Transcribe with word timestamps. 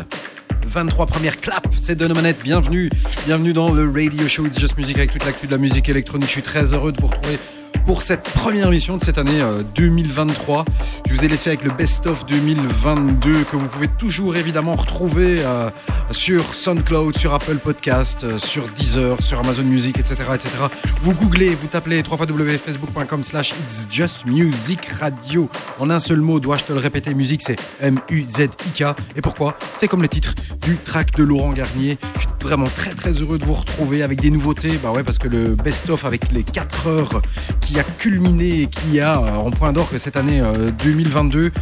2023 0.00 1.06
première 1.06 1.36
clap, 1.36 1.66
c'est 1.80 1.94
de 1.94 2.06
nos 2.06 2.14
manettes. 2.14 2.42
Bienvenue, 2.42 2.88
bienvenue 3.26 3.52
dans 3.52 3.70
le 3.70 3.90
radio 3.90 4.26
show 4.26 4.46
It's 4.46 4.58
Just 4.58 4.78
Music 4.78 4.96
avec 4.96 5.12
toute 5.12 5.24
l'actu 5.24 5.46
de 5.46 5.52
la 5.52 5.58
musique 5.58 5.88
électronique. 5.88 6.28
Je 6.28 6.32
suis 6.32 6.42
très 6.42 6.72
heureux 6.72 6.92
de 6.92 7.00
vous 7.00 7.08
retrouver 7.08 7.38
pour 7.86 8.02
cette 8.02 8.22
première 8.22 8.68
émission 8.68 8.96
de 8.96 9.04
cette 9.04 9.18
année 9.18 9.40
euh, 9.40 9.62
2023. 9.74 10.64
Je 11.08 11.14
vous 11.14 11.24
ai 11.24 11.28
laissé 11.28 11.50
avec 11.50 11.64
le 11.64 11.70
Best 11.70 12.06
of 12.06 12.24
2022 12.26 13.44
que 13.44 13.56
vous 13.56 13.66
pouvez 13.66 13.88
toujours 13.88 14.36
évidemment 14.36 14.74
retrouver 14.74 15.36
euh, 15.40 15.70
sur 16.10 16.54
SoundCloud, 16.54 17.16
sur 17.16 17.34
Apple 17.34 17.56
Podcast, 17.56 18.24
euh, 18.24 18.38
sur 18.38 18.66
Deezer, 18.68 19.20
sur 19.22 19.38
Amazon 19.38 19.64
Music, 19.64 19.98
etc., 19.98 20.16
etc. 20.34 20.50
Vous 21.02 21.14
googlez, 21.14 21.54
vous 21.54 21.66
tapez 21.66 22.02
www.facebook.com 22.02 23.24
slash 23.24 23.50
It's 23.50 23.86
Just 23.90 24.26
Music 24.26 24.86
Radio. 25.00 25.48
En 25.78 25.90
un 25.90 25.98
seul 25.98 26.20
mot, 26.20 26.40
dois-je 26.40 26.64
te 26.64 26.72
le 26.72 26.78
répéter, 26.78 27.14
musique 27.14 27.42
c'est 27.42 27.56
M-U-Z-I-K. 27.80 28.84
Et 29.16 29.22
pourquoi? 29.22 29.56
C'est 29.76 29.88
comme 29.88 30.02
le 30.02 30.08
titre 30.08 30.34
du 30.60 30.76
track 30.76 31.16
de 31.16 31.24
Laurent 31.24 31.52
Garnier. 31.52 31.98
Je 32.16 32.20
suis 32.20 32.28
vraiment 32.42 32.66
très 32.66 32.94
très 32.94 33.12
heureux 33.12 33.38
de 33.38 33.44
vous 33.44 33.54
retrouver 33.54 34.02
avec 34.02 34.20
des 34.20 34.30
nouveautés. 34.30 34.78
Bah 34.82 34.90
ouais, 34.92 35.02
parce 35.02 35.18
que 35.18 35.28
le 35.28 35.54
best-of 35.54 36.04
avec 36.04 36.30
les 36.32 36.42
4 36.42 36.86
heures 36.86 37.22
qui 37.60 37.71
a 37.78 37.84
culminé 37.84 38.62
et 38.62 38.66
qui 38.66 39.00
a 39.00 39.18
euh, 39.18 39.30
en 39.36 39.50
point 39.50 39.72
d'orgue 39.72 39.96
cette 39.98 40.16
année 40.16 40.40
euh, 40.40 40.70
2022 40.82 41.52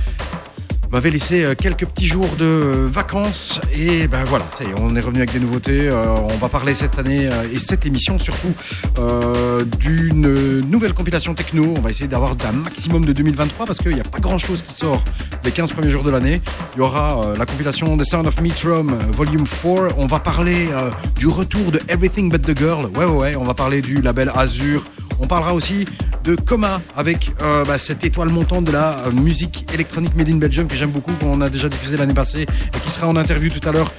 m'avait 0.93 1.11
laissé 1.11 1.45
euh, 1.45 1.55
quelques 1.55 1.87
petits 1.87 2.07
jours 2.07 2.35
de 2.37 2.45
euh, 2.45 2.89
vacances 2.91 3.61
et 3.73 4.09
ben 4.09 4.25
voilà, 4.25 4.47
ça 4.53 4.65
y 4.65 4.69
est, 4.69 4.75
on 4.77 4.97
est 4.97 5.01
revenu 5.01 5.19
avec 5.19 5.33
des 5.33 5.39
nouveautés. 5.39 5.89
Euh, 5.89 6.07
on 6.17 6.37
va 6.37 6.49
parler 6.49 6.75
cette 6.75 6.99
année 6.99 7.29
euh, 7.31 7.45
et 7.53 7.59
cette 7.59 7.87
émission 7.87 8.19
surtout 8.19 8.53
euh, 8.99 9.65
d'une 9.79 10.61
nouvelle 10.69 10.93
compilation 10.93 11.35
techno. 11.35 11.75
On 11.77 11.81
va 11.81 11.91
essayer 11.91 12.09
d'avoir 12.09 12.35
un 12.45 12.53
maximum 12.53 13.05
de 13.05 13.13
2023 13.13 13.67
parce 13.67 13.79
qu'il 13.79 13.95
n'y 13.95 14.01
a 14.01 14.05
pas 14.05 14.19
grand 14.19 14.39
chose 14.39 14.63
qui 14.67 14.75
sort 14.75 15.03
les 15.45 15.53
15 15.53 15.71
premiers 15.71 15.91
jours 15.91 16.03
de 16.03 16.11
l'année. 16.11 16.41
Il 16.75 16.79
y 16.79 16.83
aura 16.83 17.25
euh, 17.25 17.37
la 17.37 17.47
compilation 17.47 17.97
The 17.97 18.05
Sound 18.05 18.27
of 18.27 18.41
Metrum 18.41 18.91
euh, 18.91 19.13
Volume 19.13 19.47
4. 19.47 19.95
On 19.97 20.07
va 20.07 20.19
parler 20.19 20.69
euh, 20.73 20.91
du 21.17 21.29
retour 21.29 21.71
de 21.71 21.81
Everything 21.89 22.31
But 22.31 22.43
the 22.43 22.59
Girl. 22.59 22.87
Ouais, 22.97 23.05
ouais, 23.05 23.17
ouais. 23.17 23.37
On 23.37 23.45
va 23.45 23.55
parler 23.55 23.81
du 23.81 24.03
label 24.03 24.33
Azure. 24.35 24.83
On 25.21 25.27
parlera 25.27 25.55
aussi 25.55 25.85
de 26.25 26.35
Coma 26.35 26.81
avec 26.97 27.33
euh, 27.43 27.65
bah, 27.65 27.79
cette 27.79 28.05
étoile 28.05 28.31
montante 28.31 28.65
de 28.65 28.73
la 28.73 28.99
euh, 29.01 29.13
musique 29.13 29.67
électronique 29.73 30.15
Made 30.17 30.31
in 30.31 30.37
Belgium 30.37 30.67
que 30.67 30.75
j'aime 30.75 30.91
beaucoup, 30.91 31.13
qu'on 31.21 31.41
a 31.43 31.51
déjà 31.51 31.69
diffusé 31.69 31.97
l'année 31.97 32.15
passée 32.15 32.43
et 32.43 32.81
qui 32.83 32.91
sera 32.91 33.07
en 33.07 33.17
interview 33.17 33.51
tout 33.51 33.67
à 33.69 33.73
l'heure 33.73 33.93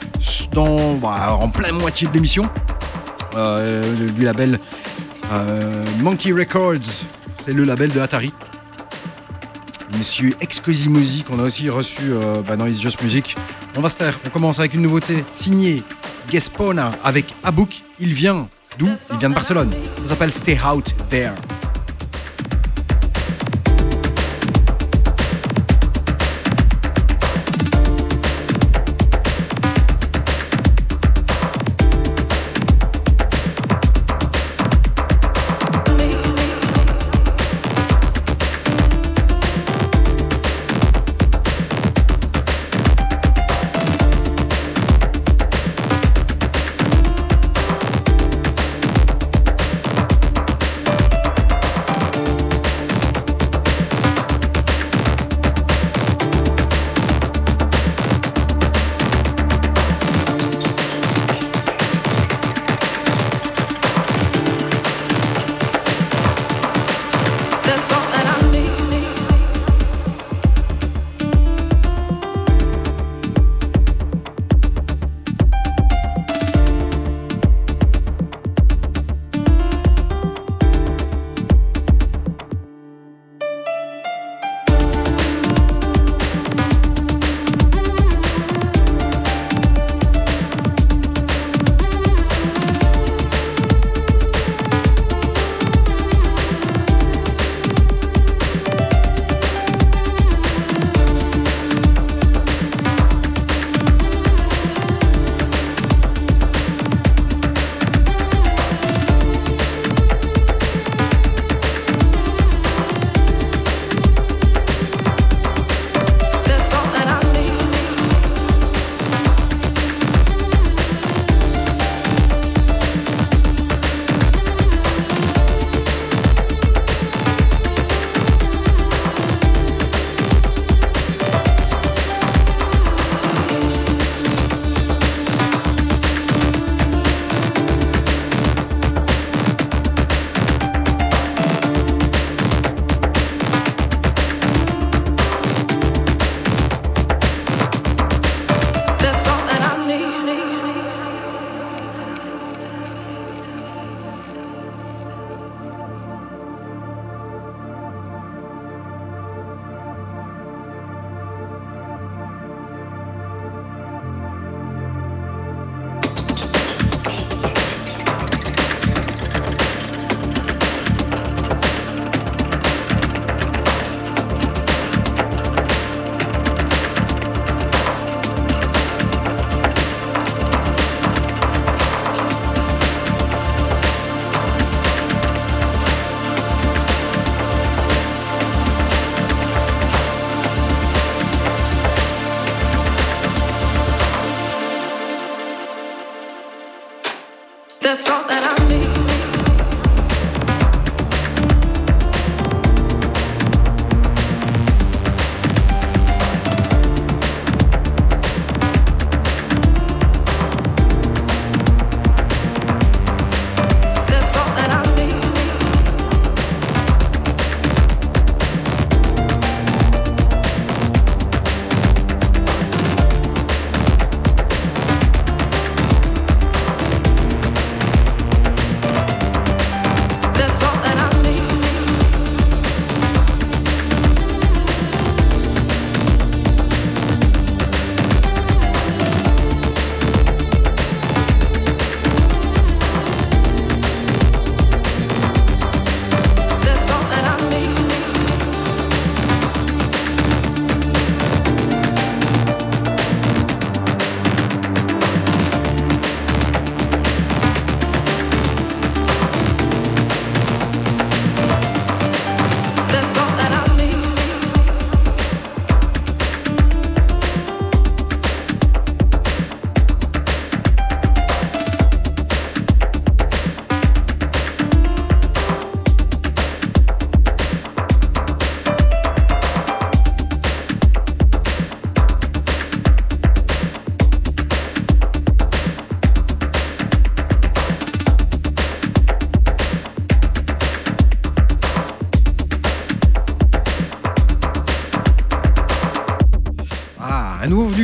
bah, 1.02 1.38
en 1.40 1.50
plein 1.50 1.72
moitié 1.72 2.08
de 2.08 2.14
l'émission 2.14 2.50
euh, 3.36 3.82
du 4.12 4.24
label 4.24 4.60
Monkey 6.00 6.34
Records. 6.34 7.06
C'est 7.46 7.54
le 7.54 7.64
label 7.64 7.92
de 7.92 8.00
Atari. 8.02 8.34
Monsieur 9.98 10.34
Excosimosi 10.42 11.24
qu'on 11.24 11.40
a 11.40 11.44
aussi 11.44 11.70
reçu 11.70 12.02
bah, 12.48 12.58
dans 12.58 12.66
It's 12.66 12.82
Just 12.82 13.02
Music. 13.02 13.38
On 13.78 13.82
va 13.82 13.90
se 13.90 13.98
taire. 13.98 14.20
On 14.26 14.30
commence 14.30 14.60
avec 14.60 14.74
une 14.74 14.82
nouveauté 14.82 15.24
signée 15.34 15.84
Gespona 16.30 16.92
avec 17.04 17.34
Abouk. 17.44 17.84
Il 18.00 18.14
vient 18.14 18.48
d'où 18.78 18.90
Il 19.12 19.18
vient 19.18 19.30
de 19.30 19.36
Barcelone. 19.36 19.72
Ça 19.98 20.10
s'appelle 20.10 20.34
Stay 20.34 20.60
Out 20.64 20.96
There. 21.10 21.34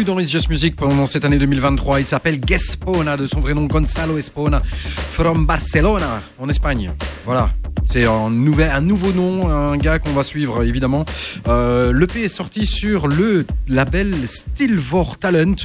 Dans 0.07 0.19
It's 0.19 0.31
Just 0.31 0.49
Music 0.49 0.75
pendant 0.77 1.05
cette 1.05 1.25
année 1.25 1.37
2023. 1.37 1.99
Il 1.99 2.05
s'appelle 2.05 2.39
Gespona, 2.45 3.17
de 3.17 3.25
son 3.25 3.41
vrai 3.41 3.53
nom 3.53 3.65
Gonzalo 3.65 4.17
Espona, 4.17 4.61
from 4.63 5.45
Barcelona, 5.45 6.21
en 6.39 6.47
Espagne. 6.47 6.93
Voilà. 7.25 7.49
C'est 7.89 8.05
un, 8.05 8.29
nouvel, 8.29 8.69
un 8.69 8.81
nouveau 8.81 9.13
nom, 9.13 9.49
un 9.49 9.77
gars 9.77 9.97
qu'on 9.97 10.11
va 10.11 10.23
suivre 10.23 10.63
évidemment. 10.63 11.05
Euh, 11.47 11.93
L'EP 11.93 12.23
est 12.23 12.27
sorti 12.27 12.65
sur 12.65 13.07
le 13.07 13.45
label 13.69 14.13
Stillvor 14.27 15.17
Talent 15.17 15.55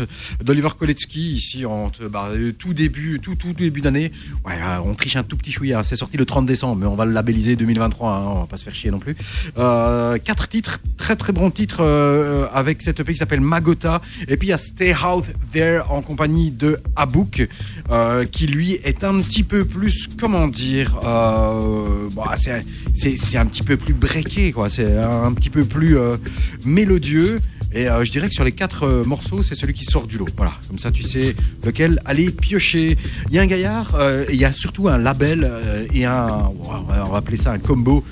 d'Oliver 0.43 0.69
Koletsky 0.79 1.33
ici 1.33 1.67
en 1.67 1.91
bah, 2.11 2.31
tout 2.59 2.75
début, 2.75 3.19
tout, 3.21 3.35
tout 3.35 3.53
début 3.53 3.81
d'année. 3.81 4.13
Euh, 4.47 4.77
on 4.85 4.95
triche 4.95 5.17
un 5.17 5.25
tout 5.25 5.37
petit 5.37 5.51
chouïa. 5.51 5.83
C'est 5.83 5.97
sorti 5.97 6.17
le 6.17 6.25
30 6.25 6.47
décembre, 6.47 6.77
mais 6.77 6.87
on 6.87 6.95
va 6.95 7.05
le 7.05 7.13
labelliser 7.13 7.57
2023. 7.57 8.11
Hein, 8.11 8.23
on 8.25 8.41
va 8.41 8.47
pas 8.47 8.57
se 8.57 8.65
faire 8.65 8.75
chier 8.75 8.93
non 8.93 9.01
plus. 9.01 9.17
Euh, 9.59 10.19
quatre 10.19 10.49
titres, 10.49 10.81
très 11.03 11.17
très 11.17 11.33
bons 11.33 11.51
titres 11.51 11.81
euh, 11.81 12.47
avec 12.55 12.81
cette 12.81 13.01
EP 13.01 13.13
qui 13.13 13.19
s'appelle 13.19 13.41
Magota. 13.41 14.01
Et 14.29 14.37
puis 14.37 14.47
il 14.47 14.51
y 14.51 14.55
a 14.55 14.57
Stay 14.57 14.95
Out 14.95 15.25
There 15.53 15.83
en 15.91 16.01
compagnie 16.01 16.53
de 16.53 16.79
Abouk, 16.95 17.49
euh, 17.91 18.25
qui 18.25 18.47
lui 18.47 18.75
est 18.85 19.03
un 19.03 19.21
petit 19.21 19.43
peu 19.43 19.65
plus, 19.65 20.09
comment 20.21 20.47
dire. 20.47 21.01
Euh, 21.05 22.09
bah, 22.15 22.37
c'est 22.37 23.37
un 23.37 23.47
petit 23.47 23.65
peu 23.65 23.77
plus 23.77 23.95
breaké, 23.95 24.53
quoi. 24.53 24.69
C'est 24.69 24.97
un 24.97 25.33
petit 25.33 25.51
peu 25.51 25.65
plus 25.65 25.99
euh, 25.99 26.19
mélodieux. 26.65 27.41
Et 27.75 27.87
je 27.87 28.11
dirais 28.11 28.29
que 28.29 28.35
sur 28.35 28.45
les 28.45 28.53
quatre 28.53 29.03
morceaux, 29.07 29.43
c'est 29.43 29.55
celui 29.55 29.73
qui 29.73 29.85
sort 29.85 30.07
du 30.07 30.19
lot. 30.19 30.29
Voilà, 30.37 30.53
comme 30.69 30.79
ça 30.79 30.91
tu 30.91 31.03
sais 31.03 31.35
lequel 31.65 32.03
aller 32.05 32.31
piocher. 32.31 32.99
Il 33.29 33.35
y 33.35 33.39
a 33.39 33.43
un 33.43 33.47
gaillard, 33.47 33.97
il 34.29 34.37
y 34.37 34.45
a 34.45 34.53
surtout 34.53 34.89
un 34.89 34.99
label 34.99 35.51
et 35.95 36.05
un, 36.05 36.53
on 36.61 37.11
va 37.11 37.17
appeler 37.17 37.39
ça 37.39 37.51
un 37.51 37.59
combo 37.59 38.05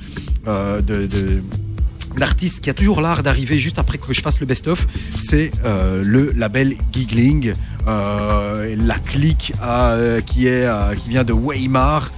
de, 0.47 1.43
d'artiste 2.17 2.61
qui 2.61 2.71
a 2.71 2.75
toujours 2.75 3.01
l'art 3.01 3.23
d'arriver 3.23 3.59
juste 3.59 3.79
après 3.79 3.99
que 3.99 4.13
je 4.13 4.21
fasse 4.21 4.41
le 4.41 4.47
best-of, 4.47 4.87
c'est 5.23 5.51
le 5.65 6.33
label 6.37 6.75
Giggling, 6.93 7.55
la 7.87 8.99
clique 9.05 9.53
qui, 10.27 10.47
est, 10.47 10.69
qui 10.97 11.09
vient 11.09 11.25
de 11.25 11.33
Weimar, 11.33 12.11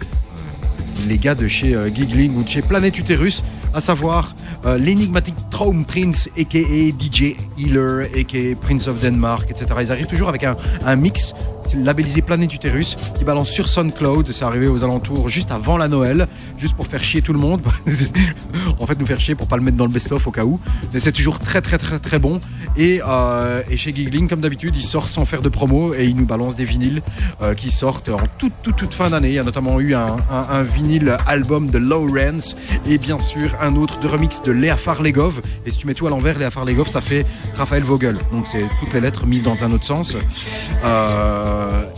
les 1.09 1.19
gars 1.19 1.35
de 1.35 1.49
chez 1.49 1.75
euh, 1.75 1.89
Giggling 1.89 2.35
ou 2.37 2.43
de 2.43 2.49
chez 2.49 2.63
Planet 2.63 2.97
Uterus, 2.99 3.43
à 3.75 3.81
savoir 3.81 4.35
euh, 4.67 4.79
l'énigmatique 4.79 5.35
Traum 5.51 5.85
Prince, 5.85 6.29
aka 6.39 6.59
DJ 6.59 7.37
Healer, 7.59 8.09
aka 8.19 8.55
Prince 8.61 8.87
of 8.87 9.01
Denmark, 9.01 9.51
etc. 9.51 9.67
Ils 9.81 9.93
arrivent 9.93 10.07
toujours 10.07 10.29
avec 10.29 10.45
un 10.45 10.97
mix 10.97 11.35
labellisé 11.77 12.23
Planète 12.23 12.53
Uterus, 12.53 12.97
qui 13.19 13.25
balance 13.25 13.51
sur 13.51 13.69
SoundCloud. 13.69 14.31
C'est 14.33 14.45
arrivé 14.45 14.69
aux 14.69 14.83
alentours 14.85 15.29
juste 15.29 15.51
avant 15.51 15.77
la 15.77 15.89
Noël, 15.89 16.29
juste 16.59 16.75
pour 16.75 16.87
faire 16.87 17.03
chier 17.03 17.23
tout 17.23 17.33
le 17.33 17.39
monde. 17.39 17.63
en 18.81 18.87
fait, 18.87 18.99
nous 18.99 19.07
faire 19.07 19.21
chier 19.21 19.35
pour 19.35 19.47
pas 19.47 19.57
le 19.57 19.63
mettre 19.63 19.77
dans 19.77 19.87
le 19.87 19.91
best-of 19.91 20.27
au 20.27 20.31
cas 20.31 20.45
où. 20.45 20.61
Mais 20.93 21.01
c'est 21.01 21.13
toujours 21.13 21.39
très, 21.39 21.61
très, 21.61 21.79
très, 21.79 21.99
très 21.99 22.19
bon. 22.19 22.41
Et, 22.77 23.01
euh, 23.07 23.63
chez 23.77 23.93
Giggling, 23.93 24.29
comme 24.29 24.41
d'habitude, 24.41 24.75
ils 24.77 24.85
sortent 24.85 25.13
sans 25.13 25.25
faire 25.25 25.43
de 25.43 25.49
promo 25.49 25.95
et 25.95 26.05
ils 26.05 26.17
nous 26.17 26.27
balancent 26.27 26.57
des 26.57 26.65
vinyles 26.65 27.03
euh, 27.43 27.55
qui 27.55 27.71
sortent 27.71 28.09
en 28.09 28.27
toute, 28.39 28.53
toute, 28.63 28.77
toute 28.77 28.95
fin 28.95 29.11
d'année. 29.11 29.29
Il 29.29 29.35
y 29.35 29.39
a 29.39 29.45
notamment 29.45 29.81
eu 29.81 29.95
un, 29.95 30.17
vinyle 30.63 31.17
album 31.27 31.71
de 31.71 31.79
Lawrence 31.79 32.57
et 32.89 32.99
bien 32.99 33.19
sûr 33.21 33.55
un 33.61 33.77
autre 33.77 34.01
de 34.01 34.09
remix 34.09 34.43
de 34.43 34.53
Léa 34.53 34.77
Farlegov. 34.77 35.41
Et 35.67 35.71
si 35.71 35.79
tu 35.79 35.87
mets 35.87 35.95
tout 35.95 36.07
à 36.07 36.11
l'envers, 36.11 36.39
Léa 36.39 36.51
Farlegov, 36.51 36.89
ça 36.89 37.01
fait 37.01 37.27
Raphaël 37.57 37.83
Vogel. 37.83 38.17
Donc 38.33 38.47
c'est 38.51 38.65
toutes 38.81 38.93
les 38.93 39.01
lettres 39.01 39.27
mises 39.27 39.43
dans 39.43 39.65
un 39.65 39.73
autre 39.73 39.85
sens. 39.85 40.17
Euh, 40.85 41.52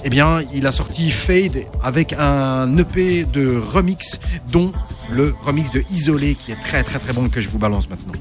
eh 0.05 0.11
bien, 0.11 0.43
il 0.55 0.67
a 0.67 0.73
sorti 0.73 1.11
Fade 1.11 1.65
avec 1.83 2.13
un 2.13 2.77
EP 2.79 3.25
de 3.25 3.57
remix, 3.57 4.21
dont 4.51 4.73
le 5.11 5.35
remix 5.45 5.71
de 5.71 5.83
Isolé, 5.91 6.35
qui 6.35 6.53
est 6.53 6.61
très 6.63 6.83
très 6.83 6.99
très 6.99 7.13
bon 7.13 7.29
que 7.29 7.41
je 7.41 7.49
vous 7.49 7.59
balance 7.59 7.89
maintenant. 7.89 8.13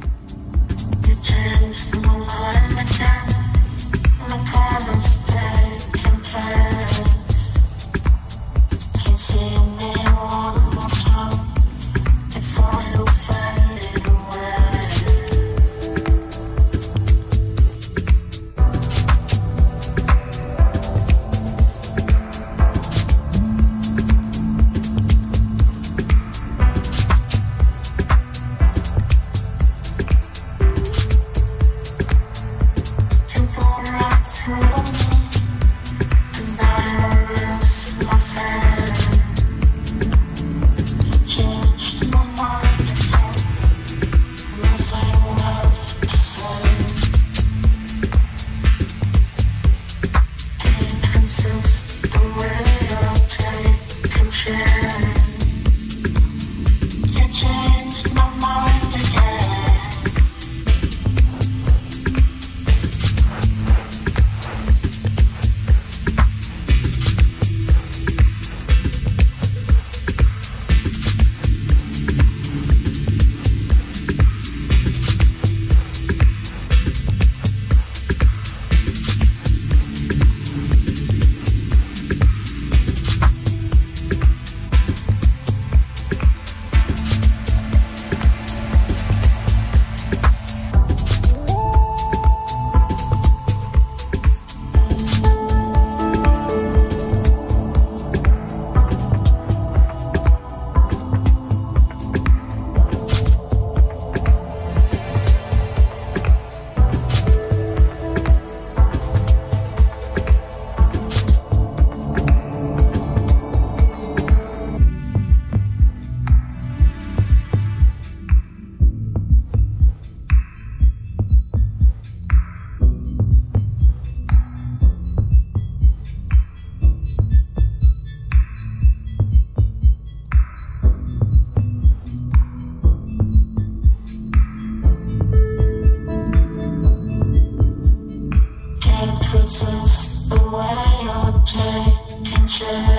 shine. 142.64 142.93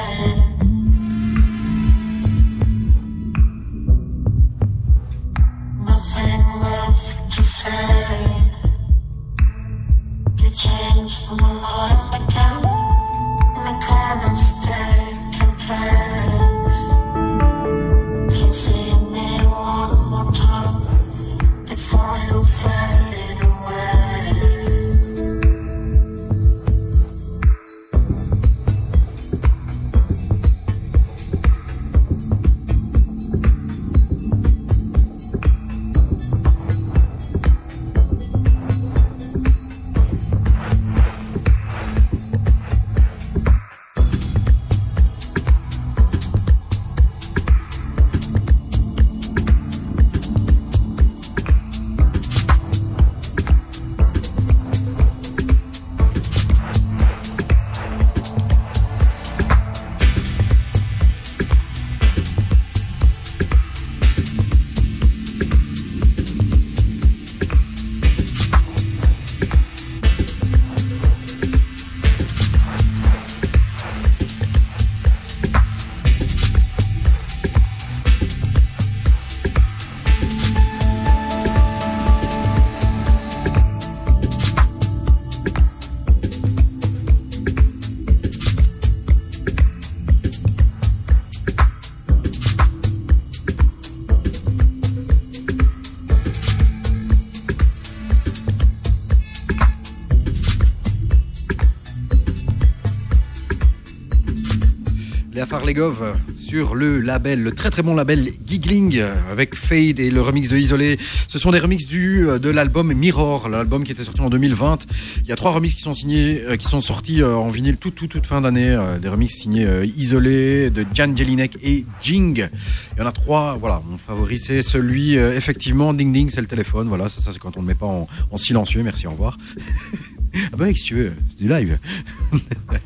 Farlegov 105.65 106.15
sur 106.37 106.75
le 106.75 107.01
label, 107.01 107.43
le 107.43 107.51
très 107.51 107.71
très 107.71 107.81
bon 107.81 107.95
label 107.95 108.31
Giggling 108.45 109.03
avec 109.33 109.55
Fade 109.55 109.99
et 109.99 110.11
le 110.11 110.21
remix 110.21 110.51
de 110.51 110.59
Isolé. 110.59 110.99
Ce 111.27 111.39
sont 111.39 111.53
des 111.53 111.59
remixes 111.59 111.87
du, 111.87 112.27
de 112.39 112.51
l'album 112.51 112.93
Mirror, 112.93 113.49
l'album 113.49 113.83
qui 113.83 113.93
était 113.93 114.05
sorti 114.05 114.21
en 114.21 114.29
2020. 114.29 114.85
Il 115.23 115.27
y 115.27 115.33
a 115.33 115.37
trois 115.37 115.53
remixes 115.53 115.77
qui 115.77 115.81
sont 115.81 115.95
signés, 115.95 116.43
euh, 116.43 116.59
qui 116.59 116.67
sont 116.67 116.83
sortis 116.83 117.23
euh, 117.23 117.35
en 117.35 117.49
vinyle 117.49 117.79
toute 117.79 117.95
tout, 117.95 118.09
toute 118.09 118.27
fin 118.27 118.43
d'année. 118.43 118.73
Euh, 118.73 118.99
des 118.99 119.09
remixes 119.09 119.37
signés 119.37 119.67
Isolé 119.97 120.69
de 120.69 120.85
Jan 120.93 121.17
Jelinek 121.17 121.57
et 121.63 121.87
Jing. 122.03 122.47
Il 122.93 122.99
y 122.99 123.03
en 123.03 123.07
a 123.07 123.13
trois, 123.13 123.57
voilà. 123.59 123.81
Mon 123.89 123.97
favori 123.97 124.39
c'est 124.39 124.61
celui, 124.61 125.15
effectivement, 125.15 125.95
Ding 125.95 126.13
Ding, 126.13 126.29
c'est 126.29 126.43
le 126.43 126.47
téléphone. 126.47 126.89
Voilà, 126.89 127.09
ça, 127.09 127.33
c'est 127.33 127.39
quand 127.39 127.57
on 127.57 127.63
ne 127.63 127.69
met 127.69 127.75
pas 127.75 127.87
en, 127.87 128.07
en 128.31 128.37
silencieux. 128.37 128.83
Merci, 128.83 129.07
au 129.07 129.13
revoir. 129.13 129.39
ah 130.53 130.57
bah, 130.59 130.67
si 130.75 130.85
tu 130.85 130.95
veux, 130.95 131.13
c'est 131.31 131.39
du 131.39 131.49
live. 131.49 131.79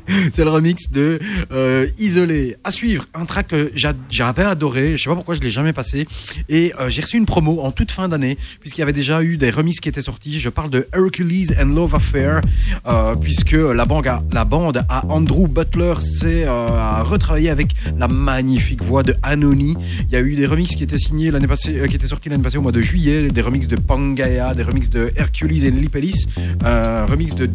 c'est 0.33 0.43
le 0.43 0.49
remix 0.49 0.89
de 0.89 1.19
euh, 1.51 1.87
Isolé. 1.97 2.57
À 2.63 2.71
suivre, 2.71 3.05
un 3.13 3.25
track 3.25 3.47
que 3.49 3.71
j'avais 3.75 4.43
adoré, 4.43 4.97
je 4.97 5.03
sais 5.03 5.09
pas 5.09 5.15
pourquoi 5.15 5.35
je 5.35 5.41
l'ai 5.41 5.49
jamais 5.49 5.73
passé. 5.73 6.07
Et 6.47 6.73
euh, 6.79 6.89
j'ai 6.89 7.01
reçu 7.01 7.17
une 7.17 7.25
promo 7.25 7.61
en 7.61 7.71
toute 7.71 7.91
fin 7.91 8.07
d'année, 8.07 8.37
puisqu'il 8.59 8.81
y 8.81 8.83
avait 8.83 8.93
déjà 8.93 9.21
eu 9.23 9.37
des 9.37 9.49
remixes 9.49 9.79
qui 9.79 9.89
étaient 9.89 10.01
sortis. 10.01 10.39
Je 10.39 10.49
parle 10.49 10.69
de 10.69 10.87
Hercules 10.93 11.53
and 11.59 11.67
Love 11.67 11.95
Affair, 11.95 12.41
euh, 12.87 13.15
puisque 13.15 13.51
la 13.51 13.85
bande, 13.85 14.07
à, 14.07 14.21
la 14.31 14.45
bande 14.45 14.83
à 14.89 15.05
Andrew 15.07 15.47
Butler 15.47 15.95
s'est 15.99 16.45
à 16.45 17.03
retravailler 17.03 17.49
avec 17.49 17.73
la 17.97 18.07
magnifique 18.07 18.83
voix 18.83 19.03
de 19.03 19.15
Anony. 19.23 19.75
Il 20.07 20.13
y 20.13 20.15
a 20.15 20.21
eu 20.21 20.35
des 20.35 20.45
remixes 20.45 20.75
qui 20.75 20.83
étaient 20.83 20.97
signés 20.97 21.31
l'année 21.31 21.47
passée, 21.47 21.81
qui 21.89 21.95
étaient 21.95 22.07
sortis 22.07 22.29
l'année 22.29 22.43
passée 22.43 22.57
au 22.57 22.61
mois 22.61 22.71
de 22.71 22.81
juillet, 22.81 23.27
des 23.27 23.41
remixes 23.41 23.67
de 23.67 23.75
Pangaya, 23.75 24.53
des 24.53 24.63
remixes 24.63 24.89
de 24.89 25.11
Hercules 25.15 25.67
and 25.67 25.79
Lipelis, 25.79 26.27
remix 26.63 27.35
de, 27.35 27.49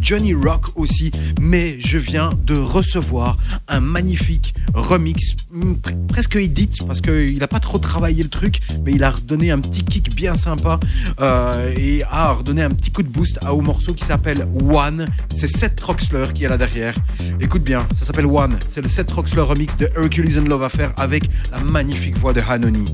Johnny 0.00 0.34
Rock 0.34 0.76
aussi. 0.76 1.10
Mais 1.40 1.76
viens 1.98 2.30
de 2.44 2.54
recevoir 2.54 3.36
un 3.68 3.80
magnifique 3.80 4.54
remix, 4.74 5.34
mm, 5.52 5.74
presque 6.08 6.36
edit, 6.36 6.78
parce 6.86 7.00
qu'il 7.00 7.38
n'a 7.38 7.48
pas 7.48 7.60
trop 7.60 7.78
travaillé 7.78 8.22
le 8.22 8.28
truc, 8.28 8.60
mais 8.84 8.92
il 8.92 9.04
a 9.04 9.10
redonné 9.10 9.50
un 9.50 9.58
petit 9.60 9.84
kick 9.84 10.14
bien 10.14 10.34
sympa 10.34 10.78
euh, 11.20 11.72
et 11.76 12.02
a 12.10 12.32
redonné 12.32 12.62
un 12.62 12.70
petit 12.70 12.90
coup 12.90 13.02
de 13.02 13.08
boost 13.08 13.38
à, 13.42 13.54
au 13.54 13.60
morceau 13.60 13.94
qui 13.94 14.04
s'appelle 14.04 14.46
One. 14.62 15.06
C'est 15.34 15.48
Seth 15.48 15.80
Roxler 15.80 16.26
qui 16.34 16.44
est 16.44 16.48
là 16.48 16.58
derrière. 16.58 16.94
Écoute 17.40 17.62
bien, 17.62 17.86
ça 17.92 18.04
s'appelle 18.04 18.26
One. 18.26 18.58
C'est 18.66 18.82
le 18.82 18.88
Seth 18.88 19.10
Roxler 19.10 19.42
remix 19.42 19.76
de 19.76 19.88
Hercules 19.96 20.38
and 20.38 20.48
Love 20.48 20.62
Affair 20.62 20.92
avec 20.96 21.24
la 21.50 21.58
magnifique 21.58 22.18
voix 22.18 22.32
de 22.32 22.40
Hanoni. 22.40 22.84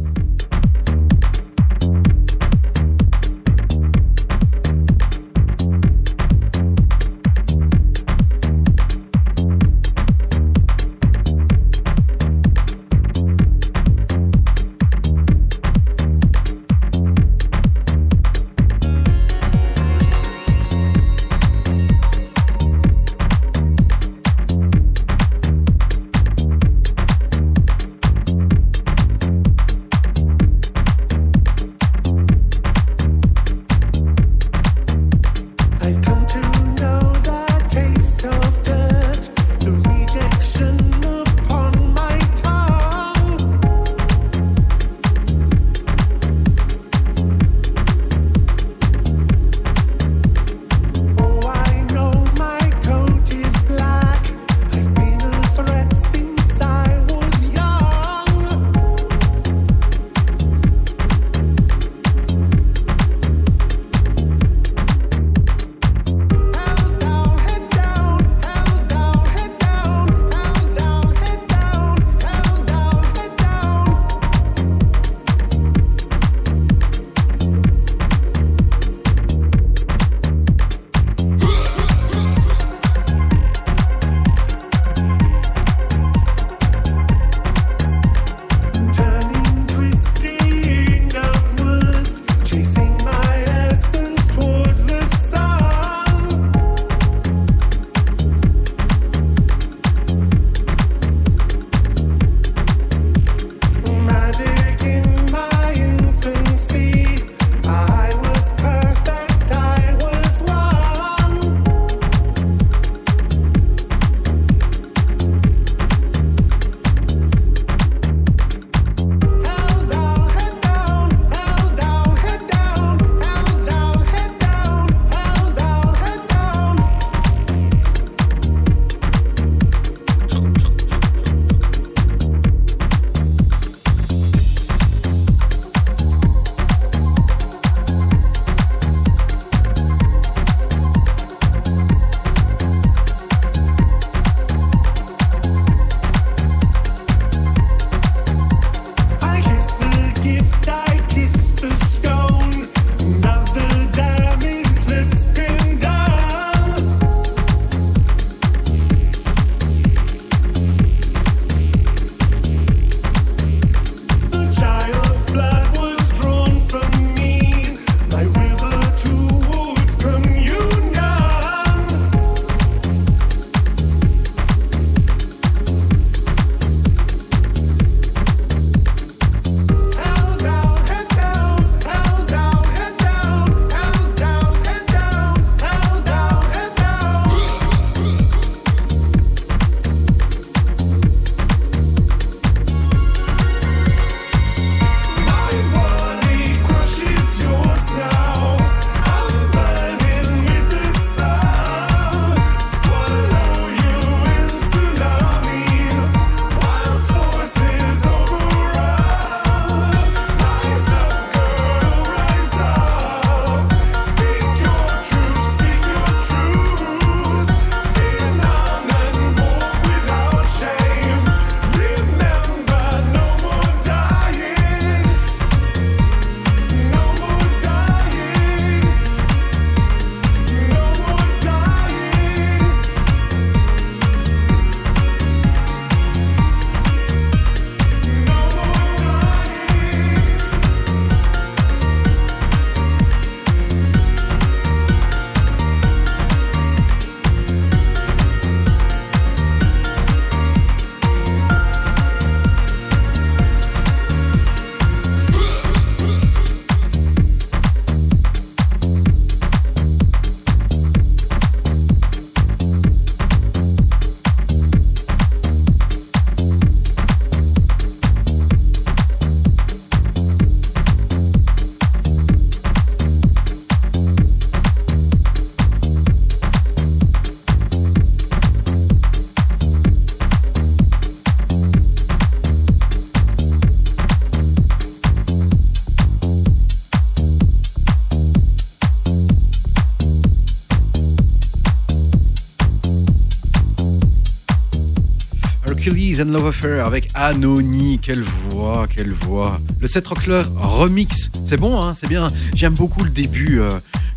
And 296.21 296.33
Love 296.33 296.49
Affair 296.49 296.85
avec 296.87 297.09
Anony. 297.15 297.99
Quelle 298.01 298.23
voix, 298.23 298.87
quelle 298.95 299.13
voix. 299.13 299.61
Le 299.81 299.87
set 299.87 300.07
rockler 300.07 300.43
remix. 300.57 301.31
C'est 301.45 301.57
bon, 301.57 301.81
hein, 301.81 301.95
c'est 301.97 302.09
bien. 302.09 302.29
J'aime 302.55 302.75
beaucoup 302.75 303.05
le 303.05 303.11
début. 303.11 303.61
euh, 303.61 303.71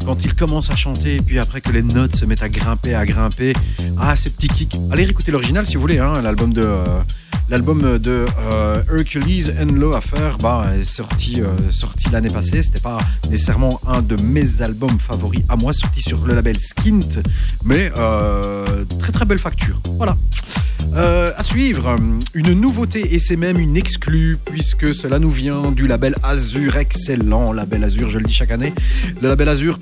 quand 0.03 0.23
il 0.25 0.33
commence 0.33 0.71
à 0.71 0.75
chanter 0.75 1.17
et 1.17 1.21
puis 1.21 1.37
après 1.37 1.61
que 1.61 1.71
les 1.71 1.83
notes 1.83 2.15
se 2.15 2.25
mettent 2.25 2.41
à 2.41 2.49
grimper, 2.49 2.95
à 2.95 3.05
grimper. 3.05 3.53
Ah, 3.99 4.15
ces 4.15 4.31
petits 4.31 4.47
kicks. 4.47 4.75
Allez 4.91 5.03
écouter 5.07 5.31
l'original 5.31 5.65
si 5.67 5.75
vous 5.75 5.81
voulez, 5.81 5.99
hein, 5.99 6.21
l'album 6.21 6.53
de. 6.53 6.63
euh, 6.63 6.85
L'album 7.49 7.97
de 7.99 8.25
euh, 8.49 8.81
Hercules 8.97 9.53
and 9.59 9.73
Low 9.75 9.93
Affair 9.93 10.37
bah, 10.37 10.67
est 10.79 10.83
sorti, 10.85 11.41
sorti 11.69 12.05
l'année 12.09 12.29
passée. 12.29 12.63
C'était 12.63 12.79
pas 12.79 12.97
nécessairement 13.29 13.81
un 13.85 14.01
de 14.01 14.15
mes 14.21 14.61
albums 14.61 14.97
favoris 14.97 15.41
à 15.49 15.57
moi, 15.57 15.73
sorti 15.73 16.01
sur 16.01 16.25
le 16.25 16.33
label 16.33 16.57
Skint, 16.57 17.21
mais 17.65 17.91
très 18.99 19.11
très 19.11 19.25
belle 19.25 19.39
facture. 19.39 19.81
Voilà. 19.97 20.15
Euh, 20.93 21.31
à 21.37 21.43
suivre, 21.43 21.95
une 22.33 22.53
nouveauté 22.53 23.15
et 23.15 23.19
c'est 23.19 23.37
même 23.37 23.59
une 23.59 23.77
exclue 23.77 24.37
puisque 24.43 24.93
cela 24.93 25.19
nous 25.19 25.31
vient 25.31 25.71
du 25.71 25.87
label 25.87 26.15
Azur, 26.21 26.75
excellent 26.75 27.53
label 27.53 27.83
Azur, 27.85 28.09
je 28.09 28.19
le 28.19 28.25
dis 28.25 28.33
chaque 28.33 28.51
année. 28.51 28.73
Le 29.21 29.29
label 29.29 29.47
Azur 29.47 29.79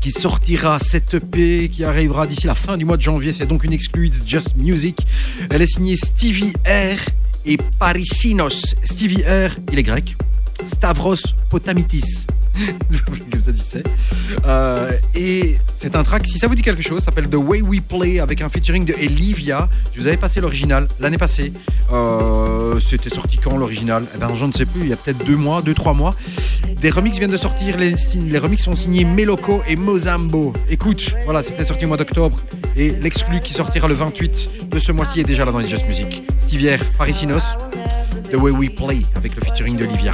qui 0.00 0.10
sortira 0.10 0.78
cette 0.80 1.14
EP 1.14 1.68
qui 1.68 1.84
arrivera 1.84 2.26
d'ici 2.26 2.48
la 2.48 2.56
fin 2.56 2.76
du 2.76 2.84
mois 2.84 2.96
de 2.96 3.02
janvier. 3.02 3.32
C'est 3.32 3.46
donc 3.46 3.62
une 3.62 3.72
exclue 3.72 4.08
It's 4.08 4.22
Just 4.26 4.56
Music. 4.56 5.06
Elle 5.50 5.62
est 5.62 5.66
signée 5.66 5.96
Stevie 5.96 6.52
R 6.66 6.98
et 7.46 7.56
Parisinos. 7.78 8.74
Stevie 8.82 9.22
R, 9.22 9.56
il 9.72 9.78
est 9.78 9.84
grec. 9.84 10.16
Stavros 10.66 11.14
Potamitis. 11.48 12.26
Comme 13.30 13.42
ça, 13.42 13.52
tu 13.52 13.58
sais. 13.58 13.82
Euh, 14.46 14.92
et 15.14 15.58
c'est 15.76 15.96
un 15.96 16.02
track, 16.04 16.26
si 16.26 16.38
ça 16.38 16.46
vous 16.46 16.54
dit 16.54 16.62
quelque 16.62 16.82
chose, 16.82 17.02
s'appelle 17.02 17.28
The 17.28 17.34
Way 17.36 17.62
We 17.62 17.80
Play 17.80 18.20
avec 18.20 18.42
un 18.42 18.48
featuring 18.48 18.84
de 18.84 18.94
Elivia. 18.94 19.68
Je 19.94 20.00
vous 20.00 20.06
avais 20.06 20.16
passé 20.16 20.40
l'original 20.40 20.86
l'année 21.00 21.18
passée. 21.18 21.52
Euh, 21.92 22.78
C'était 22.80 23.10
sorti 23.10 23.38
quand 23.38 23.56
l'original? 23.56 24.04
Eh 24.14 24.18
ben, 24.18 24.34
je 24.34 24.44
ne 24.44 24.52
sais 24.52 24.66
plus, 24.66 24.82
il 24.82 24.88
y 24.88 24.92
a 24.92 24.96
peut-être 24.96 25.24
deux 25.24 25.36
mois, 25.36 25.62
deux, 25.62 25.74
trois 25.74 25.94
mois. 25.94 26.14
Des 26.80 26.90
remixes 26.90 27.18
viennent 27.18 27.30
de 27.30 27.36
sortir, 27.36 27.76
les, 27.78 27.94
les 28.20 28.38
remixes 28.38 28.64
sont 28.64 28.76
signés 28.76 29.04
Meloco 29.04 29.62
et 29.68 29.76
Mozambo. 29.76 30.52
Écoute, 30.68 31.14
voilà, 31.24 31.42
c'était 31.42 31.64
sorti 31.64 31.84
au 31.84 31.88
mois 31.88 31.96
d'octobre. 31.96 32.38
Et 32.76 32.90
l'exclu 32.90 33.40
qui 33.40 33.52
sortira 33.52 33.88
le 33.88 33.94
28 33.94 34.68
de 34.70 34.78
ce 34.78 34.92
mois-ci 34.92 35.20
est 35.20 35.24
déjà 35.24 35.44
là 35.44 35.52
dans 35.52 35.58
les 35.60 35.68
Just 35.68 35.86
Music. 35.86 36.22
Stivière, 36.40 36.84
Parisinos, 36.98 37.56
The 38.30 38.36
Way 38.36 38.50
We 38.52 38.70
Play 38.74 39.02
avec 39.16 39.34
le 39.36 39.42
featuring 39.42 39.76
d'Olivia. 39.76 40.12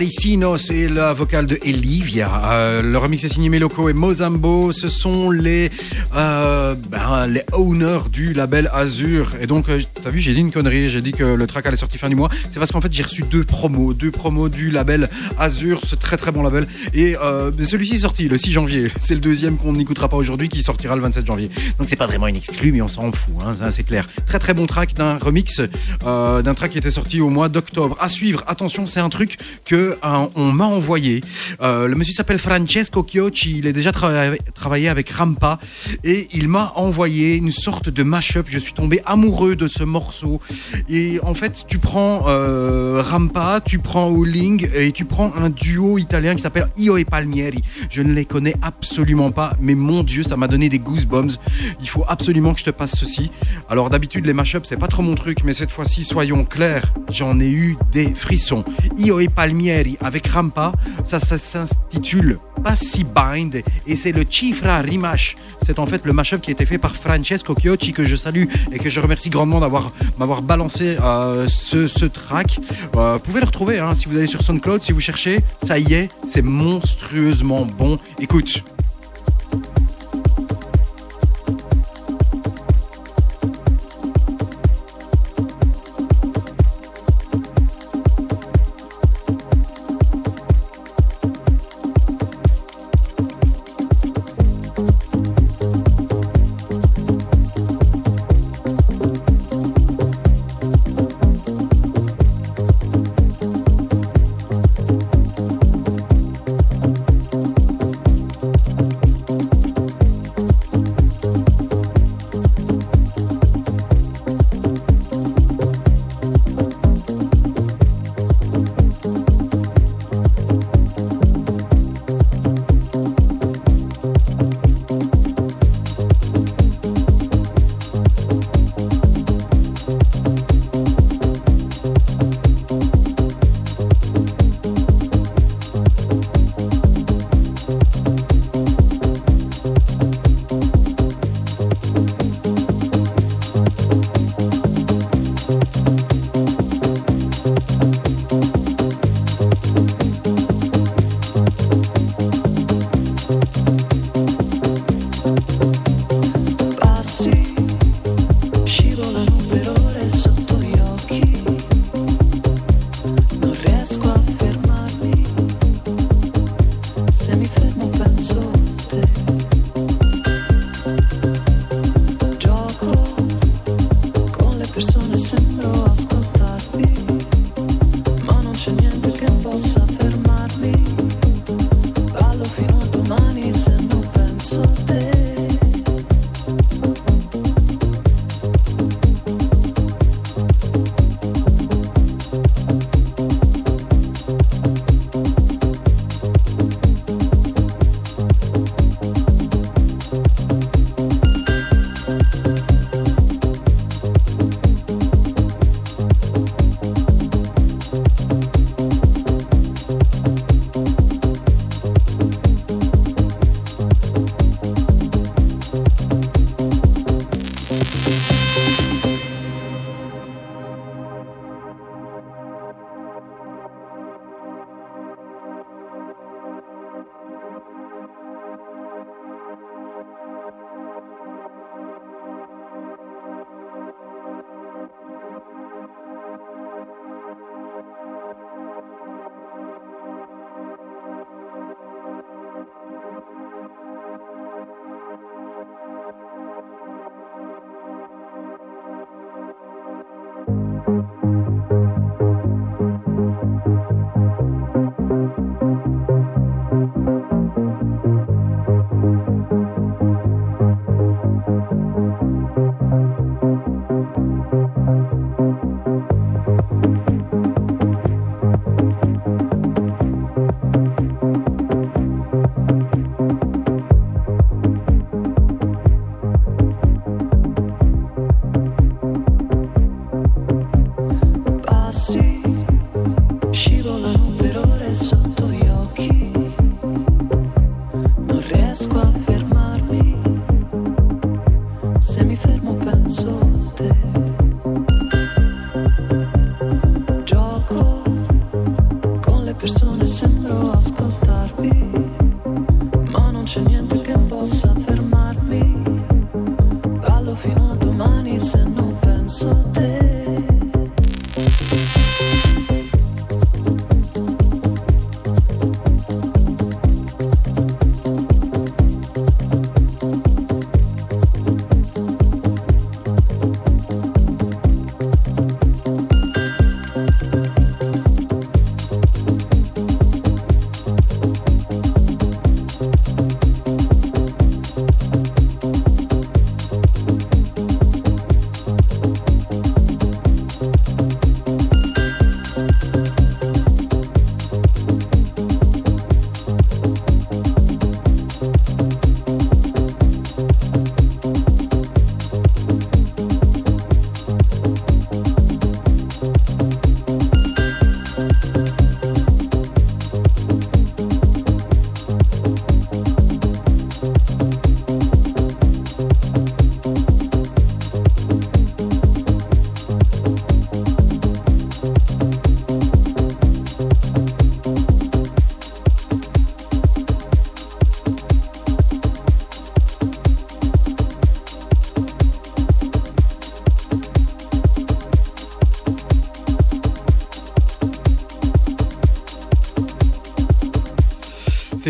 Parisinos 0.00 0.70
et 0.70 0.88
la 0.88 1.12
vocale 1.12 1.44
de 1.44 1.58
Elivia. 1.62 2.30
Euh, 2.54 2.80
le 2.80 2.96
remix 2.96 3.22
est 3.22 3.28
signé 3.28 3.50
Meloco 3.50 3.90
et 3.90 3.92
Mozambo. 3.92 4.72
Ce 4.72 4.88
sont 4.88 5.30
les, 5.30 5.70
euh, 6.14 6.74
ben, 6.90 7.26
les 7.26 7.42
owners 7.52 8.08
du 8.10 8.32
label 8.32 8.68
Azur. 8.72 9.32
Et 9.40 9.46
donc, 9.46 9.68
euh, 9.68 9.80
t'as 10.02 10.10
vu, 10.10 10.20
j'ai 10.20 10.34
dit 10.34 10.40
une 10.40 10.50
connerie. 10.52 10.88
J'ai 10.88 11.02
dit 11.02 11.12
que 11.12 11.24
le 11.24 11.46
track 11.46 11.66
allait 11.66 11.76
sortir 11.76 12.00
fin 12.00 12.08
du 12.08 12.16
mois. 12.16 12.28
C'est 12.50 12.58
parce 12.58 12.72
qu'en 12.72 12.80
fait, 12.80 12.92
j'ai 12.92 13.02
reçu 13.02 13.22
deux 13.22 13.44
promos. 13.44 13.94
Deux 13.94 14.10
promos 14.10 14.48
du 14.48 14.70
label 14.70 15.08
Azur, 15.38 15.80
ce 15.86 15.94
très 15.94 16.16
très 16.16 16.32
bon 16.32 16.42
label. 16.42 16.66
Et 16.94 17.16
euh, 17.22 17.50
celui-ci 17.62 17.94
est 17.94 17.98
sorti 17.98 18.28
le 18.28 18.36
6 18.36 18.52
janvier. 18.52 18.88
C'est 19.00 19.14
le 19.14 19.20
deuxième 19.20 19.56
qu'on 19.56 19.72
n'écoutera 19.72 20.08
pas 20.08 20.16
aujourd'hui 20.16 20.48
qui 20.48 20.62
sortira 20.62 20.96
le 20.96 21.02
27 21.02 21.26
janvier. 21.26 21.50
Donc, 21.78 21.88
c'est 21.88 21.96
pas 21.96 22.06
vraiment 22.06 22.26
une 22.26 22.36
exclue, 22.36 22.72
mais 22.72 22.82
on 22.82 22.88
s'en 22.88 23.10
fout. 23.12 23.34
Hein, 23.44 23.70
c'est 23.70 23.84
clair. 23.84 24.08
Très 24.26 24.38
très 24.38 24.54
bon 24.54 24.66
track 24.66 24.94
d'un 24.94 25.18
remix 25.18 25.60
d'un 26.04 26.54
track 26.54 26.72
qui 26.72 26.78
était 26.78 26.90
sorti 26.90 27.20
au 27.20 27.28
mois 27.30 27.48
d'octobre. 27.48 27.96
À 28.00 28.08
suivre, 28.08 28.42
attention, 28.46 28.86
c'est 28.86 29.00
un 29.00 29.08
truc 29.08 29.38
que 29.64 29.96
on 30.02 30.52
m'a 30.52 30.64
envoyé. 30.66 31.20
Le 31.60 31.94
monsieur 31.94 32.12
s'appelle 32.14 32.38
Francesco 32.38 33.04
Chiocci, 33.08 33.58
il 33.58 33.66
a 33.66 33.72
déjà 33.72 33.90
trava- 33.90 34.36
travaillé 34.54 34.88
avec 34.88 35.10
Rampa 35.10 35.58
et 36.04 36.28
il 36.32 36.48
m'a 36.48 36.72
envoyé 36.76 37.36
une 37.36 37.50
sorte 37.50 37.88
de 37.88 38.02
mashup. 38.02 38.46
Je 38.48 38.58
suis 38.58 38.72
tombé 38.72 39.00
amoureux 39.04 39.56
de 39.56 39.66
ce 39.66 39.84
morceau. 39.84 40.40
Et 40.88 41.20
en 41.22 41.34
fait, 41.34 41.64
tu 41.68 41.78
prends 41.78 42.24
euh, 42.28 43.02
Rampa, 43.04 43.60
tu 43.64 43.78
prends 43.78 44.10
Uling 44.10 44.68
et 44.74 44.92
tu 44.92 45.04
prends 45.04 45.32
un 45.36 45.50
duo 45.50 45.98
italien 45.98 46.34
qui 46.34 46.42
s'appelle 46.42 46.68
Io 46.76 46.98
e 46.98 47.04
Palmieri. 47.04 47.62
Je 47.90 48.02
ne 48.02 48.12
les 48.12 48.24
connais 48.24 48.54
absolument 48.62 49.30
pas, 49.30 49.54
mais 49.60 49.74
mon 49.74 50.02
Dieu, 50.02 50.22
ça 50.22 50.36
m'a 50.36 50.48
donné 50.48 50.68
des 50.68 50.78
goosebumps. 50.78 51.38
Il 51.80 51.88
faut 51.88 52.04
absolument 52.08 52.54
que 52.54 52.60
je 52.60 52.64
te 52.64 52.70
passe 52.70 52.92
ceci. 52.96 53.30
Alors 53.68 53.90
d'habitude, 53.90 54.26
les 54.26 54.32
mashups, 54.32 54.68
c'est 54.68 54.76
pas 54.76 54.88
trop 54.88 55.02
mon 55.02 55.14
truc, 55.14 55.44
mais 55.44 55.52
cette 55.52 55.70
fois-ci, 55.70 56.04
soyons 56.04 56.44
clairs, 56.44 56.92
j'en 57.08 57.40
ai 57.40 57.50
eu 57.50 57.76
des 57.92 58.14
frissons. 58.14 58.64
Io 58.98 59.20
e 59.20 59.28
Palmieri 59.28 59.96
avec 60.00 60.26
Rampa, 60.26 60.72
ça, 61.04 61.18
s'intitule 61.20 62.38
Passi 62.62 63.04
Bind 63.04 63.62
et 63.86 63.96
c'est 63.96 64.12
le 64.12 64.24
Cifra 64.28 64.80
Rimash. 64.80 65.36
C'est 65.70 65.78
en 65.78 65.86
fait 65.86 66.04
le 66.04 66.12
mashup 66.12 66.40
qui 66.40 66.50
a 66.50 66.52
été 66.52 66.66
fait 66.66 66.78
par 66.78 66.96
Francesco 66.96 67.54
Chiocci 67.54 67.92
que 67.92 68.02
je 68.02 68.16
salue 68.16 68.46
et 68.72 68.80
que 68.80 68.90
je 68.90 68.98
remercie 68.98 69.30
grandement 69.30 69.60
d'avoir 69.60 69.92
m'avoir 70.18 70.42
balancé 70.42 70.96
euh, 71.00 71.46
ce, 71.46 72.06
track. 72.06 72.58
Euh, 72.96 73.12
vous 73.12 73.20
pouvez 73.20 73.38
le 73.38 73.46
retrouver 73.46 73.78
hein, 73.78 73.94
si 73.94 74.06
vous 74.06 74.16
allez 74.16 74.26
sur 74.26 74.42
SoundCloud, 74.42 74.82
si 74.82 74.90
vous 74.90 74.98
cherchez, 74.98 75.38
ça 75.62 75.78
y 75.78 75.94
est, 75.94 76.10
c'est 76.26 76.42
monstrueusement 76.42 77.66
bon. 77.66 78.00
Écoute. 78.18 78.64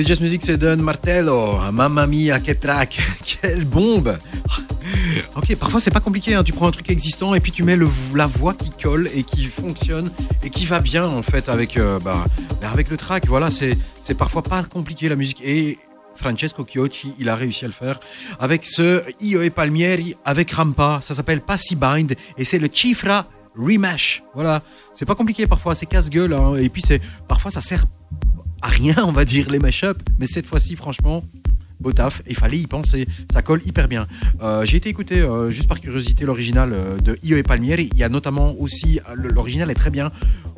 C'est 0.01 0.07
Just 0.07 0.23
Music, 0.23 0.41
c'est 0.43 0.57
Don 0.57 0.79
Martello. 0.79 1.59
Mamma 1.73 2.07
mia, 2.07 2.41
quel 2.41 2.59
track, 2.59 3.03
quelle 3.23 3.67
bombe. 3.67 4.17
Ok, 5.37 5.55
parfois 5.57 5.79
c'est 5.79 5.91
pas 5.91 6.01
compliqué, 6.01 6.35
hein. 6.35 6.43
tu 6.43 6.55
prends 6.55 6.69
un 6.69 6.71
truc 6.71 6.89
existant 6.89 7.35
et 7.35 7.41
puis 7.41 7.53
tu 7.53 7.65
mets 7.65 7.77
la 8.15 8.27
voix 8.27 8.55
qui 8.55 8.71
colle 8.71 9.11
et 9.15 9.25
qui 9.25 9.45
fonctionne 9.45 10.11
et 10.43 10.49
qui 10.49 10.65
va 10.65 10.81
bien 10.81 11.05
en 11.05 11.21
fait 11.21 11.51
avec, 11.51 11.77
euh, 11.77 11.99
bah, 11.99 12.25
bah, 12.63 12.71
avec 12.73 12.89
le 12.89 12.97
track. 12.97 13.27
Voilà, 13.27 13.51
c'est 13.51 13.77
parfois 14.17 14.43
pas 14.43 14.63
compliqué 14.63 15.11
la 15.11 15.17
musique. 15.17 15.43
Et 15.45 15.77
Francesco 16.15 16.65
Chiocci, 16.65 17.13
il 17.19 17.29
a 17.29 17.37
réussi 17.37 17.67
à 17.67 17.69
le 17.69 17.75
faire 17.75 18.01
avec 18.39 18.65
ce 18.65 19.03
Io 19.21 19.43
e 19.43 19.51
Palmieri, 19.51 20.17
avec 20.25 20.51
Rampa, 20.53 21.01
ça 21.03 21.15
s'appelle 21.15 21.43
Passy 21.43 21.77
Bind 21.77 22.15
et 22.39 22.47
c'est 22.47 22.59
le 22.59 22.69
Chifra 22.73 23.27
Remash. 23.55 24.23
Voilà, 24.35 24.63
c'est 24.95 25.05
pas 25.05 25.15
compliqué 25.15 25.47
parfois, 25.47 25.75
c'est 25.75 25.85
casse-gueule 25.85 26.33
hein. 26.33 26.57
et 26.57 26.71
puis 26.71 26.81
c'est 26.81 27.03
parfois 27.29 27.51
ça 27.51 27.61
sert 27.61 27.85
rien, 28.63 28.97
on 29.05 29.13
va 29.13 29.25
dire, 29.25 29.49
les 29.51 29.59
mashups. 29.59 30.01
Mais 30.19 30.27
cette 30.27 30.47
fois-ci, 30.47 30.77
franchement, 30.77 31.25
beau 31.81 31.93
taf. 31.93 32.23
Il 32.29 32.37
fallait 32.37 32.59
y 32.59 32.67
penser. 32.67 33.07
Ça 33.33 33.43
colle 33.43 33.61
hyper 33.65 33.89
bien. 33.89 34.07
Euh, 34.43 34.65
J'ai 34.65 34.77
été 34.77 34.89
écouter, 34.89 35.21
euh, 35.21 35.51
juste 35.51 35.67
par 35.69 35.81
curiosité, 35.81 36.25
l'original 36.25 36.73
euh, 36.73 36.99
de 36.99 37.17
Io 37.23 37.37
et 37.37 37.43
Palmieri. 37.43 37.89
Il 37.93 37.99
y 37.99 38.05
a 38.05 38.09
notamment 38.09 38.55
aussi, 38.59 39.01
euh, 39.09 39.15
l'original 39.17 39.71
est 39.71 39.75
très 39.75 39.91
bien. 39.91 40.11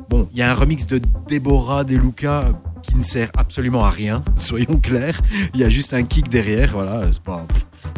Bon, 0.09 0.27
il 0.33 0.37
y 0.37 0.41
a 0.41 0.51
un 0.51 0.53
remix 0.53 0.85
de 0.85 0.99
Deborah 1.29 1.83
De 1.83 1.95
Luca 1.95 2.49
qui 2.83 2.95
ne 2.97 3.03
sert 3.03 3.31
absolument 3.37 3.85
à 3.85 3.89
rien, 3.89 4.23
soyons 4.35 4.77
clairs. 4.77 5.21
Il 5.53 5.59
y 5.61 5.63
a 5.63 5.69
juste 5.69 5.93
un 5.93 6.03
kick 6.03 6.27
derrière, 6.29 6.71
voilà. 6.71 7.03
C'est 7.13 7.21
pas- 7.23 7.47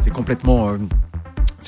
c'est 0.04 0.10
complètement. 0.12 0.76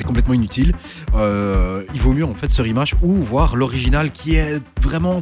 complètement 0.06 0.34
inutile. 0.34 0.74
Il 1.14 2.00
vaut 2.00 2.12
mieux 2.12 2.24
en 2.24 2.34
fait 2.34 2.50
ce 2.52 2.62
rematch 2.62 2.94
ou 3.02 3.14
voir 3.14 3.56
l'original 3.56 4.12
qui 4.12 4.36
est 4.36 4.60
vraiment 4.80 5.20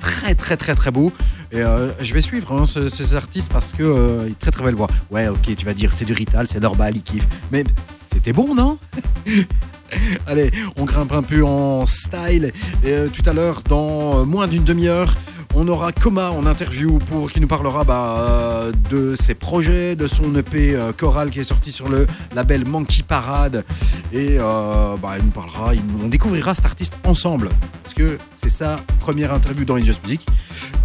très 0.00 0.34
très 0.34 0.56
très 0.56 0.74
très 0.74 0.90
beau. 0.90 1.12
Et 1.52 1.60
euh, 1.62 1.90
je 2.00 2.12
vais 2.14 2.20
suivre 2.22 2.52
hein, 2.52 2.64
ce- 2.64 2.88
ces 2.88 3.14
artistes 3.14 3.50
parce 3.52 3.68
que 3.68 3.82
euh, 3.82 4.28
très 4.38 4.50
très 4.50 4.64
belle 4.64 4.74
voix. 4.74 4.88
Ouais, 5.10 5.28
ok, 5.28 5.54
tu 5.56 5.64
vas 5.66 5.74
dire 5.74 5.92
c'est 5.94 6.04
du 6.04 6.12
Rital, 6.12 6.46
c'est 6.48 6.60
normal, 6.60 6.96
il 6.96 7.02
kiffe. 7.02 7.26
Mais 7.52 7.64
c'était 8.10 8.32
bon, 8.32 8.54
non? 8.54 8.78
Allez, 10.26 10.50
on 10.76 10.84
grimpe 10.84 11.12
un 11.12 11.22
peu 11.22 11.44
en 11.44 11.84
style. 11.86 12.52
Et 12.84 12.88
euh, 12.92 13.08
tout 13.08 13.28
à 13.28 13.32
l'heure, 13.32 13.62
dans 13.68 14.24
moins 14.24 14.46
d'une 14.46 14.62
demi-heure, 14.64 15.16
on 15.54 15.68
aura 15.68 15.92
Coma 15.92 16.30
en 16.30 16.46
interview 16.46 16.98
pour 16.98 17.30
qui 17.30 17.40
nous 17.40 17.46
parlera 17.46 17.84
bah, 17.84 18.16
euh, 18.18 18.72
de 18.90 19.14
ses 19.16 19.34
projets, 19.34 19.96
de 19.96 20.06
son 20.06 20.34
EP 20.36 20.74
euh, 20.74 20.92
choral 20.92 21.30
qui 21.30 21.40
est 21.40 21.44
sorti 21.44 21.72
sur 21.72 21.88
le 21.88 22.06
label 22.34 22.64
Monkey 22.64 23.02
Parade. 23.06 23.64
Et 24.12 24.36
euh, 24.38 24.96
bah, 24.96 25.14
il 25.18 25.24
nous 25.24 25.30
parlera, 25.30 25.72
on 26.02 26.08
découvrira 26.08 26.54
cet 26.54 26.64
artiste 26.64 26.94
ensemble. 27.04 27.48
Parce 27.82 27.94
que 27.94 28.18
c'est 28.42 28.50
sa 28.50 28.76
première 29.00 29.32
interview 29.32 29.64
dans 29.64 29.78
Just 29.78 30.02
Music. 30.04 30.26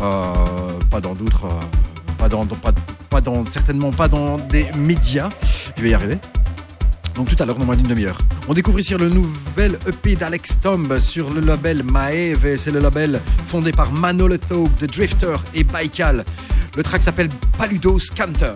Euh, 0.02 0.34
pas 0.90 1.02
dans 1.02 1.14
d'autres. 1.14 1.48
certainement 3.50 3.92
pas 3.92 4.08
dans 4.08 4.38
des 4.38 4.68
médias. 4.78 5.30
Je 5.78 5.82
vais 5.82 5.90
y 5.90 5.94
arriver. 5.94 6.18
Donc 7.16 7.30
tout 7.30 7.42
à 7.42 7.46
l'heure, 7.46 7.56
dans 7.58 7.66
moins 7.66 7.78
d'une 7.78 7.88
demi-heure. 7.88 8.18
On 8.48 8.54
découvre 8.54 8.80
ici 8.80 8.94
le 8.94 9.10
nouvel 9.10 9.80
EP 9.88 10.16
d'Alex 10.16 10.60
Tomb 10.60 11.00
sur 11.00 11.30
le 11.30 11.40
label 11.40 11.82
Maeve. 11.84 12.58
C'est 12.58 12.72
le 12.72 12.80
label 12.80 13.22
fondé 13.48 13.72
par 13.72 13.92
Manolo 13.92 14.38
Taube, 14.38 14.70
The 14.80 14.86
Drifter 14.86 15.36
et 15.54 15.64
Baikal. 15.64 16.26
Le 16.76 16.84
track 16.84 17.04
s'appelle 17.04 17.30
Paludo 17.58 18.00
Scanter. 18.00 18.56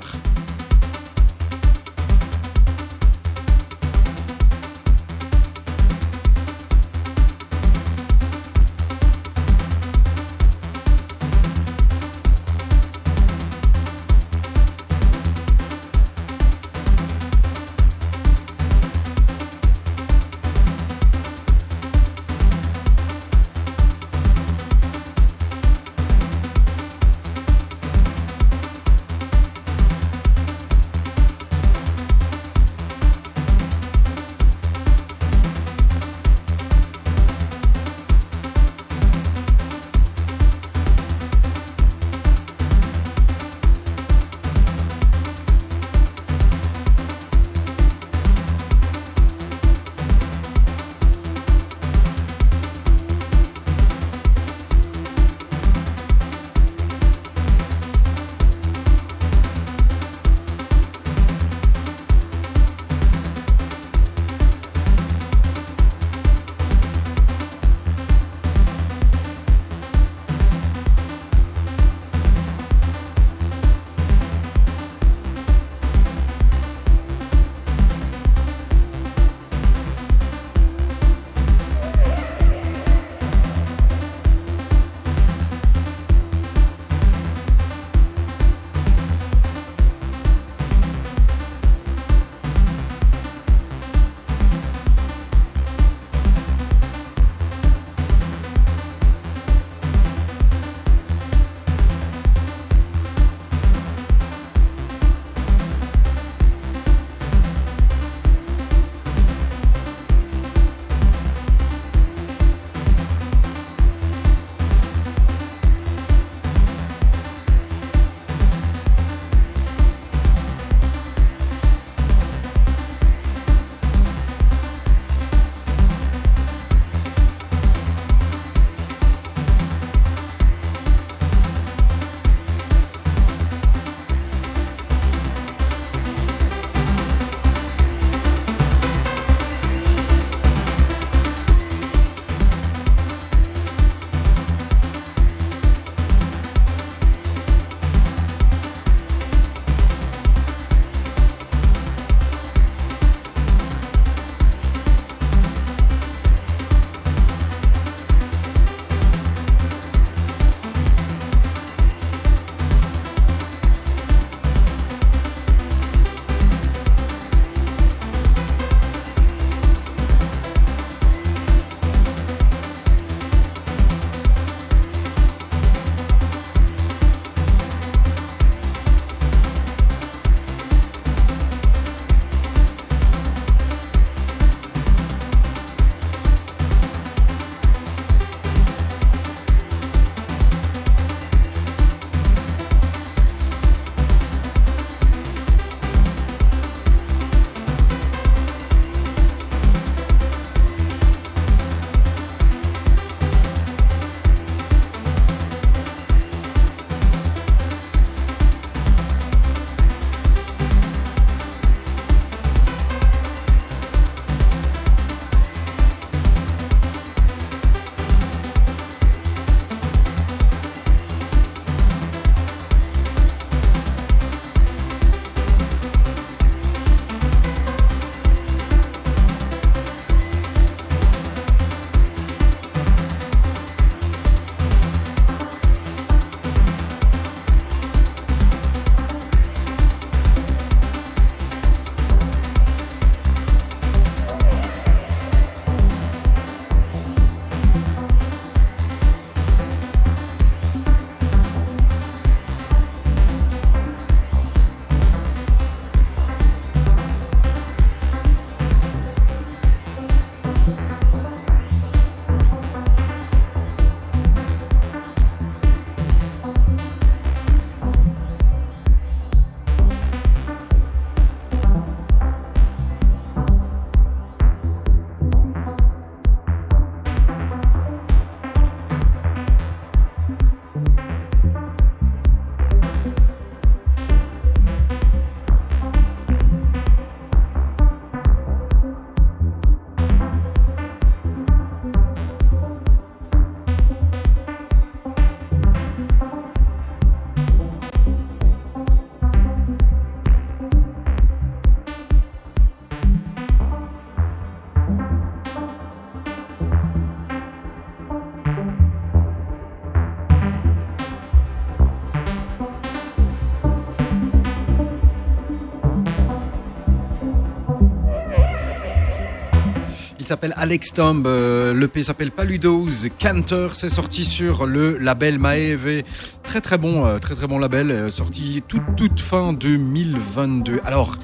S'appelle 320.30 320.54
Alex 320.58 320.94
Tomb, 320.94 321.26
euh, 321.26 321.74
l'EP 321.74 322.04
s'appelle 322.04 322.30
Paludos 322.30 323.08
Canter, 323.20 323.70
c'est 323.74 323.90
sorti 323.90 324.26
sur 324.26 324.68
le 324.68 324.96
label 325.00 325.40
Maeve, 325.40 326.04
très 326.44 326.62
très 326.62 326.78
bon, 326.78 327.04
euh, 327.04 327.18
très 327.18 327.34
très 327.34 327.48
bon 327.48 327.58
label, 327.58 327.90
euh, 327.90 328.12
sorti 328.12 328.62
toute 328.68 328.96
toute 328.96 329.20
fin 329.20 329.54
2022. 329.54 330.82
Alors, 330.86 331.16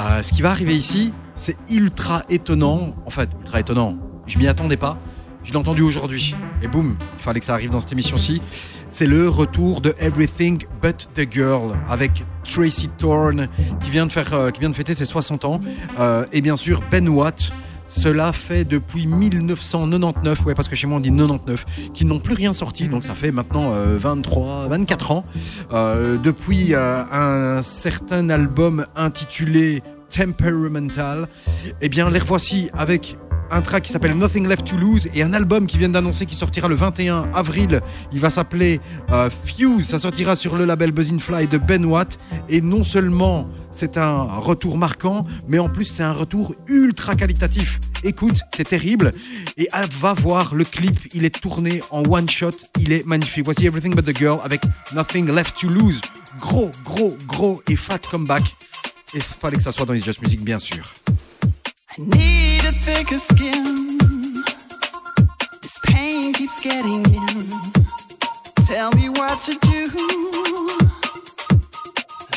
euh, 0.00 0.20
ce 0.22 0.32
qui 0.32 0.42
va 0.42 0.50
arriver 0.50 0.74
ici, 0.74 1.12
c'est 1.36 1.56
ultra 1.70 2.24
étonnant, 2.28 2.96
en 3.06 3.10
fait, 3.10 3.30
ultra 3.40 3.60
étonnant, 3.60 3.96
je 4.26 4.36
m'y 4.36 4.48
attendais 4.48 4.76
pas, 4.76 4.98
je 5.44 5.52
l'ai 5.52 5.56
entendu 5.56 5.82
aujourd'hui, 5.82 6.34
et 6.60 6.66
boum, 6.66 6.96
il 7.20 7.22
fallait 7.22 7.38
que 7.38 7.46
ça 7.46 7.54
arrive 7.54 7.70
dans 7.70 7.78
cette 7.78 7.92
émission-ci. 7.92 8.42
C'est 8.90 9.06
le 9.06 9.28
retour 9.28 9.80
de 9.80 9.94
Everything 10.00 10.64
But 10.82 11.08
the 11.14 11.32
Girl 11.32 11.76
avec 11.88 12.24
Tracy 12.42 12.88
Thorn 12.98 13.46
qui 13.80 13.90
vient 13.90 14.06
de 14.06 14.12
faire, 14.12 14.50
qui 14.52 14.58
vient 14.58 14.70
de 14.70 14.74
fêter 14.74 14.94
ses 14.94 15.04
60 15.04 15.44
ans, 15.44 15.60
et 16.32 16.40
bien 16.40 16.56
sûr 16.56 16.82
Ben 16.90 17.08
Watt. 17.08 17.52
Cela 17.90 18.32
fait 18.32 18.64
depuis 18.64 19.06
1999, 19.08 20.46
ouais, 20.46 20.54
parce 20.54 20.68
que 20.68 20.76
chez 20.76 20.86
moi 20.86 20.98
on 20.98 21.00
dit 21.00 21.10
99, 21.10 21.66
qu'ils 21.92 22.06
n'ont 22.06 22.20
plus 22.20 22.34
rien 22.34 22.52
sorti, 22.52 22.86
donc 22.86 23.02
ça 23.02 23.14
fait 23.14 23.32
maintenant 23.32 23.72
euh, 23.74 23.98
23, 23.98 24.68
24 24.68 25.10
ans. 25.10 25.24
Euh, 25.72 26.16
depuis 26.16 26.72
euh, 26.72 27.02
un 27.10 27.62
certain 27.62 28.30
album 28.30 28.86
intitulé 28.94 29.82
Temperamental, 30.08 31.26
eh 31.80 31.88
bien 31.88 32.08
les 32.10 32.20
revoici 32.20 32.70
avec 32.72 33.16
un 33.50 33.62
track 33.62 33.84
qui 33.84 33.92
s'appelle 33.92 34.16
Nothing 34.16 34.46
Left 34.46 34.64
to 34.64 34.76
Lose 34.76 35.08
et 35.14 35.22
un 35.22 35.32
album 35.32 35.66
qui 35.66 35.76
vient 35.78 35.88
d'annoncer 35.88 36.26
qui 36.26 36.36
sortira 36.36 36.68
le 36.68 36.74
21 36.74 37.26
avril. 37.34 37.80
Il 38.12 38.20
va 38.20 38.30
s'appeler 38.30 38.80
euh, 39.10 39.28
Fuse. 39.44 39.86
Ça 39.88 39.98
sortira 39.98 40.36
sur 40.36 40.56
le 40.56 40.64
label 40.64 40.92
Buzzin 40.92 41.18
Fly 41.18 41.48
de 41.48 41.58
Ben 41.58 41.84
Watt. 41.84 42.18
Et 42.48 42.60
non 42.60 42.84
seulement 42.84 43.48
c'est 43.72 43.96
un 43.96 44.22
retour 44.22 44.76
marquant, 44.76 45.24
mais 45.46 45.58
en 45.58 45.68
plus 45.68 45.84
c'est 45.84 46.02
un 46.02 46.12
retour 46.12 46.54
ultra 46.66 47.14
qualitatif. 47.14 47.80
Écoute, 48.02 48.40
c'est 48.54 48.68
terrible. 48.68 49.12
Et 49.56 49.68
ah, 49.72 49.82
va 50.00 50.14
voir 50.14 50.54
le 50.54 50.64
clip. 50.64 50.98
Il 51.14 51.24
est 51.24 51.40
tourné 51.40 51.82
en 51.90 52.02
one 52.02 52.28
shot. 52.28 52.50
Il 52.78 52.92
est 52.92 53.06
magnifique. 53.06 53.44
Voici 53.44 53.66
Everything 53.66 53.94
But 53.94 54.06
the 54.06 54.16
Girl 54.16 54.40
avec 54.42 54.62
Nothing 54.94 55.30
Left 55.30 55.56
to 55.60 55.68
Lose. 55.68 56.00
Gros, 56.38 56.70
gros, 56.84 57.16
gros 57.26 57.62
et 57.68 57.76
fat 57.76 57.98
comeback. 57.98 58.42
Et 59.14 59.20
fallait 59.20 59.56
que 59.56 59.62
ça 59.62 59.72
soit 59.72 59.86
dans 59.86 59.92
les 59.92 60.00
Just 60.00 60.22
Music, 60.22 60.42
bien 60.42 60.58
sûr. 60.58 60.92
I 61.98 62.02
need 62.02 62.64
a 62.64 62.72
thicker 62.72 63.18
skin. 63.18 63.98
This 65.62 65.78
pain 65.84 66.32
keeps 66.32 66.60
getting 66.62 67.04
in. 67.06 67.50
Tell 68.66 68.90
me 68.96 69.08
what 69.08 69.38
to 69.46 69.54
do. 69.60 70.89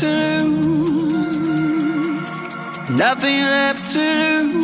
To 0.00 0.44
lose? 0.44 1.90
Nothing 2.90 3.44
left 3.44 3.92
to 3.92 3.98
lose. 4.42 4.59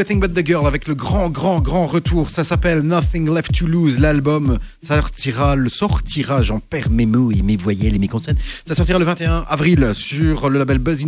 Everything 0.00 0.18
But 0.18 0.32
The 0.32 0.46
Girl 0.46 0.66
avec 0.66 0.88
le 0.88 0.94
grand, 0.94 1.28
grand, 1.28 1.60
grand 1.60 1.84
retour. 1.84 2.30
Ça 2.30 2.42
s'appelle 2.42 2.80
Nothing 2.80 3.28
Left 3.28 3.52
To 3.52 3.66
Lose. 3.66 3.98
L'album 3.98 4.58
sortira, 4.82 5.56
le 5.56 5.68
sortira, 5.68 6.40
j'en 6.40 6.58
perds 6.58 6.88
mes 6.88 7.04
mots 7.04 7.30
et 7.30 7.42
mes 7.42 7.58
voyelles 7.58 7.96
et 7.96 7.98
mes 7.98 8.08
consonnes. 8.08 8.38
Ça 8.64 8.74
sortira 8.74 8.98
le 8.98 9.04
21 9.04 9.44
avril 9.46 9.90
sur 9.92 10.48
le 10.48 10.58
label 10.58 10.78
Buzz. 10.78 11.04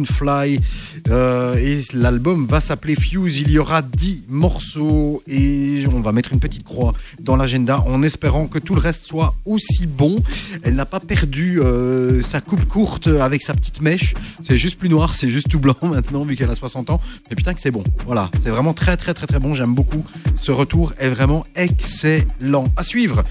Euh, 1.12 1.56
et 1.56 1.80
l'album 1.92 2.46
va 2.46 2.60
s'appeler 2.60 2.94
Fuse. 2.94 3.40
Il 3.40 3.50
y 3.50 3.58
aura 3.58 3.82
10 3.82 4.24
morceaux 4.28 5.22
et 5.28 5.84
on 5.92 6.00
va 6.00 6.10
mettre 6.12 6.32
une 6.32 6.40
petite 6.40 6.64
croix 6.64 6.94
dans 7.20 7.36
l'agenda 7.36 7.80
en 7.86 8.02
espérant 8.02 8.46
que 8.46 8.58
tout 8.58 8.74
le 8.74 8.80
reste 8.80 9.02
soit 9.02 9.34
aussi 9.44 9.86
bon. 9.86 10.22
Elle 10.62 10.74
n'a 10.74 10.86
pas 10.86 11.00
perdu 11.00 11.60
euh, 11.60 12.22
sa 12.22 12.40
coupe 12.40 12.64
courte 12.64 13.08
avec 13.08 13.42
sa 13.42 13.52
petite 13.52 13.82
mèche. 13.82 14.14
C'est 14.40 14.56
juste 14.56 14.78
plus 14.78 14.88
noir, 14.88 15.14
c'est 15.14 15.28
juste 15.28 15.48
tout 15.48 15.60
blanc 15.60 15.76
maintenant 15.82 16.24
vu 16.24 16.34
qu'elle 16.34 16.50
a 16.50 16.54
60 16.54 16.88
ans. 16.88 17.00
Mais 17.28 17.36
putain 17.36 17.52
que 17.52 17.60
c'est 17.60 17.70
bon. 17.70 17.84
Voilà, 18.06 18.30
c'est 18.40 18.50
vraiment 18.50 18.72
très 18.72 18.96
très 18.96 19.12
très 19.12 19.26
très 19.26 19.38
bon. 19.38 19.52
J'aime 19.52 19.74
beaucoup. 19.74 20.06
Ce 20.34 20.50
retour 20.50 20.94
est 20.98 21.10
vraiment 21.10 21.44
excellent. 21.54 22.72
À 22.76 22.82
suivre. 22.82 23.22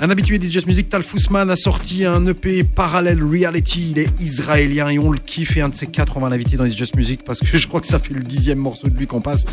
Un 0.00 0.10
habitué 0.10 0.38
de 0.38 0.48
Just 0.48 0.66
Music, 0.66 0.88
Tal 0.88 1.02
Fussman, 1.02 1.50
a 1.50 1.56
sorti 1.56 2.04
un 2.04 2.26
EP 2.26 2.64
Parallel 2.64 3.22
Reality. 3.22 3.90
Il 3.92 3.98
est 3.98 4.08
israélien 4.20 4.88
et 4.88 4.98
on 4.98 5.10
le 5.10 5.18
kiffe. 5.18 5.56
Et 5.56 5.60
un 5.60 5.68
de 5.68 5.74
ces 5.74 5.86
quatre, 5.86 6.16
on 6.16 6.20
va 6.20 6.28
l'inviter 6.28 6.56
dans 6.56 6.64
It's 6.64 6.76
Just 6.76 6.96
Music 6.96 7.22
parce 7.24 7.40
que 7.40 7.58
je 7.58 7.66
crois 7.66 7.80
que 7.80 7.86
ça 7.86 7.98
fait 7.98 8.14
le 8.14 8.22
dixième 8.22 8.58
morceau 8.58 8.88
de 8.88 8.96
lui 8.96 9.06
qu'on 9.06 9.20
passe. 9.20 9.44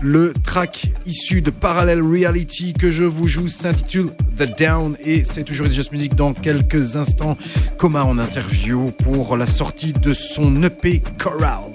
Le 0.00 0.32
track 0.42 0.92
issu 1.06 1.42
de 1.42 1.50
Parallel 1.50 2.02
Reality 2.02 2.72
que 2.72 2.90
je 2.90 3.04
vous 3.04 3.26
joue 3.26 3.48
s'intitule 3.48 4.10
The 4.38 4.58
Down 4.58 4.96
et 5.04 5.24
c'est 5.24 5.44
toujours 5.44 5.66
It's 5.66 5.76
Just 5.76 5.92
Music 5.92 6.14
dans 6.14 6.32
quelques 6.32 6.96
instants. 6.96 7.36
Coma 7.76 8.04
en 8.04 8.18
interview 8.18 8.92
pour 9.02 9.36
la 9.36 9.46
sortie 9.46 9.92
de 9.92 10.12
son 10.12 10.62
EP 10.62 11.02
Choral. 11.18 11.70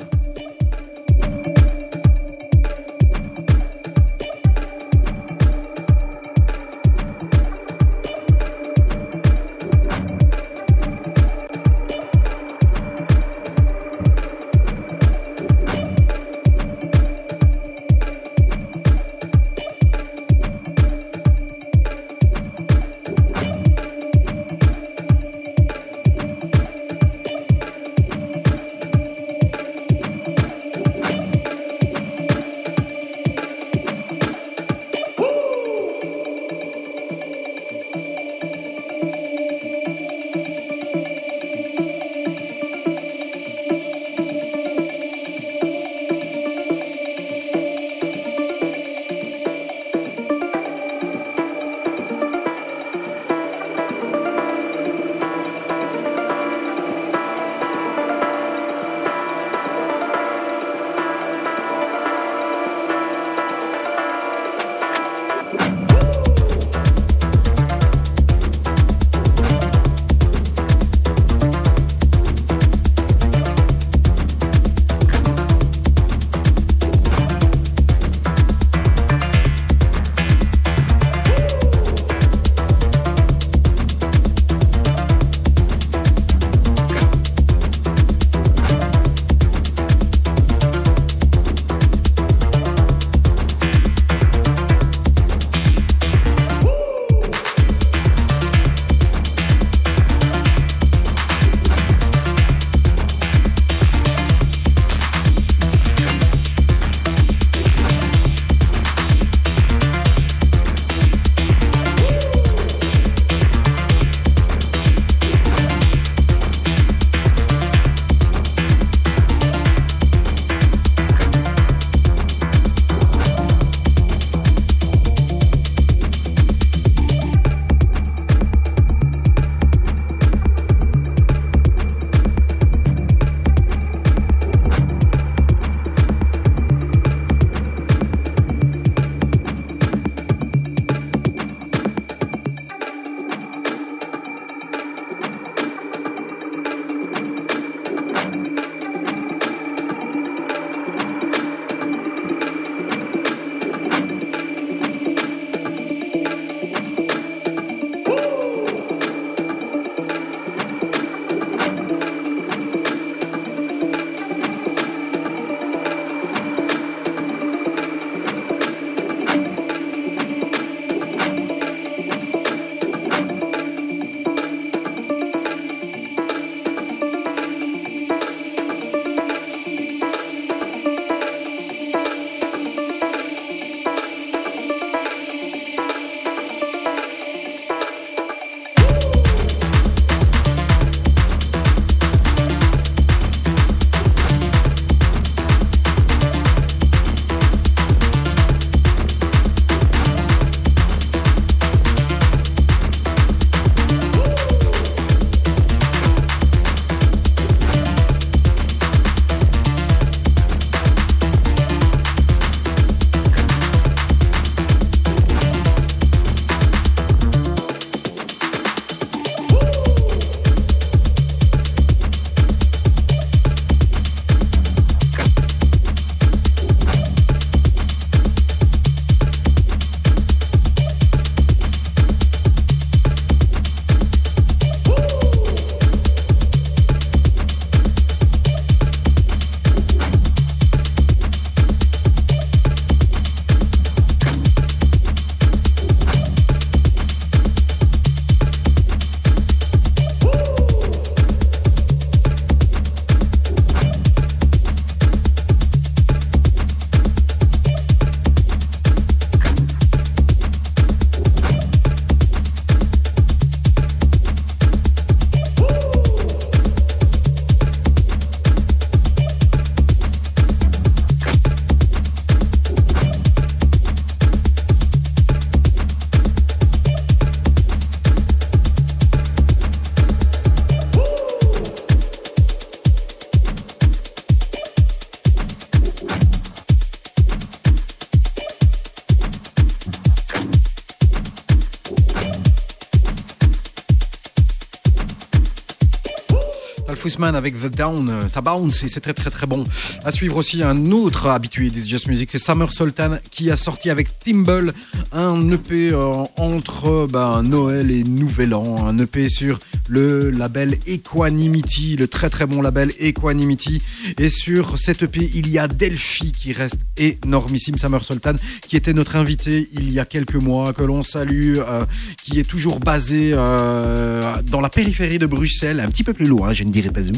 Avec 297.24 297.59
The 297.61 297.68
Down, 297.68 298.09
euh, 298.09 298.28
ça 298.28 298.41
bounce 298.41 298.84
et 298.84 298.89
c'est 298.89 298.99
très 298.99 299.13
très 299.13 299.30
très 299.30 299.47
bon. 299.47 299.63
À 300.03 300.11
suivre 300.11 300.36
aussi 300.36 300.61
un 300.61 300.91
autre 300.91 301.28
habitué 301.28 301.70
des 301.70 301.82
Just 301.82 302.07
Music, 302.07 302.30
c'est 302.30 302.39
Summer 302.39 302.72
Sultan 302.74 303.20
qui 303.32 303.49
a 303.49 303.55
sorti 303.55 303.89
avec 303.89 304.20
Timble 304.20 304.74
un 305.13 305.49
EP 305.49 305.93
euh, 305.93 306.26
entre 306.36 307.07
ben, 307.09 307.41
Noël 307.41 307.89
et 307.89 308.03
Nouvel 308.03 308.53
An, 308.53 308.86
un 308.86 308.99
EP 308.99 309.30
sur 309.30 309.59
le 309.88 310.30
label 310.30 310.78
Equanimity, 310.88 311.95
le 311.95 312.09
très 312.09 312.30
très 312.30 312.45
bon 312.45 312.61
label 312.61 312.91
Equanimity. 312.99 313.82
Et 314.20 314.30
sur 314.30 314.78
cet 314.78 315.03
EP, 315.03 315.32
il 315.34 315.49
y 315.49 315.57
a 315.57 315.70
Delphi 315.70 316.34
qui 316.34 316.51
reste 316.51 316.82
énormissime, 316.97 317.77
Summer 317.77 318.03
Sultan, 318.03 318.33
qui 318.67 318.75
était 318.75 318.93
notre 318.93 319.15
invité 319.15 319.69
il 319.73 319.91
y 319.91 319.99
a 319.99 320.05
quelques 320.05 320.35
mois, 320.35 320.73
que 320.73 320.83
l'on 320.83 321.01
salue, 321.01 321.57
euh, 321.57 321.85
qui 322.23 322.39
est 322.39 322.43
toujours 322.43 322.79
basé 322.79 323.31
euh, 323.33 324.41
dans 324.43 324.61
la 324.61 324.69
périphérie 324.69 325.19
de 325.19 325.25
Bruxelles, 325.25 325.79
un 325.79 325.87
petit 325.87 326.03
peu 326.03 326.13
plus 326.13 326.27
loin, 326.27 326.53
je 326.53 326.63
ne 326.63 326.71
dirais 326.71 326.89
pas 326.89 327.09
où. 327.09 327.15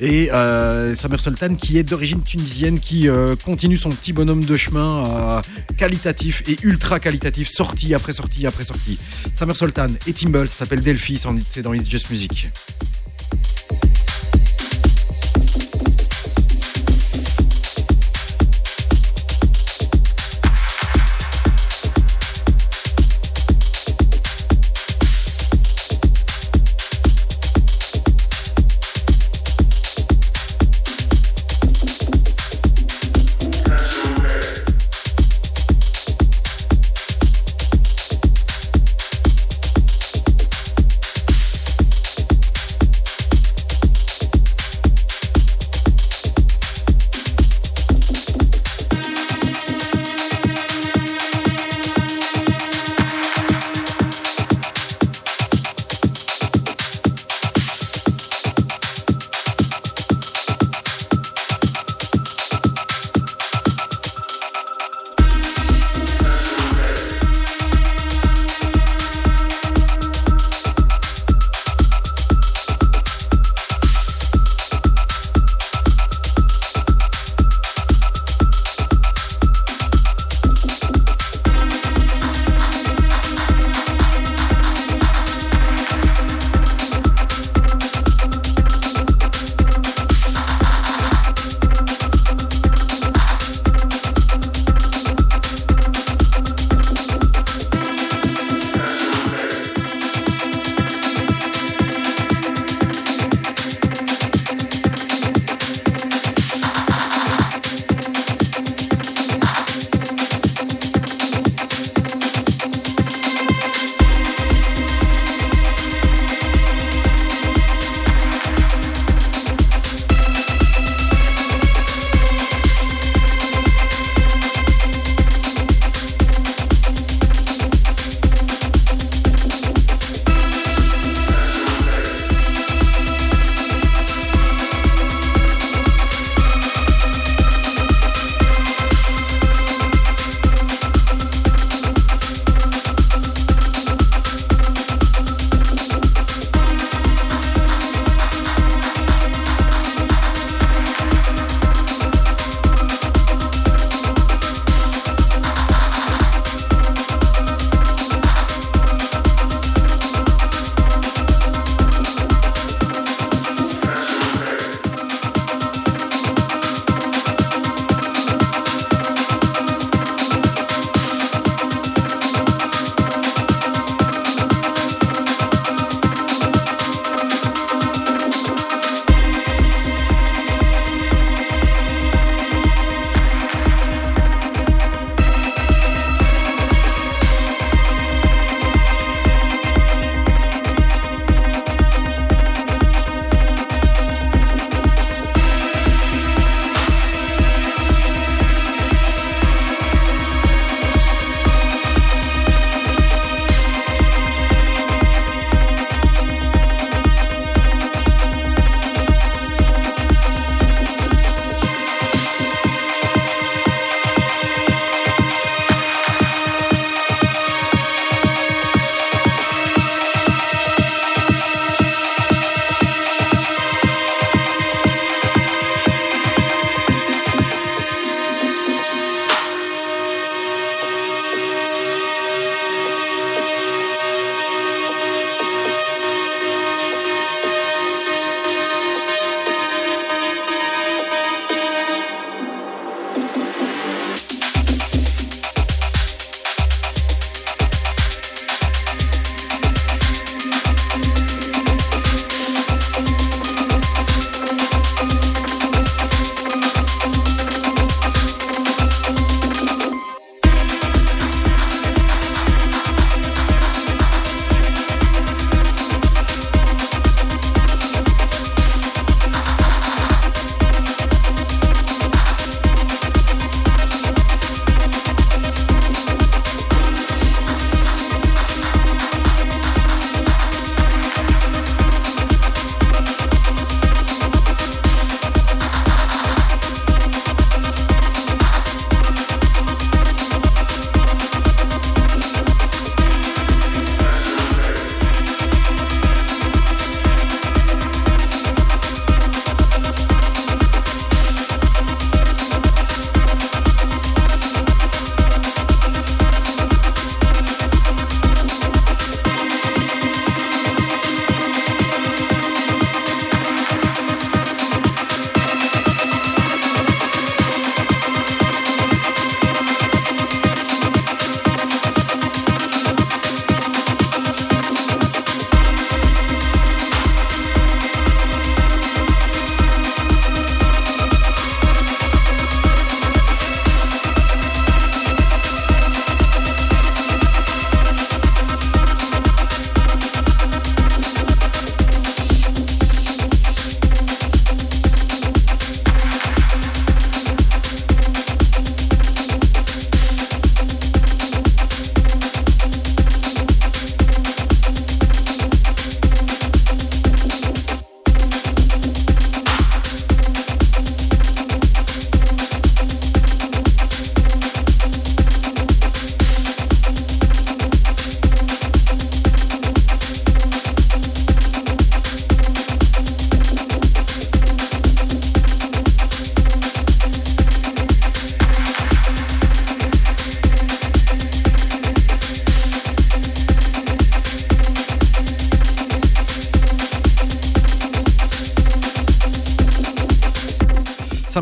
Et 0.00 0.30
euh, 0.32 0.94
Samer 0.94 1.18
Sultan, 1.18 1.54
qui 1.54 1.78
est 1.78 1.84
d'origine 1.84 2.22
tunisienne, 2.22 2.80
qui 2.80 3.08
euh, 3.08 3.36
continue 3.36 3.76
son 3.76 3.90
petit 3.90 4.12
bonhomme 4.12 4.44
de 4.44 4.56
chemin 4.56 5.42
qualitatif 5.76 6.42
et 6.48 6.56
ultra 6.62 7.00
qualitatif, 7.00 7.48
sortie 7.48 7.94
après 7.94 8.12
sortie 8.12 8.46
après 8.46 8.64
sortie. 8.64 8.98
Samer 9.34 9.54
Sultan 9.54 9.88
et 10.06 10.12
Timble, 10.12 10.48
ça 10.48 10.58
s'appelle 10.58 10.82
Delphi, 10.82 11.20
c'est 11.48 11.62
dans 11.62 11.72
It's 11.72 11.88
Just 11.88 12.10
Music. 12.10 12.48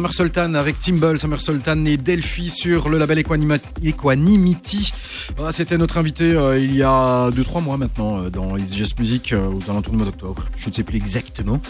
Summer 0.03 0.15
Sultan 0.15 0.55
avec 0.55 0.81
Timble, 0.81 1.17
Summer 1.17 1.41
Sultan 1.41 1.85
et 1.85 1.97
Delphi 1.97 2.51
sur 2.51 2.89
le 2.89 2.99
label 2.99 3.21
Equanimity. 3.21 4.93
Ah, 5.39 5.53
C'était 5.53 5.79
notre 5.79 5.97
invité 5.97 6.25
euh, 6.33 6.59
il 6.59 6.75
y 6.75 6.83
a 6.83 7.31
2-3 7.31 7.63
mois 7.63 7.77
maintenant 7.77 8.21
euh, 8.21 8.29
dans 8.29 8.57
It's 8.57 8.75
Just 8.75 8.99
Music 8.99 9.33
euh, 9.33 9.47
aux 9.47 9.71
alentours 9.71 9.93
du 9.93 9.99
mois 9.99 10.07
d'octobre. 10.07 10.45
Je 10.57 10.69
ne 10.71 10.75
sais 10.75 10.83
plus 10.83 10.97
exactement. 10.97 11.61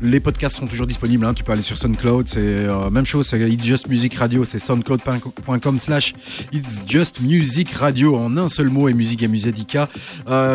Les 0.00 0.20
podcasts 0.20 0.56
sont 0.58 0.68
toujours 0.68 0.86
disponibles. 0.86 1.24
hein. 1.26 1.34
Tu 1.34 1.42
peux 1.42 1.50
aller 1.50 1.62
sur 1.62 1.76
SoundCloud. 1.78 2.28
C'est 2.28 2.68
même 2.92 3.06
chose. 3.06 3.26
C'est 3.26 3.40
It's 3.50 3.64
Just 3.64 3.88
Music 3.88 4.14
Radio. 4.14 4.44
C'est 4.44 4.60
soundcloud.com 4.60 5.80
slash 5.80 6.14
It's 6.52 6.84
Just 6.86 7.20
Music 7.20 7.72
Radio 7.72 8.16
en 8.16 8.36
un 8.36 8.46
seul 8.46 8.68
mot 8.68 8.88
et 8.88 8.92
musique 8.92 9.24
et 9.24 9.28
musédica. 9.28 9.88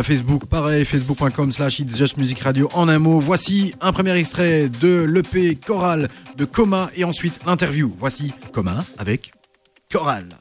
Facebook, 0.03 0.45
pareil. 0.45 0.85
Facebook.com 0.85 1.51
slash 1.51 1.79
It's 1.79 1.97
Just 1.97 2.15
Music 2.15 2.39
Radio 2.39 2.69
en 2.73 2.87
un 2.87 2.99
mot. 2.99 3.19
Voici 3.19 3.73
un 3.81 3.91
premier 3.91 4.15
extrait 4.15 4.69
de 4.69 5.03
l'EP 5.03 5.57
Choral 5.65 6.07
de 6.35 6.45
Coma 6.45 6.89
et 6.95 7.03
ensuite 7.03 7.43
l'interview. 7.45 7.91
Voici 7.97 8.33
Coma 8.51 8.85
avec 8.97 9.33
Choral. 9.91 10.37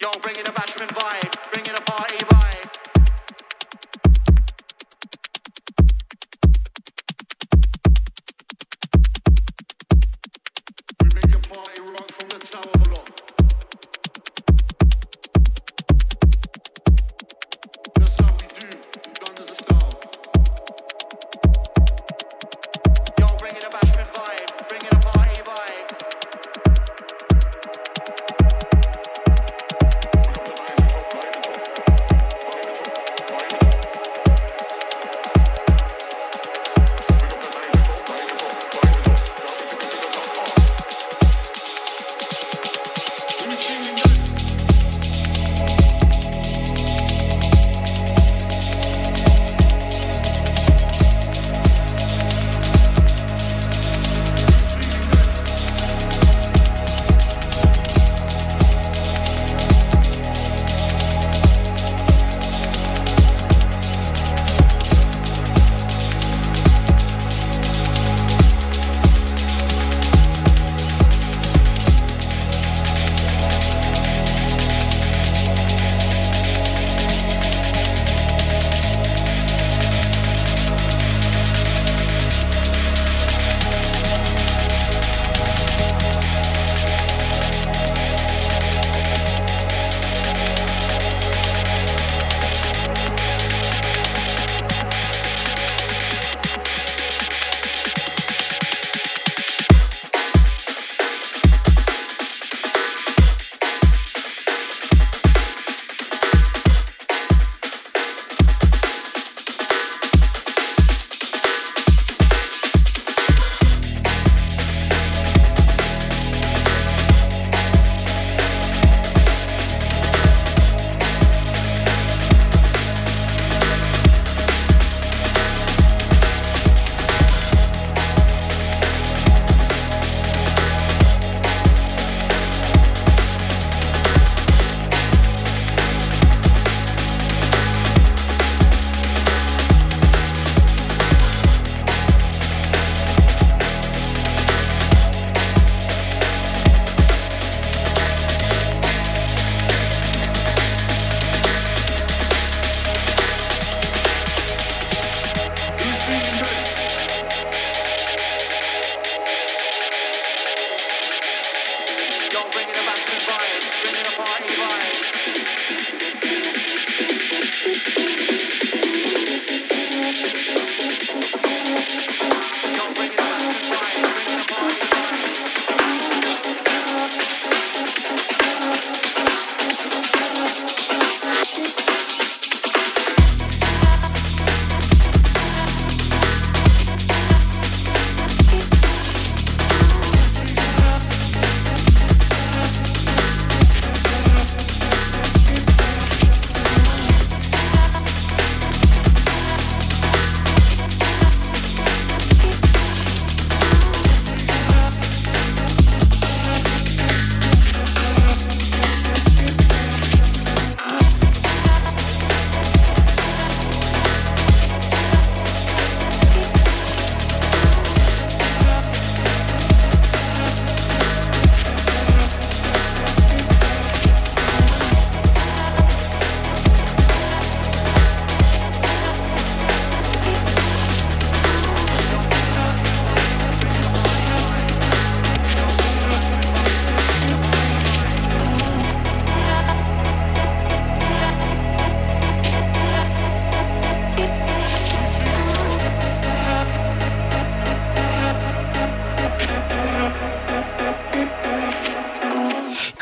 Yo, 0.00 0.08
bringing 0.22 0.46
a 0.46 0.52
bashment 0.52 0.92
vibe, 0.92 1.30
bringing 1.52 1.74
a 1.74 1.80
party 1.80 2.16
vibe. 2.18 2.73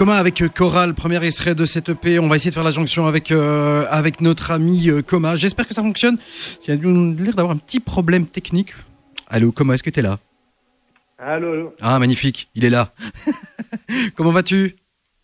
Comment 0.03 0.15
avec 0.15 0.43
euh, 0.43 0.49
Coral, 0.49 0.95
premier 0.95 1.25
extrait 1.25 1.55
de 1.55 1.65
cette 1.65 1.91
EP, 1.91 2.19
on 2.19 2.27
va 2.27 2.35
essayer 2.35 2.51
de 2.51 2.55
faire 2.55 2.65
la 2.65 2.73
jonction 2.73 3.07
avec, 3.07 3.31
euh, 3.31 3.85
avec 3.89 4.21
notre 4.21 4.51
ami 4.51 4.91
euh, 4.91 5.01
Coma. 5.01 5.37
J'espère 5.37 5.69
que 5.69 5.75
ça 5.75 5.83
fonctionne. 5.85 6.19
Il 6.67 6.75
y 6.75 6.77
a 6.77 7.23
l'air 7.23 7.35
d'avoir 7.37 7.55
un 7.55 7.57
petit 7.57 7.79
problème 7.79 8.27
technique. 8.27 8.75
Allô, 9.29 9.53
Coma, 9.53 9.75
est-ce 9.75 9.85
que 9.85 9.91
tu 9.91 10.01
es 10.01 10.03
là? 10.03 10.19
Allô, 11.19 11.53
allô. 11.53 11.75
Ah, 11.81 12.01
magnifique, 12.01 12.51
il 12.57 12.65
est 12.65 12.71
là. 12.71 12.93
Comment 14.17 14.33
vas-tu 14.33 14.75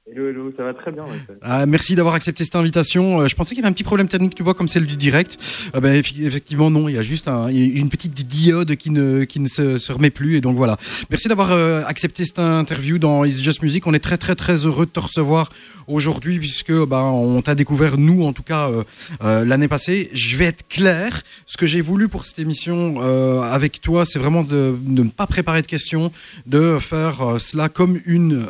Hello, 0.06 0.28
hello, 0.28 0.52
ça 0.56 0.62
va 0.62 0.67
très 0.78 0.92
bien. 0.92 1.04
Ah, 1.42 1.66
merci 1.66 1.94
d'avoir 1.94 2.14
accepté 2.14 2.44
cette 2.44 2.56
invitation. 2.56 3.20
Euh, 3.20 3.28
je 3.28 3.34
pensais 3.34 3.50
qu'il 3.50 3.58
y 3.58 3.60
avait 3.60 3.68
un 3.68 3.72
petit 3.72 3.84
problème 3.84 4.08
technique, 4.08 4.34
tu 4.34 4.42
vois, 4.42 4.54
comme 4.54 4.68
celle 4.68 4.86
du 4.86 4.96
direct. 4.96 5.36
Ah 5.74 5.80
ben, 5.80 5.94
effectivement, 5.94 6.70
non, 6.70 6.88
il 6.88 6.94
y 6.94 6.98
a 6.98 7.02
juste 7.02 7.28
une 7.28 7.90
petite 7.90 8.14
diode 8.26 8.76
qui 8.76 8.90
ne, 8.90 9.24
qui 9.24 9.40
ne 9.40 9.48
se, 9.48 9.92
remet 9.92 10.10
plus. 10.10 10.36
Et 10.36 10.40
donc 10.40 10.56
voilà. 10.56 10.78
Merci 11.10 11.28
d'avoir 11.28 11.52
euh, 11.52 11.82
accepté 11.86 12.24
cette 12.24 12.38
interview 12.38 12.98
dans 12.98 13.24
It's 13.24 13.42
Just 13.42 13.62
Music. 13.62 13.86
On 13.86 13.94
est 13.94 13.98
très, 13.98 14.16
très, 14.16 14.34
très 14.34 14.66
heureux 14.66 14.86
de 14.86 14.90
te 14.90 15.00
recevoir 15.00 15.50
aujourd'hui, 15.86 16.38
puisque 16.38 16.72
ben, 16.72 17.00
on 17.00 17.42
t'a 17.42 17.54
découvert, 17.54 17.98
nous, 17.98 18.24
en 18.24 18.32
tout 18.32 18.42
cas, 18.42 18.70
euh, 19.22 19.44
l'année 19.44 19.68
passée. 19.68 20.10
Je 20.12 20.36
vais 20.36 20.46
être 20.46 20.66
clair. 20.68 21.22
Ce 21.46 21.56
que 21.56 21.66
j'ai 21.66 21.80
voulu 21.80 22.08
pour 22.08 22.24
cette 22.24 22.38
émission 22.38 23.00
avec 23.42 23.80
toi, 23.80 24.04
c'est 24.06 24.18
vraiment 24.18 24.42
de, 24.42 24.76
ne 24.84 25.02
pas 25.04 25.26
préparer 25.26 25.62
de 25.62 25.66
questions, 25.66 26.12
de 26.46 26.78
faire 26.78 27.36
cela 27.38 27.68
comme 27.68 28.00
une, 28.06 28.46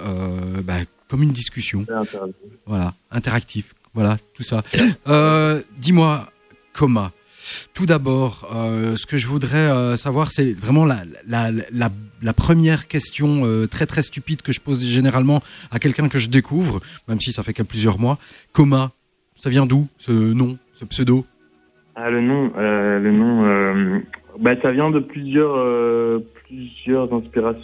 ben, 0.65 0.85
comme 1.09 1.23
une 1.23 1.33
discussion. 1.33 1.81
intéressant. 1.89 2.29
Voilà, 2.67 2.95
interactif. 3.11 3.75
Voilà, 3.95 4.19
tout 4.35 4.43
ça. 4.43 4.63
Euh, 5.09 5.61
Dis-moi, 5.79 6.31
Coma. 6.73 7.13
Tout 7.73 7.87
d'abord, 7.87 8.47
euh, 8.55 8.95
ce 8.97 9.07
que 9.07 9.17
je 9.17 9.27
voudrais 9.27 9.57
euh, 9.57 9.97
savoir, 9.97 10.31
c'est 10.31 10.53
vraiment 10.53 10.85
la, 10.85 10.99
la, 11.27 11.51
la, 11.73 11.89
la 12.23 12.33
première 12.35 12.89
question 12.89 13.47
euh, 13.47 13.67
très 13.67 13.87
très 13.87 14.03
stupide 14.03 14.43
que 14.43 14.53
je 14.53 14.61
pose 14.61 14.85
généralement 14.85 15.41
à 15.71 15.79
quelqu'un 15.79 16.09
que 16.11 16.19
je 16.19 16.29
découvre, 16.29 16.81
même 17.09 17.21
si 17.21 17.33
ça 17.33 17.43
fait 17.43 17.55
que 17.55 17.63
plusieurs 17.63 17.99
mois. 17.99 18.19
Coma, 18.53 18.91
ça 19.35 19.49
vient 19.49 19.65
d'où 19.65 19.89
ce 19.97 20.13
nom, 20.13 20.59
ce 20.75 20.85
pseudo? 20.85 21.25
Ah, 21.97 22.11
le 22.11 22.21
nom, 22.21 22.53
le 22.55 23.13
nom, 23.13 24.03
bah, 24.39 24.53
ça 24.61 24.71
vient 24.71 24.91
de 24.91 25.01
plusieurs, 25.01 26.21
plusieurs 26.47 27.13
inspirations. 27.13 27.63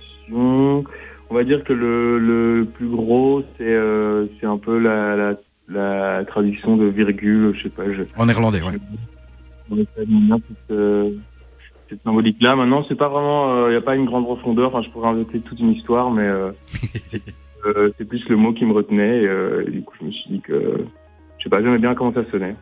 Va 1.45 1.57
dire 1.57 1.65
que 1.65 1.75
le, 1.75 2.19
le 2.19 2.65
plus 2.65 2.89
gros, 2.89 3.43
c'est, 3.59 3.65
euh, 3.65 4.27
c'est 4.41 4.47
un 4.47 4.57
peu 4.57 4.79
la, 4.79 5.15
la, 5.15 5.35
la 5.69 6.25
traduction 6.25 6.79
de 6.79 6.87
virgule, 6.87 7.55
je 7.55 7.65
sais 7.65 7.69
pas, 7.69 7.85
je, 7.93 8.03
En 8.17 8.25
néerlandais, 8.25 8.63
ouais. 8.63 8.73
on 9.71 9.77
cette, 9.77 10.71
euh, 10.71 11.11
cette 11.91 12.03
symbolique-là. 12.03 12.57
Maintenant, 12.57 12.83
c'est 12.89 12.95
pas 12.95 13.09
vraiment, 13.11 13.67
il 13.67 13.73
n'y 13.73 13.77
a 13.77 13.83
pas 13.83 13.95
une 13.95 14.07
grande 14.07 14.25
profondeur. 14.25 14.69
Enfin, 14.69 14.81
je 14.81 14.89
pourrais 14.89 15.09
inventer 15.09 15.41
toute 15.41 15.61
une 15.61 15.73
histoire, 15.73 16.11
mais 16.11 16.27
euh, 16.27 16.53
c'est, 17.13 17.21
euh, 17.67 17.91
plus 18.09 18.27
le 18.31 18.37
mot 18.37 18.55
qui 18.55 18.65
me 18.65 18.73
retenait. 18.73 19.23
Et, 19.23 19.27
euh, 19.27 19.65
et 19.67 19.71
du 19.71 19.83
coup, 19.83 19.95
je 20.01 20.07
me 20.07 20.13
suis 20.13 20.31
dit 20.31 20.41
que, 20.41 20.79
je 21.39 21.45
sais 21.45 21.51
pas, 21.51 21.63
j'aimais 21.63 21.79
bien 21.79 21.95
comment 21.95 22.15
ça 22.15 22.25
sonnait. 22.31 22.57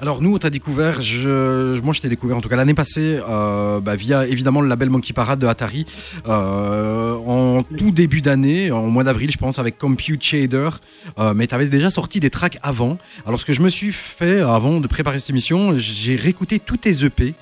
Alors 0.00 0.22
nous, 0.22 0.34
on 0.34 0.38
t'a 0.38 0.50
découvert, 0.50 1.00
je, 1.00 1.80
moi 1.80 1.92
je 1.92 2.00
t'ai 2.00 2.08
découvert 2.08 2.36
en 2.36 2.40
tout 2.40 2.48
cas 2.48 2.56
l'année 2.56 2.74
passée 2.74 3.18
euh, 3.28 3.80
bah, 3.80 3.96
via 3.96 4.26
évidemment 4.26 4.60
le 4.60 4.68
label 4.68 4.90
Monkey 4.90 5.12
Parade 5.12 5.38
de 5.38 5.46
Atari 5.46 5.86
euh, 6.26 7.16
en 7.16 7.62
tout 7.62 7.90
début 7.90 8.20
d'année, 8.20 8.70
en 8.70 8.86
mois 8.88 9.04
d'avril 9.04 9.30
je 9.30 9.38
pense 9.38 9.58
avec 9.58 9.78
Compute 9.78 10.22
Shader, 10.22 10.70
euh, 11.18 11.34
mais 11.34 11.46
tu 11.46 11.54
avais 11.54 11.66
déjà 11.66 11.90
sorti 11.90 12.20
des 12.20 12.30
tracks 12.30 12.58
avant. 12.62 12.98
Alors 13.26 13.40
ce 13.40 13.44
que 13.44 13.52
je 13.52 13.62
me 13.62 13.68
suis 13.68 13.92
fait 13.92 14.40
avant 14.40 14.80
de 14.80 14.86
préparer 14.86 15.18
cette 15.18 15.30
émission, 15.30 15.72
j'ai 15.76 16.16
réécouté 16.16 16.58
tous 16.58 16.76
tes 16.76 17.04
EP 17.04 17.34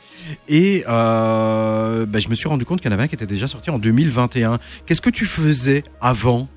et 0.49 0.83
bah, 0.87 2.19
je 2.19 2.29
me 2.29 2.35
suis 2.35 2.49
rendu 2.49 2.65
compte 2.65 2.81
qu'il 2.81 2.91
y 2.91 2.95
en 2.95 2.95
avait 2.95 3.05
un 3.05 3.09
qui 3.09 3.15
était 3.15 3.27
déjà 3.27 3.47
sorti 3.47 3.71
en 3.71 3.79
2021. 3.79 4.59
Qu'est-ce 4.87 5.03
que 5.03 5.11
tu 5.11 5.27
faisais 5.27 5.83
avant? 6.01 6.49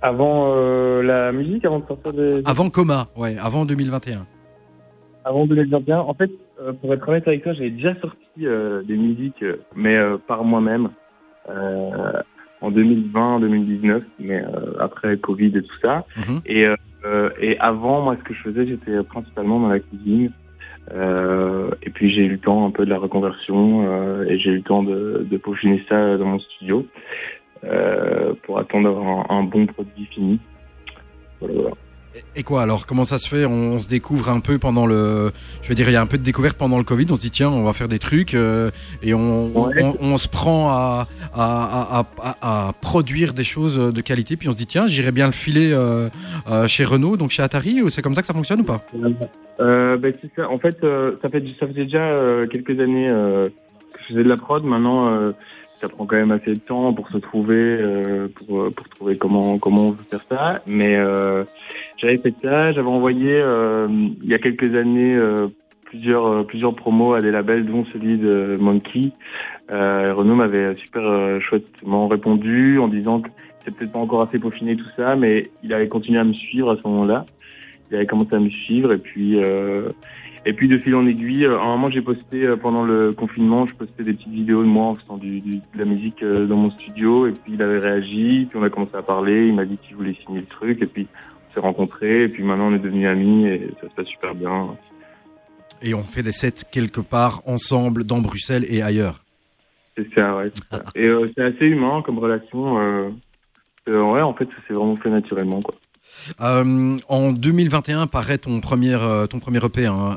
Avant 0.00 0.54
la 1.00 1.32
musique, 1.32 1.64
avant 1.64 1.78
de 1.78 1.86
sortir 1.86 2.12
des... 2.12 2.42
Avant 2.44 2.68
Coma, 2.68 3.08
ouais, 3.16 3.36
avant 3.38 3.64
2021. 3.64 4.26
Avant 5.24 5.46
2021, 5.46 5.98
en 5.98 6.14
fait, 6.14 6.30
euh, 6.60 6.72
pour 6.72 6.92
être 6.92 7.08
honnête 7.08 7.26
avec 7.26 7.42
toi, 7.42 7.54
j'avais 7.54 7.70
déjà 7.70 7.94
sorti 8.00 8.18
euh, 8.42 8.82
des 8.82 8.96
musiques, 8.96 9.42
euh, 9.42 9.56
mais 9.74 9.96
euh, 9.96 10.18
par 10.18 10.44
moi-même, 10.44 10.90
euh, 11.48 12.20
en 12.60 12.70
2020, 12.70 13.40
2019, 13.40 14.02
mais 14.18 14.42
euh, 14.42 14.46
après 14.80 15.16
Covid 15.16 15.46
et 15.56 15.62
tout 15.62 15.78
ça. 15.80 16.04
Mhm. 16.16 16.40
Et, 16.46 16.66
et 17.40 17.58
avant, 17.58 18.02
moi, 18.02 18.16
ce 18.18 18.24
que 18.24 18.34
je 18.34 18.40
faisais, 18.42 18.66
j'étais 18.66 19.02
principalement 19.02 19.60
dans 19.60 19.68
la 19.68 19.80
cuisine. 19.80 20.30
Euh, 20.92 21.70
et 21.82 21.90
puis 21.90 22.14
j'ai 22.14 22.22
eu 22.22 22.28
le 22.28 22.38
temps 22.38 22.66
un 22.66 22.70
peu 22.70 22.84
de 22.84 22.90
la 22.90 22.98
reconversion 22.98 23.86
euh, 23.88 24.24
et 24.24 24.38
j'ai 24.38 24.50
eu 24.50 24.56
le 24.56 24.62
temps 24.62 24.82
de, 24.82 25.26
de 25.30 25.36
peaufiner 25.38 25.82
ça 25.88 26.18
dans 26.18 26.26
mon 26.26 26.38
studio 26.38 26.86
euh, 27.64 28.34
pour 28.42 28.58
attendre 28.58 28.90
un, 29.30 29.34
un 29.34 29.42
bon 29.44 29.66
produit 29.66 30.06
fini. 30.06 30.38
Voilà, 31.40 31.54
voilà. 31.54 31.76
Et 32.36 32.42
quoi 32.44 32.62
alors 32.62 32.86
Comment 32.86 33.04
ça 33.04 33.18
se 33.18 33.28
fait 33.28 33.44
on, 33.44 33.78
se 33.78 33.88
découvre 33.88 34.28
un 34.30 34.40
peu 34.40 34.58
pendant 34.58 34.86
le. 34.86 35.32
Je 35.62 35.68
veux 35.68 35.74
dire, 35.74 35.88
il 35.88 35.92
y 35.92 35.96
a 35.96 36.00
un 36.00 36.06
peu 36.06 36.16
de 36.18 36.22
découverte 36.22 36.56
pendant 36.56 36.78
le 36.78 36.84
Covid. 36.84 37.06
On 37.10 37.16
se 37.16 37.20
dit 37.20 37.30
tiens, 37.30 37.48
on 37.48 37.64
va 37.64 37.72
faire 37.72 37.88
des 37.88 37.98
trucs 37.98 38.34
euh, 38.34 38.70
et 39.02 39.14
on, 39.14 39.50
on- 39.56 39.66
Ouais. 39.68 39.82
on- 39.82 39.96
on 40.12 40.16
se 40.16 40.28
prend 40.28 40.68
à, 40.70 41.08
à, 41.34 42.04
à- 42.22 42.68
à- 42.68 42.72
produire 42.80 43.32
des 43.34 43.42
choses 43.44 43.76
de 43.92 44.00
qualité. 44.00 44.36
Puis 44.36 44.48
on 44.48 44.52
se 44.52 44.56
dit 44.56 44.66
tiens, 44.66 44.86
j'irais 44.86 45.10
bien 45.12 45.26
le 45.26 45.32
filer 45.32 45.72
euh, 45.72 46.08
euh, 46.50 46.68
chez 46.68 46.84
Renault, 46.84 47.16
donc 47.16 47.30
chez 47.30 47.42
Atari. 47.42 47.82
ou 47.82 47.88
C'est 47.90 48.02
comme 48.02 48.14
ça 48.14 48.20
que 48.20 48.26
ça 48.28 48.34
fonctionne 48.34 48.60
ou 48.60 48.64
pas 48.64 48.80
c'est 49.58 50.30
ça. 50.36 50.48
En 50.50 50.58
fait, 50.58 50.82
euh, 50.84 51.16
ça 51.22 51.28
fait 51.28 51.42
ça 51.58 51.66
faisait 51.66 51.84
déjà 51.84 52.46
quelques 52.50 52.78
années 52.80 53.06
que 53.92 53.98
je 54.02 54.06
faisais 54.08 54.24
de 54.24 54.28
la 54.28 54.36
prod. 54.36 54.64
Maintenant, 54.64 55.08
euh, 55.08 55.32
ça 55.80 55.88
prend 55.88 56.06
quand 56.06 56.16
même 56.16 56.30
assez 56.32 56.54
de 56.54 56.58
temps 56.60 56.92
pour 56.92 57.08
se 57.10 57.18
trouver, 57.18 57.54
euh, 57.56 58.28
pour 58.34 58.72
pour 58.74 58.88
trouver 58.88 59.16
comment 59.16 59.58
comment 59.58 59.86
on 59.86 59.90
veut 59.92 60.04
faire 60.10 60.24
ça. 60.28 60.62
Mais 60.66 60.96
euh, 60.96 61.44
j'avais 62.04 62.18
fait 62.18 62.34
ça. 62.42 62.72
J'avais 62.72 62.88
envoyé 62.88 63.30
euh, 63.32 63.88
il 64.22 64.28
y 64.28 64.34
a 64.34 64.38
quelques 64.38 64.74
années 64.74 65.14
euh, 65.14 65.48
plusieurs 65.84 66.26
euh, 66.26 66.42
plusieurs 66.44 66.74
promos 66.74 67.14
à 67.14 67.20
des 67.20 67.30
labels, 67.30 67.64
dont 67.66 67.84
celui 67.92 68.18
de 68.18 68.56
Monkey. 68.60 69.12
Renault 69.70 70.34
m'avait 70.36 70.74
super 70.76 71.40
chouettement 71.40 72.06
répondu 72.08 72.78
en 72.78 72.88
disant 72.88 73.20
que 73.20 73.30
c'est 73.64 73.74
peut-être 73.74 73.92
pas 73.92 73.98
encore 73.98 74.22
assez 74.22 74.38
peaufiné 74.38 74.76
tout 74.76 74.84
ça, 74.94 75.16
mais 75.16 75.50
il 75.62 75.72
avait 75.72 75.88
continué 75.88 76.18
à 76.18 76.24
me 76.24 76.34
suivre 76.34 76.70
à 76.70 76.76
ce 76.76 76.86
moment-là 76.86 77.24
il 77.90 77.96
avait 77.96 78.06
commencé 78.06 78.34
à 78.34 78.40
me 78.40 78.48
suivre 78.48 78.92
et 78.92 78.98
puis 78.98 79.38
euh, 79.42 79.90
et 80.46 80.52
puis 80.54 80.68
de 80.68 80.78
fil 80.78 80.94
en 80.94 81.06
aiguille 81.06 81.44
à 81.46 81.50
un 81.52 81.76
moment 81.76 81.90
j'ai 81.90 82.00
posté 82.00 82.46
pendant 82.60 82.82
le 82.82 83.12
confinement 83.12 83.66
je 83.66 83.74
postais 83.74 84.02
des 84.02 84.14
petites 84.14 84.32
vidéos 84.32 84.62
de 84.62 84.66
moi 84.68 84.86
en 84.86 84.94
faisant 84.96 85.16
du, 85.18 85.40
du- 85.40 85.58
de 85.58 85.78
la 85.78 85.84
musique 85.84 86.24
dans 86.24 86.56
mon 86.56 86.70
studio 86.70 87.26
et 87.26 87.32
puis 87.32 87.52
il 87.54 87.62
avait 87.62 87.78
réagi 87.78 88.46
puis 88.48 88.58
on 88.58 88.62
a 88.62 88.70
commencé 88.70 88.96
à 88.96 89.02
parler 89.02 89.46
il 89.46 89.54
m'a 89.54 89.66
dit 89.66 89.76
qu'il 89.86 89.96
voulait 89.96 90.16
signer 90.24 90.40
le 90.40 90.46
truc 90.46 90.80
et 90.82 90.86
puis 90.86 91.06
s'est 91.54 91.60
rencontrés 91.60 92.24
et 92.24 92.28
puis 92.28 92.42
maintenant 92.42 92.68
on 92.70 92.74
est 92.74 92.78
devenus 92.80 93.08
amis 93.08 93.46
et 93.46 93.70
ça 93.80 93.88
se 93.88 93.94
passe 93.94 94.06
super 94.08 94.34
bien 94.34 94.76
Et 95.82 95.94
on 95.94 96.02
fait 96.02 96.22
des 96.22 96.32
sets 96.32 96.64
quelque 96.70 97.00
part 97.00 97.42
ensemble 97.46 98.04
dans 98.04 98.18
Bruxelles 98.20 98.66
et 98.68 98.82
ailleurs. 98.82 99.22
c'est 99.96 100.06
ça 100.14 100.36
ouais 100.36 100.50
ça. 100.70 100.82
et 100.94 101.06
euh, 101.06 101.30
c'est 101.36 101.44
assez 101.44 101.66
humain 101.66 102.02
comme 102.04 102.18
relation 102.18 102.78
euh, 102.80 103.10
euh, 103.88 104.02
ouais 104.12 104.20
en 104.22 104.34
fait 104.34 104.46
ça 104.46 104.56
s'est 104.66 104.74
vraiment 104.74 104.96
fait 104.96 105.10
naturellement 105.10 105.62
quoi 105.62 105.74
en 107.08 107.32
2021 107.32 108.06
paraît 108.08 108.38
ton 108.38 108.60
premier, 108.60 108.96
ton 109.30 109.38
premier 109.40 109.64
EP. 109.64 109.86
hein, 109.86 110.16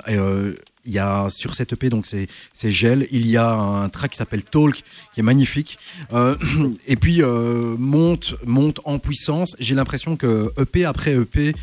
il 0.88 0.94
y 0.94 1.00
a 1.00 1.30
sur 1.30 1.54
cette 1.54 1.74
EP 1.74 1.90
donc 1.90 2.06
c'est 2.08 2.28
c'est 2.54 2.72
Gel. 2.72 3.08
Il 3.12 3.28
y 3.28 3.38
a 3.38 3.52
un 3.52 3.90
track 3.90 4.12
qui 4.12 4.18
s'appelle 4.18 4.44
Talk 4.44 4.84
qui 5.14 5.20
est 5.20 5.24
magnifique. 5.24 5.78
Euh, 6.14 6.36
et 6.88 6.96
puis 6.96 7.22
euh, 7.22 7.76
monte 7.78 8.36
monte 8.46 8.80
en 8.86 8.98
puissance. 8.98 9.56
J'ai 9.60 9.76
l'impression 9.76 10.16
que 10.16 10.52
EP 10.58 10.86
après 10.86 11.14
EP, 11.14 11.54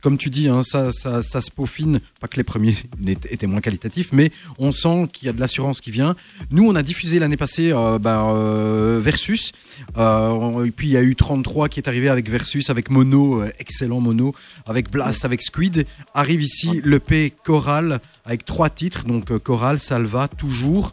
comme 0.00 0.16
tu 0.16 0.30
dis, 0.30 0.48
hein, 0.48 0.62
ça, 0.62 0.90
ça 0.92 1.22
ça 1.22 1.40
se 1.40 1.50
peaufine. 1.50 2.00
Pas 2.20 2.28
que 2.28 2.36
les 2.36 2.44
premiers 2.44 2.76
étaient 3.06 3.46
moins 3.46 3.60
qualitatifs, 3.60 4.10
mais 4.12 4.30
on 4.58 4.72
sent 4.72 5.08
qu'il 5.12 5.26
y 5.26 5.28
a 5.28 5.32
de 5.32 5.40
l'assurance 5.40 5.80
qui 5.80 5.90
vient. 5.90 6.16
Nous 6.50 6.66
on 6.66 6.74
a 6.74 6.82
diffusé 6.82 7.18
l'année 7.18 7.36
passée 7.36 7.72
euh, 7.72 7.98
ben, 7.98 8.32
euh, 8.34 9.00
Versus. 9.02 9.52
Euh, 9.96 10.64
et 10.64 10.70
puis 10.70 10.88
il 10.88 10.92
y 10.92 10.96
a 10.96 11.02
eu 11.02 11.16
33 11.16 11.68
qui 11.68 11.80
est 11.80 11.88
arrivé 11.88 12.08
avec 12.08 12.30
Versus, 12.30 12.70
avec 12.70 12.90
Mono, 12.90 13.42
excellent 13.58 14.00
Mono, 14.00 14.34
avec 14.66 14.90
Blast, 14.90 15.24
avec 15.24 15.42
Squid. 15.42 15.86
Arrive 16.14 16.42
ici 16.42 16.80
l'EP 16.84 17.32
Choral 17.44 18.00
avec 18.28 18.44
trois 18.44 18.68
titres, 18.68 19.04
donc 19.06 19.30
euh, 19.32 19.38
Choral, 19.38 19.78
Salva, 19.78 20.28
toujours. 20.28 20.92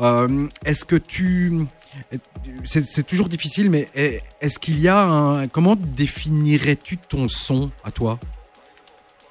Euh, 0.00 0.46
est-ce 0.66 0.84
que 0.84 0.96
tu. 0.96 1.50
C'est 2.64 3.06
toujours 3.06 3.28
difficile, 3.30 3.70
mais 3.70 3.88
est- 3.94 4.20
est-ce 4.42 4.58
qu'il 4.58 4.78
y 4.80 4.86
a 4.88 5.02
un. 5.02 5.48
Comment 5.48 5.76
définirais-tu 5.76 6.98
ton 6.98 7.26
son 7.28 7.70
à 7.84 7.90
toi? 7.90 8.18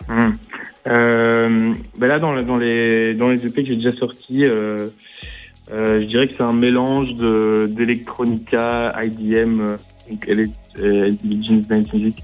Hum. 0.09 0.37
Euh, 0.87 1.73
ben 1.97 2.07
là, 2.07 2.19
dans, 2.19 2.41
dans 2.41 2.57
les 2.57 3.13
dans 3.13 3.29
les 3.29 3.45
EP 3.45 3.63
que 3.63 3.69
j'ai 3.69 3.75
déjà 3.75 3.91
sortis, 3.93 4.43
je 4.45 6.03
dirais 6.05 6.27
que 6.27 6.33
c'est 6.35 6.43
un 6.43 6.53
mélange 6.53 7.13
de 7.13 7.69
d'electronica, 7.71 8.91
IDM, 9.01 9.77
donc 10.09 10.27
Dance 11.69 11.93
Music, 11.93 12.23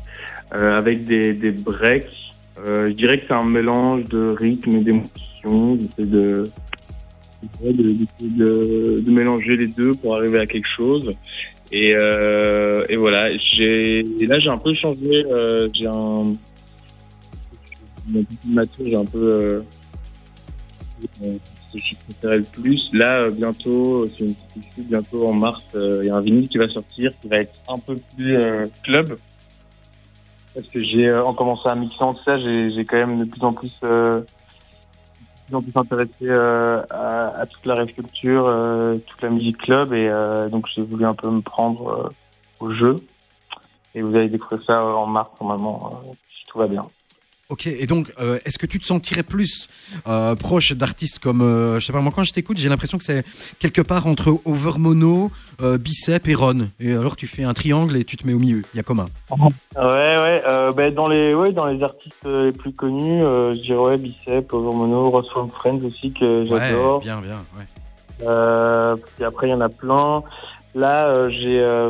avec 0.52 1.06
des 1.06 1.52
breaks. 1.52 2.16
Euh, 2.66 2.90
je 2.90 2.94
dirais 2.94 3.18
que 3.18 3.26
c'est 3.28 3.34
un 3.34 3.46
mélange 3.46 4.06
de 4.06 4.36
rythme 4.38 4.78
et 4.78 4.82
d'émotion. 4.82 5.78
J'essaie 5.78 6.10
de 6.10 6.50
de, 7.64 7.72
de, 8.20 9.00
de, 9.00 9.12
mélanger 9.12 9.56
les 9.56 9.68
deux 9.68 9.94
pour 9.94 10.18
arriver 10.18 10.40
à 10.40 10.46
quelque 10.46 10.68
chose. 10.76 11.10
Et, 11.72 11.96
euh, 11.96 12.84
et 12.90 12.98
voilà, 12.98 13.30
là 13.30 13.38
j'ai 14.40 14.50
un 14.50 14.58
peu 14.58 14.74
changé. 14.76 15.26
euh, 15.26 15.70
j'ai 15.74 15.88
un 15.88 16.34
j'ai 18.84 18.96
un 18.96 19.06
peu 19.06 19.32
euh, 19.32 19.62
ce 21.22 21.74
que 21.74 21.80
je 21.80 21.96
préférais 22.06 22.38
le 22.40 22.44
plus. 22.44 22.90
Là, 22.94 23.22
euh, 23.22 23.30
bientôt, 23.30 24.08
c'est 24.08 24.26
une 24.26 24.36
bientôt 24.80 25.28
en 25.28 25.34
mars, 25.34 25.64
euh, 25.76 26.00
il 26.04 26.08
y 26.08 26.10
a 26.10 26.16
un 26.16 26.22
vinyle 26.22 26.50
qui 26.50 26.58
va 26.58 26.68
sortir, 26.68 27.12
qui 27.22 27.28
va 27.28 27.38
être 27.38 27.54
un 27.68 27.78
peu 27.78 27.96
plus 28.16 28.38
club. 28.84 29.18
Parce 30.60 30.74
que 30.74 30.84
j'ai, 30.84 31.08
euh, 31.08 31.24
en 31.24 31.34
commençant 31.34 31.70
à 31.70 31.76
mixer 31.76 32.04
en 32.04 32.14
tout 32.14 32.24
ça, 32.24 32.38
j'ai 32.38 32.84
quand 32.86 32.98
même 32.98 33.20
de 33.20 33.26
plus 33.26 33.42
en 33.44 33.54
plus, 33.54 33.72
euh, 33.84 34.20
de 34.20 34.26
plus 35.48 35.56
en 35.56 35.62
plus 35.62 35.72
intéressé 35.76 36.14
euh, 36.24 36.82
à, 36.90 37.28
à 37.40 37.46
toute 37.46 37.66
la 37.66 37.76
rêve 37.76 37.88
euh, 38.26 38.98
toute 38.98 39.22
la 39.22 39.30
musique 39.30 39.58
club, 39.58 39.94
et 39.94 40.10
donc 40.52 40.66
j'ai 40.76 40.82
voulu 40.82 41.06
un 41.06 41.14
peu 41.14 41.30
me 41.30 41.42
prendre 41.42 42.12
au 42.60 42.72
jeu. 42.74 43.00
Et 43.96 44.02
vous 44.02 44.14
allez 44.16 44.28
découvrir 44.28 44.62
ça 44.66 44.84
en 44.84 45.08
mars 45.08 45.30
normalement, 45.40 46.02
si 46.30 46.46
tout 46.48 46.60
va 46.60 46.68
bien. 46.68 46.86
Ok, 47.52 47.66
et 47.66 47.88
donc, 47.88 48.14
euh, 48.20 48.38
est-ce 48.46 48.60
que 48.60 48.68
tu 48.68 48.80
te 48.80 48.86
sentirais 48.86 49.24
plus 49.24 49.68
euh, 50.08 50.36
proche 50.36 50.74
d'artistes 50.74 51.18
comme, 51.18 51.42
euh, 51.42 51.80
je 51.80 51.86
sais 51.88 51.92
pas, 51.92 52.00
moi 52.00 52.14
quand 52.16 52.24
je 52.24 52.32
t'écoute, 52.32 52.60
j'ai 52.60 52.70
l'impression 52.70 53.00
que 53.00 53.04
c'est 53.04 53.26
quelque 53.58 53.82
part 53.82 54.06
entre 54.06 54.40
Overmono, 54.46 55.32
Bicep 55.60 56.28
et 56.28 56.36
Ron. 56.36 56.68
Et 56.80 56.92
alors 56.92 57.16
tu 57.16 57.26
fais 57.26 57.44
un 57.44 57.56
triangle 57.56 57.98
et 57.98 58.04
tu 58.04 58.18
te 58.18 58.28
mets 58.28 58.34
au 58.34 58.38
milieu. 58.38 58.62
Il 58.76 58.78
y 58.78 58.80
a 58.80 58.84
commun. 58.84 59.08
Ouais, 59.32 59.42
ouais. 59.76 60.44
Ben, 60.76 60.94
dans 60.94 61.08
les, 61.08 61.34
ouais, 61.34 61.52
dans 61.52 61.66
les 61.66 61.82
artistes 61.82 62.24
les 62.24 62.52
plus 62.52 62.72
connus, 62.72 63.22
je 63.22 63.60
dirais 63.60 63.80
ouais, 63.80 63.98
Bicep, 63.98 64.54
Overmono, 64.54 65.10
Ross 65.10 65.28
from 65.32 65.50
Friends 65.50 65.82
aussi 65.84 66.14
que 66.14 66.46
j'adore. 66.46 67.00
Ouais, 67.00 67.06
bien, 67.06 67.20
bien. 67.20 67.44
Ouais. 67.58 69.02
Puis 69.16 69.26
après, 69.26 69.48
il 69.48 69.52
y 69.52 69.56
en 69.56 69.62
a 69.62 69.70
plein. 69.70 70.22
Là, 70.76 71.28
j'ai, 71.30 71.90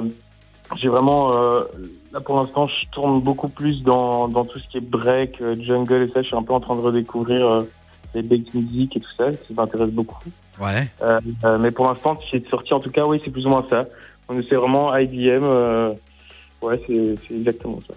j'ai 0.77 0.87
vraiment, 0.87 1.63
là 2.11 2.19
pour 2.19 2.37
l'instant, 2.37 2.67
je 2.67 2.87
tourne 2.91 3.21
beaucoup 3.21 3.49
plus 3.49 3.83
dans, 3.83 4.27
dans 4.27 4.45
tout 4.45 4.59
ce 4.59 4.67
qui 4.67 4.77
est 4.77 4.81
break, 4.81 5.41
euh, 5.41 5.55
jungle 5.59 6.03
et 6.03 6.07
ça. 6.07 6.21
Je 6.21 6.27
suis 6.27 6.35
un 6.35 6.43
peu 6.43 6.53
en 6.53 6.59
train 6.59 6.75
de 6.75 6.81
redécouvrir 6.81 7.47
euh, 7.47 7.69
les 8.15 8.21
bass 8.21 8.53
music 8.53 8.97
et 8.97 8.99
tout 8.99 9.11
ça, 9.11 9.31
qui 9.31 9.53
m'intéresse 9.53 9.91
beaucoup. 9.91 10.19
Ouais. 10.59 10.87
Euh, 11.01 11.19
euh, 11.45 11.57
mais 11.57 11.71
pour 11.71 11.85
l'instant, 11.85 12.15
qui 12.15 12.35
est 12.35 12.49
sorti, 12.49 12.73
en 12.73 12.79
tout 12.79 12.91
cas, 12.91 13.05
oui, 13.05 13.21
c'est 13.23 13.31
plus 13.31 13.45
ou 13.45 13.49
moins 13.49 13.65
ça. 13.69 13.85
On 14.27 14.39
essaie 14.39 14.55
vraiment 14.55 14.95
IDM. 14.95 15.43
Ouais, 16.61 16.77
c'est, 16.87 17.33
exactement 17.33 17.79
ça. 17.87 17.93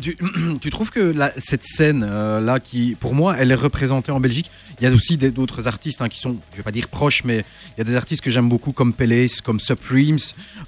Tu, 0.00 0.18
tu 0.60 0.70
trouves 0.70 0.90
que 0.90 1.00
la- 1.00 1.32
cette 1.38 1.64
scène 1.64 2.06
euh, 2.06 2.40
là, 2.40 2.60
qui 2.60 2.94
pour 3.00 3.14
moi, 3.14 3.36
elle 3.38 3.50
est 3.50 3.54
représentée 3.56 4.12
en 4.12 4.20
Belgique. 4.20 4.50
Il 4.78 4.84
y 4.84 4.86
a 4.86 4.92
aussi 4.92 5.16
d'autres 5.16 5.66
artistes 5.66 6.02
hein, 6.02 6.08
qui 6.10 6.18
sont, 6.20 6.36
je 6.52 6.58
vais 6.58 6.62
pas 6.62 6.72
dire 6.72 6.88
proches, 6.88 7.24
mais 7.24 7.38
il 7.70 7.78
y 7.78 7.80
a 7.80 7.84
des 7.84 7.96
artistes 7.96 8.22
que 8.22 8.30
j'aime 8.30 8.48
beaucoup 8.50 8.72
comme 8.72 8.92
Palace, 8.92 9.40
comme 9.40 9.60
Supremes. 9.60 10.18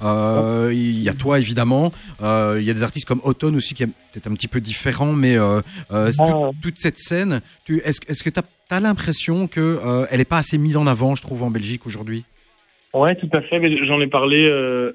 Euh, 0.03 0.71
Il 0.73 1.01
y 1.03 1.09
a 1.11 1.15
toi 1.15 1.39
évidemment. 1.39 1.93
Euh, 2.23 2.57
Il 2.59 2.65
y 2.65 2.71
a 2.71 2.75
des 2.75 2.83
artistes 2.83 3.07
comme 3.07 3.21
Autumn 3.25 3.57
aussi 3.57 3.75
qui 3.75 3.83
est 3.83 3.87
peut-être 3.89 4.27
un 4.27 4.35
petit 4.35 4.49
peu 4.49 4.61
différent, 4.61 5.13
mais 5.13 5.37
Ah. 5.37 5.63
toute, 5.91 6.61
toute 6.63 6.79
cette 6.79 6.99
scène. 6.99 7.43
Est-ce, 7.69 8.23
que 8.23 8.31
tu 8.31 8.41
as, 8.71 8.81
l'impression 8.81 9.49
que 9.49 10.07
elle 10.11 10.21
est 10.21 10.25
pas 10.25 10.39
assez 10.39 10.57
mise 10.57 10.79
en 10.79 10.87
avant, 10.87 11.15
je 11.15 11.21
trouve, 11.23 11.43
en 11.43 11.51
Belgique 11.51 11.85
aujourd'hui? 11.85 12.25
Ouais, 12.95 13.17
tout 13.17 13.29
à 13.33 13.43
fait. 13.43 13.59
Mais 13.59 13.85
j'en 13.87 14.01
ai 14.01 14.07
parlé. 14.07 14.47
Euh, 14.49 14.93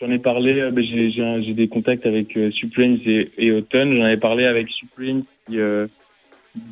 j'en 0.00 0.10
ai 0.10 0.18
parlé. 0.18 0.60
euh, 0.60 0.70
ben, 0.70 0.84
j'ai, 0.84 1.54
des 1.54 1.68
contacts 1.68 2.06
avec 2.06 2.36
euh, 2.36 2.50
Supremes 2.52 2.98
et, 3.06 3.30
et 3.38 3.52
Autumn. 3.52 3.94
J'en 3.96 4.04
avais 4.04 4.16
parlé 4.16 4.44
avec 4.44 4.68
Supremes 4.70 5.22
qui 5.46 5.58
euh, 5.58 5.86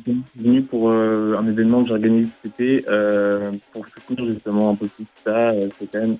est 0.07 0.13
venu 0.35 0.61
pour 0.63 0.89
euh, 0.89 1.35
un 1.37 1.47
événement 1.47 1.83
que 1.83 1.89
j'organise 1.89 2.27
cet 2.41 2.53
été 2.53 2.85
euh, 2.87 3.51
pour 3.71 3.85
soutenir 3.87 4.31
justement 4.33 4.71
un 4.71 4.75
peu 4.75 4.87
tout 4.97 5.05
ça. 5.25 5.49
Euh, 5.49 5.69
c'est 5.79 5.91
quand 5.91 6.01
même 6.01 6.17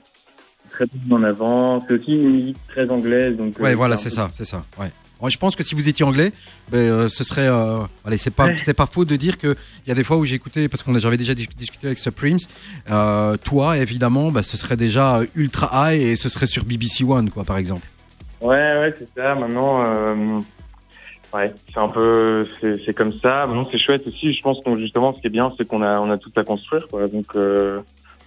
très 0.72 0.86
bien 0.94 1.18
en 1.18 1.24
avant. 1.24 1.84
C'est 1.88 1.94
aussi 1.94 2.14
une 2.14 2.32
musique 2.32 2.58
très 2.68 2.90
anglaise. 2.90 3.36
Donc, 3.38 3.60
Ouais, 3.60 3.72
euh, 3.72 3.76
voilà, 3.76 3.98
c'est 3.98 4.10
ça, 4.10 4.30
c'est 4.32 4.46
ça. 4.46 4.64
Ouais. 4.80 4.88
Je 5.26 5.38
pense 5.38 5.56
que 5.56 5.64
si 5.64 5.74
vous 5.74 5.88
étiez 5.88 6.04
anglais, 6.04 6.34
ben, 6.70 6.78
euh, 6.80 7.08
ce 7.08 7.24
serait. 7.24 7.48
euh, 7.48 7.80
allez, 8.06 8.18
c'est 8.18 8.30
pas, 8.34 8.50
c'est 8.62 8.74
pas 8.74 8.86
faux 8.86 9.06
de 9.06 9.16
dire 9.16 9.38
que 9.38 9.56
il 9.86 9.90
y 9.90 9.92
a 9.92 9.96
des 9.96 10.04
fois 10.04 10.18
où 10.18 10.26
j'ai 10.26 10.36
écouté, 10.36 10.68
parce 10.68 10.84
qu'on 10.84 10.98
j'avais 11.00 11.16
déjà 11.18 11.34
dis- 11.34 11.48
discuté 11.58 11.88
avec 11.88 11.98
Supremes. 11.98 12.40
euh, 12.92 13.38
toi, 13.38 13.78
évidemment, 13.78 14.32
bah, 14.32 14.44
ce 14.44 14.58
serait 14.58 14.76
déjà 14.76 15.22
ultra 15.36 15.94
high 15.94 16.02
et 16.02 16.16
ce 16.18 16.28
serait 16.28 16.46
sur 16.46 16.66
BBC 16.66 17.06
One, 17.06 17.30
quoi, 17.30 17.46
par 17.46 17.58
exemple. 17.58 17.88
Ouais, 18.42 18.58
ouais, 18.58 18.94
c'est 19.00 19.08
ça. 19.18 19.34
Maintenant, 19.36 19.80
ouais, 21.34 21.54
c'est 21.74 21.80
un 21.80 21.88
peu, 21.88 22.46
c'est, 22.60 22.94
comme 22.94 23.14
ça. 23.20 23.46
Maintenant, 23.48 23.68
c'est 23.72 23.80
chouette 23.80 24.06
aussi. 24.06 24.34
Je 24.34 24.42
pense 24.42 24.58
que 24.66 24.78
justement, 24.78 25.14
ce 25.16 25.22
qui 25.22 25.28
est 25.28 25.30
bien, 25.30 25.54
c'est 25.58 25.66
qu'on 25.66 25.82
a, 25.82 26.00
on 26.00 26.12
a 26.12 26.18
tout 26.18 26.32
à 26.36 26.44
construire, 26.44 26.88
quoi. 26.90 27.08
Donc, 27.08 27.28
euh, 27.36 27.80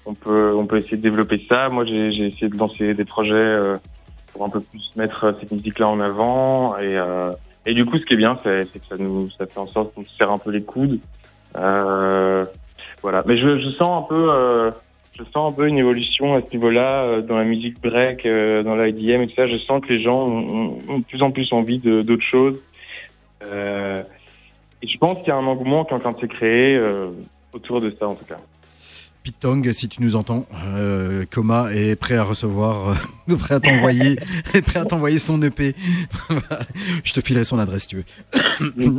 on 0.07 0.15
peut, 0.15 0.55
on 0.57 0.67
peut 0.67 0.79
essayer 0.79 0.97
de 0.97 1.03
développer 1.03 1.45
ça. 1.49 1.69
Moi, 1.69 1.85
j'ai, 1.85 2.13
j'ai 2.13 2.29
essayé 2.29 2.49
de 2.49 2.57
lancer 2.57 2.95
des 2.95 3.05
projets 3.05 3.33
euh, 3.35 3.77
pour 4.37 4.47
un 4.47 4.51
peu 4.51 4.61
plus 4.61 4.91
mettre 4.97 5.25
euh, 5.25 5.33
cette 5.41 5.51
musique-là 5.51 5.89
en 5.89 6.01
avant. 6.01 6.77
Et, 6.79 6.97
euh, 6.97 7.33
et 7.65 7.75
du 7.75 7.85
coup, 7.85 7.99
ce 7.99 8.05
qui 8.05 8.15
est 8.15 8.19
bien, 8.19 8.39
c'est, 8.43 8.67
que 8.73 8.87
ça 8.87 8.97
nous, 8.99 9.31
ça 9.31 9.47
fait 9.47 9.59
en 9.59 9.67
sorte 9.67 9.95
qu'on 9.95 10.05
se 10.05 10.15
serre 10.15 10.31
un 10.31 10.39
peu 10.39 10.51
les 10.51 10.63
coudes. 10.63 11.01
Euh, 11.57 12.45
voilà. 13.03 13.23
Mais 13.27 13.39
je, 13.39 13.59
je 13.59 13.71
sens 13.71 14.05
un 14.05 14.09
peu. 14.09 14.73
Je 15.19 15.25
sens 15.33 15.51
un 15.51 15.57
peu 15.57 15.67
une 15.67 15.79
évolution 15.79 16.35
à 16.35 16.43
ce 16.43 16.53
niveau-là 16.53 17.23
dans 17.23 17.39
la 17.39 17.45
musique 17.45 17.81
break, 17.81 18.25
dans 18.27 18.77
l'IDM 18.77 19.23
et 19.23 19.27
tout 19.29 19.35
ça. 19.35 19.47
Je 19.47 19.57
sens 19.57 19.81
que 19.81 19.89
les 19.89 20.03
gens 20.03 20.27
ont, 20.27 20.99
de 20.99 21.05
plus 21.05 21.23
en 21.23 21.31
plus 21.31 21.51
envie 21.55 21.79
d'autres 21.79 22.23
choses. 22.23 22.59
Et 23.43 24.87
je 24.87 24.99
pense 24.99 25.19
qu'il 25.21 25.29
y 25.29 25.31
a 25.31 25.37
un 25.37 25.47
engouement 25.47 25.87
qui 25.87 25.93
est 25.93 25.97
en 25.97 26.01
train 26.01 26.13
de 26.13 26.21
se 26.21 26.27
créer 26.27 26.79
autour 27.55 27.81
de 27.81 27.91
ça, 27.99 28.09
en 28.09 28.15
tout 28.15 28.27
cas. 28.27 28.39
Pete 29.27 29.41
Tong, 29.41 29.73
si 29.73 29.89
tu 29.89 30.01
nous 30.03 30.15
entends, 30.15 30.47
euh, 30.67 31.25
Coma 31.29 31.73
est 31.75 31.97
prêt 31.97 32.15
à 32.15 32.23
recevoir, 32.23 32.91
euh, 33.29 33.35
prêt 33.37 33.57
à 33.57 33.61
t'envoyer, 33.61 34.19
est 34.55 34.63
prêt 34.65 34.79
à 34.79 34.85
t'envoyer 34.85 35.19
son 35.19 35.43
EP. 35.43 35.75
je 37.05 37.13
te 37.13 37.21
filerai 37.21 37.43
son 37.43 37.59
adresse 37.59 37.83
si 37.83 37.89
tu 37.89 37.97
veux. 37.97 38.05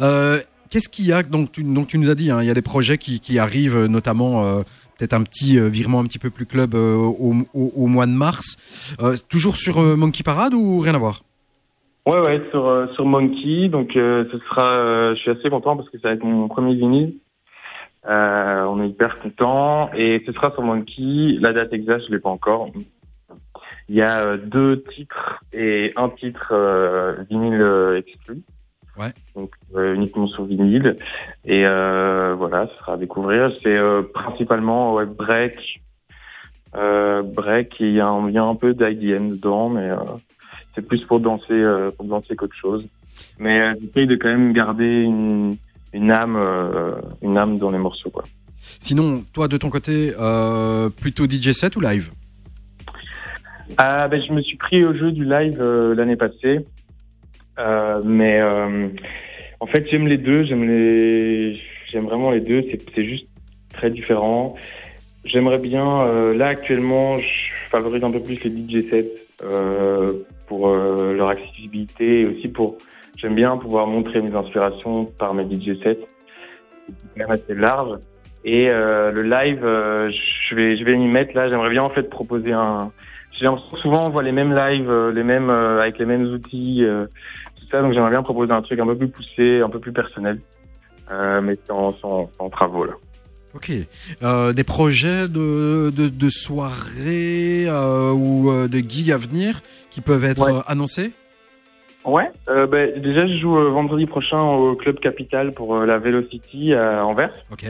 Euh, 0.00 0.40
Qu'est-ce 0.70 0.88
qu'il 0.88 1.06
y 1.06 1.12
a 1.12 1.22
donc 1.22 1.52
tu, 1.52 1.62
donc 1.62 1.86
tu 1.86 1.98
nous 1.98 2.10
as 2.10 2.16
dit, 2.16 2.32
hein, 2.32 2.42
il 2.42 2.48
y 2.48 2.50
a 2.50 2.54
des 2.54 2.62
projets 2.62 2.98
qui, 2.98 3.20
qui 3.20 3.38
arrivent, 3.38 3.76
euh, 3.76 3.86
notamment 3.86 4.44
euh, 4.44 4.62
peut-être 4.98 5.12
un 5.12 5.22
petit 5.22 5.56
euh, 5.56 5.68
virement 5.68 6.00
un 6.00 6.04
petit 6.04 6.18
peu 6.18 6.30
plus 6.30 6.46
club 6.46 6.74
euh, 6.74 6.96
au, 6.96 7.32
au- 7.54 7.72
au 7.76 7.86
mois 7.86 8.06
de 8.06 8.10
mars. 8.10 8.56
Euh, 9.00 9.14
toujours 9.28 9.56
sur 9.56 9.78
euh, 9.80 9.94
Monkey 9.94 10.24
Parade 10.24 10.52
ou 10.52 10.80
rien 10.80 10.96
à 10.96 10.98
voir? 10.98 11.22
Ouais, 12.06 12.18
ouais, 12.20 12.42
sur, 12.50 12.66
euh, 12.66 12.86
sur 12.96 13.04
Monkey. 13.06 13.68
Donc, 13.68 13.94
euh, 13.94 14.24
ce 14.32 14.38
sera, 14.48 14.66
euh, 14.78 15.14
je 15.14 15.20
suis 15.20 15.30
assez 15.30 15.48
content 15.48 15.76
parce 15.76 15.88
que 15.90 15.98
ça 16.00 16.08
va 16.08 16.14
être 16.14 16.24
mon 16.24 16.48
premier 16.48 16.74
vinyle. 16.74 17.14
Euh, 18.06 18.64
on 18.64 18.82
est 18.82 18.88
hyper 18.88 19.18
content 19.18 19.90
et 19.94 20.22
ce 20.26 20.32
sera 20.32 20.50
sur 20.52 20.62
Monkey. 20.62 21.38
La 21.40 21.52
date 21.52 21.72
exacte, 21.72 22.04
je 22.06 22.12
l'ai 22.12 22.20
pas 22.20 22.30
encore. 22.30 22.70
Il 23.88 23.96
y 23.96 24.02
a 24.02 24.20
euh, 24.20 24.36
deux 24.36 24.82
titres 24.82 25.40
et 25.52 25.92
un 25.96 26.08
titre 26.08 26.48
euh, 26.52 27.16
vinyle 27.30 27.60
euh, 27.60 27.98
exclu. 27.98 28.42
Ouais. 28.98 29.12
Donc 29.34 29.50
euh, 29.74 29.94
uniquement 29.94 30.26
sur 30.26 30.44
vinyle. 30.44 30.96
Et 31.44 31.64
euh, 31.66 32.34
voilà, 32.36 32.68
ce 32.68 32.78
sera 32.78 32.94
à 32.94 32.96
découvrir. 32.96 33.50
C'est 33.62 33.76
euh, 33.76 34.02
principalement 34.02 34.94
ouais, 34.94 35.06
break, 35.06 35.80
euh, 36.76 37.22
break 37.22 37.80
et 37.80 37.88
il 37.88 37.94
y 37.94 38.00
a 38.00 38.06
un, 38.06 38.30
y 38.30 38.38
a 38.38 38.44
un 38.44 38.54
peu 38.54 38.74
d'IDM 38.74 39.30
dedans, 39.30 39.68
mais 39.68 39.90
euh, 39.90 39.96
c'est 40.74 40.86
plus 40.86 41.02
pour 41.04 41.20
danser, 41.20 41.52
euh, 41.52 41.90
pour 41.90 42.06
danser 42.06 42.36
qu'autre 42.36 42.56
chose. 42.56 42.86
Mais 43.38 43.60
euh, 43.60 43.74
j'essaye 43.80 44.06
de 44.06 44.16
quand 44.16 44.28
même 44.28 44.52
garder 44.52 45.02
une, 45.02 45.56
une 45.94 46.10
âme, 46.10 46.36
euh, 46.36 46.92
une 47.22 47.38
âme 47.38 47.58
dans 47.58 47.70
les 47.70 47.78
morceaux, 47.78 48.10
quoi. 48.10 48.24
Sinon, 48.80 49.24
toi 49.32 49.48
de 49.48 49.56
ton 49.56 49.70
côté, 49.70 50.12
euh, 50.18 50.90
plutôt 50.90 51.24
DJ 51.24 51.52
set 51.52 51.76
ou 51.76 51.80
live? 51.80 52.10
Ah, 53.78 54.08
ben, 54.08 54.22
je 54.26 54.32
me 54.32 54.42
suis 54.42 54.56
pris 54.56 54.84
au 54.84 54.94
jeu 54.94 55.12
du 55.12 55.24
live 55.24 55.56
euh, 55.60 55.94
l'année 55.94 56.16
passée. 56.16 56.60
Mais 58.04 58.42
en 59.60 59.66
fait, 59.66 59.86
j'aime 59.90 60.06
les 60.06 60.18
deux. 60.18 60.44
J'aime 60.44 60.66
les, 60.66 61.58
j'aime 61.90 62.04
vraiment 62.04 62.30
les 62.30 62.40
deux. 62.40 62.62
C'est, 62.70 62.80
c'est 62.94 63.04
juste 63.04 63.26
très 63.72 63.90
différent. 63.90 64.56
J'aimerais 65.24 65.58
bien. 65.58 66.02
euh, 66.02 66.34
là, 66.34 66.48
actuellement, 66.48 67.18
je 67.18 67.50
favorise 67.70 68.04
un 68.04 68.10
peu 68.10 68.20
plus 68.20 68.38
les 68.44 68.50
DJ 68.50 68.90
sets 68.90 69.10
euh, 69.42 70.12
pour 70.46 70.68
euh, 70.68 71.14
leur 71.14 71.28
accessibilité 71.28 72.20
et 72.20 72.26
aussi 72.26 72.48
pour. 72.48 72.78
J'aime 73.24 73.34
bien 73.36 73.56
pouvoir 73.56 73.86
montrer 73.86 74.20
mes 74.20 74.34
inspirations 74.36 75.06
par 75.06 75.32
mes 75.32 75.44
DJ 75.44 75.80
sets. 75.82 75.98
C'est 76.86 76.92
quand 77.22 77.28
même 77.28 77.30
assez 77.30 77.54
large. 77.54 77.98
Et 78.44 78.68
euh, 78.68 79.12
le 79.12 79.22
live, 79.22 79.64
euh, 79.64 80.10
je 80.50 80.54
vais, 80.54 80.76
je 80.76 80.84
vais 80.84 80.94
m'y 80.94 81.08
mettre 81.08 81.34
là. 81.34 81.48
J'aimerais 81.48 81.70
bien 81.70 81.82
en 81.82 81.88
fait 81.88 82.02
proposer 82.10 82.52
un, 82.52 82.92
j'ai 83.32 83.46
l'impression 83.46 83.70
que 83.76 83.78
souvent 83.80 84.06
on 84.06 84.10
voit 84.10 84.22
les 84.22 84.32
mêmes 84.32 84.54
lives, 84.54 84.90
euh, 84.90 85.10
les 85.10 85.22
mêmes 85.22 85.48
euh, 85.48 85.80
avec 85.80 85.98
les 85.98 86.04
mêmes 86.04 86.26
outils, 86.26 86.84
tout 86.84 87.66
ça. 87.70 87.80
Donc 87.80 87.94
j'aimerais 87.94 88.10
bien 88.10 88.22
proposer 88.22 88.52
un 88.52 88.60
truc 88.60 88.78
un 88.78 88.84
peu 88.84 88.96
plus 88.98 89.08
poussé, 89.08 89.62
un 89.62 89.70
peu 89.70 89.78
plus 89.80 89.92
personnel, 89.94 90.38
mais 91.10 91.54
sans, 91.66 91.96
sans, 92.00 92.30
sans 92.36 92.50
travaux 92.50 92.84
là. 92.84 92.92
Ok. 93.54 93.70
Des 94.54 94.64
projets 94.64 95.28
de, 95.28 95.88
de, 95.96 96.10
de 96.10 96.28
soirées 96.28 97.68
ou 98.12 98.52
de 98.68 98.78
gigs 98.86 99.12
à 99.12 99.16
venir 99.16 99.62
qui 99.90 100.02
peuvent 100.02 100.24
être 100.26 100.52
Ouais. 100.52 100.60
annoncés? 100.66 101.12
Ouais. 102.04 102.30
Euh, 102.48 102.66
ben, 102.66 103.00
déjà 103.00 103.26
je 103.26 103.36
joue 103.38 103.56
euh, 103.56 103.68
vendredi 103.70 104.06
prochain 104.06 104.40
au 104.42 104.74
club 104.76 104.98
Capital 105.00 105.52
pour 105.52 105.74
euh, 105.76 105.86
la 105.86 105.98
Velocity 105.98 106.74
à 106.74 107.04
Anvers. 107.06 107.32
Ok. 107.50 107.64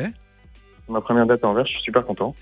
ma 0.89 1.01
première 1.01 1.27
date 1.27 1.45
à 1.45 1.49
Anvers, 1.49 1.67
je 1.67 1.73
suis 1.73 1.83
super 1.83 2.05
content. 2.05 2.35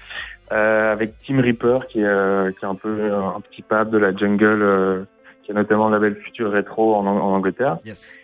Euh, 0.52 0.92
avec 0.92 1.14
Tim 1.26 1.40
Reaper, 1.40 1.86
qui 1.88 2.00
est, 2.00 2.04
euh, 2.04 2.50
qui 2.52 2.64
est 2.64 2.68
un 2.68 2.74
peu 2.74 3.12
un 3.14 3.40
petit 3.40 3.62
pape 3.62 3.90
de 3.90 3.98
la 3.98 4.14
jungle, 4.14 4.62
euh, 4.62 5.04
qui 5.42 5.50
a 5.50 5.54
notamment 5.54 5.88
le 5.88 5.94
label 5.94 6.16
Future 6.22 6.52
Retro 6.52 6.94
en, 6.94 7.06
Ang- 7.06 7.20
en 7.20 7.34
Angleterre. 7.34 7.78
Yes. 7.84 8.18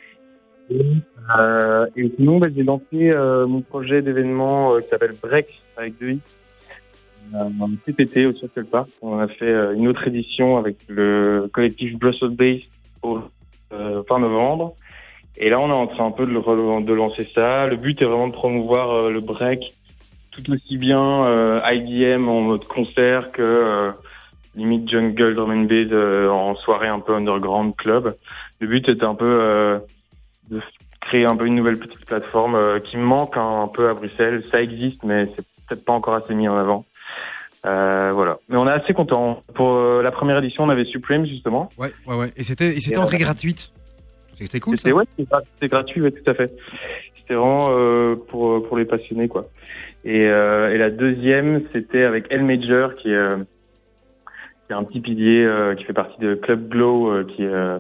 Euh, 1.41 1.87
et 1.97 2.11
sinon, 2.17 2.39
bah, 2.39 2.49
j'ai 2.55 2.63
lancé 2.63 2.85
euh, 3.11 3.47
mon 3.47 3.61
projet 3.63 4.03
d'événement 4.03 4.75
euh, 4.75 4.81
qui 4.81 4.89
s'appelle 4.89 5.15
Break 5.23 5.47
avec 5.77 5.99
deux 5.99 6.11
i. 6.13 6.21
Cet 7.85 8.01
été 8.01 8.27
au 8.27 8.33
Circle 8.33 8.65
Park, 8.65 8.89
on 9.03 9.19
a 9.19 9.29
fait 9.29 9.53
une 9.75 9.87
autre 9.89 10.07
édition 10.09 10.57
avec 10.57 10.77
le 10.89 11.49
collectif 11.53 11.99
Brussels 11.99 12.31
Base 12.31 12.63
au 13.03 13.21
fin 13.71 14.19
novembre. 14.19 14.75
Et 15.37 15.51
là, 15.51 15.61
on 15.61 15.69
est 15.69 15.73
en 15.73 15.87
train 15.87 16.07
un 16.07 16.11
peu 16.11 16.27
de, 16.27 16.81
de 16.81 16.93
lancer 16.93 17.29
ça. 17.35 17.67
Le 17.67 17.77
but 17.77 18.03
est 18.03 18.05
vraiment 18.05 18.29
de 18.29 18.33
promouvoir 18.33 18.91
euh, 18.91 19.11
le 19.11 19.21
break 19.21 19.73
tout 20.33 20.53
aussi 20.53 20.77
bien 20.77 21.27
euh, 21.27 21.61
IDM 21.65 22.29
en 22.29 22.41
mode 22.41 22.65
concert 22.65 23.33
que 23.33 23.43
euh, 23.43 23.91
limite 24.55 24.89
jungle 24.89 25.35
drum 25.35 25.51
and 25.51 25.65
bass 25.65 25.89
euh, 25.91 26.29
en 26.29 26.55
soirée 26.57 26.89
un 26.89 27.01
peu 27.01 27.15
underground 27.15 27.75
club. 27.77 28.17
Le 28.61 28.67
but 28.67 28.89
était 28.89 29.05
un 29.05 29.15
peu 29.15 29.25
euh, 29.41 29.79
de 30.51 30.61
créer 31.01 31.25
un 31.25 31.37
peu 31.37 31.47
une 31.47 31.55
nouvelle 31.55 31.79
petite 31.79 32.05
plateforme 32.05 32.55
euh, 32.55 32.79
qui 32.81 32.97
manque 32.97 33.37
un, 33.37 33.63
un 33.63 33.69
peu 33.69 33.89
à 33.89 33.95
Bruxelles. 33.95 34.45
Ça 34.51 34.61
existe, 34.61 35.03
mais 35.05 35.27
c'est 35.35 35.45
peut-être 35.69 35.85
pas 35.85 35.93
encore 35.93 36.15
assez 36.15 36.35
mis 36.35 36.49
en 36.49 36.57
avant. 36.57 36.85
Euh, 37.67 38.13
voilà. 38.13 38.39
Mais 38.49 38.57
on 38.57 38.67
est 38.69 38.73
assez 38.73 38.95
content. 38.95 39.43
Pour 39.55 39.73
euh, 39.73 40.03
la 40.03 40.11
première 40.13 40.39
édition, 40.39 40.65
on 40.65 40.69
avait 40.69 40.85
Supreme 40.85 41.27
justement. 41.27 41.69
Ouais, 41.79 41.91
ouais, 42.07 42.15
ouais. 42.17 42.33
Et 42.37 42.43
c'était, 42.43 42.69
et 42.69 42.81
c'était 42.81 42.99
entrée 42.99 43.17
euh, 43.17 43.21
gratuite. 43.21 43.73
C'était 44.35 44.61
cool 44.61 44.79
ça. 44.79 44.83
C'était 44.83 44.93
ouais, 44.93 45.05
c'était 45.17 45.29
gra- 45.29 45.43
c'était 45.55 45.69
gratuit, 45.69 46.01
ouais, 46.01 46.13
tout 46.13 46.31
à 46.31 46.35
fait. 46.35 46.53
C'était 47.17 47.35
vraiment 47.35 47.69
euh, 47.71 48.15
pour 48.29 48.67
pour 48.69 48.79
les 48.79 48.85
passionnés 48.85 49.27
quoi. 49.29 49.49
Et, 50.05 50.27
euh, 50.29 50.73
et 50.73 50.79
la 50.79 50.91
deuxième, 50.91 51.63
c'était 51.73 52.05
avec 52.05 52.27
El 52.31 52.45
Major 52.45 52.95
qui 52.95 53.11
est 53.11 53.17
euh, 53.17 53.39
qui 54.67 54.73
est 54.73 54.77
un 54.77 54.85
petit 54.85 55.01
pilier 55.01 55.45
euh, 55.45 55.75
qui 55.75 55.83
fait 55.85 55.93
partie 55.93 56.21
de 56.21 56.37
Club 56.37 56.69
Glow 56.69 57.11
euh, 57.11 57.25
qui 57.25 57.43
est 57.43 57.49
euh, 57.49 57.79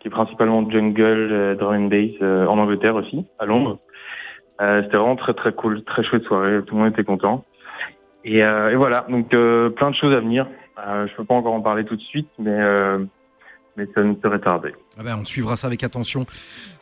qui 0.00 0.08
est 0.08 0.10
principalement 0.10 0.68
jungle, 0.70 1.30
euh, 1.32 1.54
drum 1.54 1.74
and 1.84 1.86
bass 1.88 2.10
euh, 2.20 2.44
en 2.46 2.58
Angleterre 2.58 2.96
aussi, 2.96 3.24
à 3.38 3.46
Londres. 3.46 3.78
Euh, 4.60 4.82
c'était 4.82 4.98
vraiment 4.98 5.16
très 5.16 5.32
très 5.32 5.52
cool, 5.52 5.82
très 5.84 6.04
chouette 6.04 6.24
soirée, 6.24 6.60
tout 6.66 6.74
le 6.76 6.82
monde 6.82 6.92
était 6.92 7.04
content. 7.04 7.46
Et, 8.24 8.42
euh, 8.42 8.70
et 8.72 8.76
voilà, 8.76 9.06
donc 9.08 9.34
euh, 9.34 9.70
plein 9.70 9.90
de 9.90 9.96
choses 9.96 10.14
à 10.14 10.20
venir. 10.20 10.46
Euh, 10.78 11.06
je 11.06 11.14
peux 11.16 11.24
pas 11.24 11.34
encore 11.34 11.52
en 11.54 11.60
parler 11.60 11.84
tout 11.84 11.96
de 11.96 12.00
suite, 12.02 12.28
mais 12.38 12.58
mais 13.76 13.86
ça 13.94 14.02
ne 14.04 14.14
serait 14.22 14.38
tardé. 14.38 14.72
Ah 14.98 15.02
ben, 15.02 15.18
on 15.20 15.24
suivra 15.24 15.56
ça 15.56 15.66
avec 15.66 15.82
attention. 15.82 16.26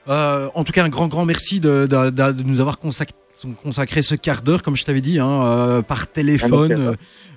Euh, 0.08 0.48
en 0.54 0.62
tout 0.62 0.72
cas, 0.72 0.84
un 0.84 0.88
grand, 0.90 1.08
grand 1.08 1.24
merci 1.24 1.58
de- 1.58 1.86
de- 1.86 2.10
de 2.10 2.42
nous 2.42 2.60
avoir 2.60 2.78
consacré, 2.78 3.14
consacré 3.62 4.02
ce 4.02 4.14
quart 4.14 4.42
d'heure, 4.42 4.62
comme 4.62 4.76
je 4.76 4.84
t'avais 4.84 5.00
dit, 5.00 5.18
hein, 5.18 5.42
euh, 5.44 5.82
par 5.82 6.06
téléphone. 6.06 6.72
Ah, 6.72 6.80
Euh, 6.80 6.94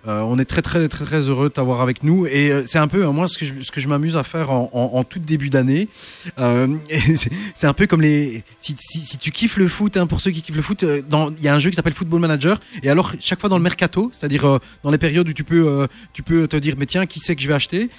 euh, 0.08 0.22
on 0.22 0.38
est 0.38 0.46
très, 0.46 0.62
très, 0.62 0.88
très, 0.88 1.04
très 1.04 1.22
heureux 1.22 1.50
de 1.50 1.54
t'avoir 1.54 1.82
avec 1.82 2.04
nous. 2.04 2.28
Et 2.28 2.52
euh, 2.52 2.64
c'est 2.68 2.78
un 2.78 2.88
peu, 2.88 3.04
euh, 3.06 3.12
moi, 3.12 3.28
ce 3.28 3.38
que 3.40 3.46
je, 3.46 3.54
ce 3.62 3.72
que 3.72 3.82
je 3.82 3.88
m'amuse 3.88 4.18
à 4.18 4.24
faire 4.24 4.52
en, 4.52 4.70
en, 4.72 5.00
en 5.00 5.04
tout 5.04 5.18
début 5.18 5.50
d'année. 5.50 5.88
Euh, 6.38 6.68
c'est 7.56 7.66
un 7.68 7.74
peu 7.74 7.88
comme 7.88 8.02
les. 8.02 8.44
Si, 8.58 8.76
si, 8.78 9.00
si 9.00 9.18
tu 9.18 9.32
kiffes 9.32 9.58
le 9.58 9.68
foot, 9.68 9.98
hein, 9.98 10.06
pour 10.06 10.22
ceux 10.22 10.30
qui 10.32 10.44
kiffent 10.44 10.56
le 10.56 10.62
foot, 10.62 10.84
il 10.84 11.44
y 11.44 11.48
a 11.48 11.56
un 11.56 11.60
jeu 11.60 11.72
qui 11.72 11.76
s'appelle 11.76 11.94
Football 11.94 12.20
Manager. 12.20 12.60
Et 12.84 12.90
alors, 12.90 13.14
chaque 13.20 13.40
fois 13.40 13.50
dans 13.50 13.58
le 13.58 13.64
mercato, 13.64 14.12
c'est-à-dire 14.14 14.60
dans 14.84 14.92
les 14.92 14.98
périodes 15.00 15.28
où 15.28 15.34
tu 15.34 15.44
peux, 15.44 15.88
tu 16.14 16.22
peux 16.22 16.48
te 16.48 16.58
dire, 16.58 16.76
mais 16.78 16.86
tiens, 16.86 17.08
qui 17.08 17.20
c'est 17.20 17.36
que 17.36 17.42
je 17.42 17.48
vais 17.48 17.54
acheter 17.56 17.90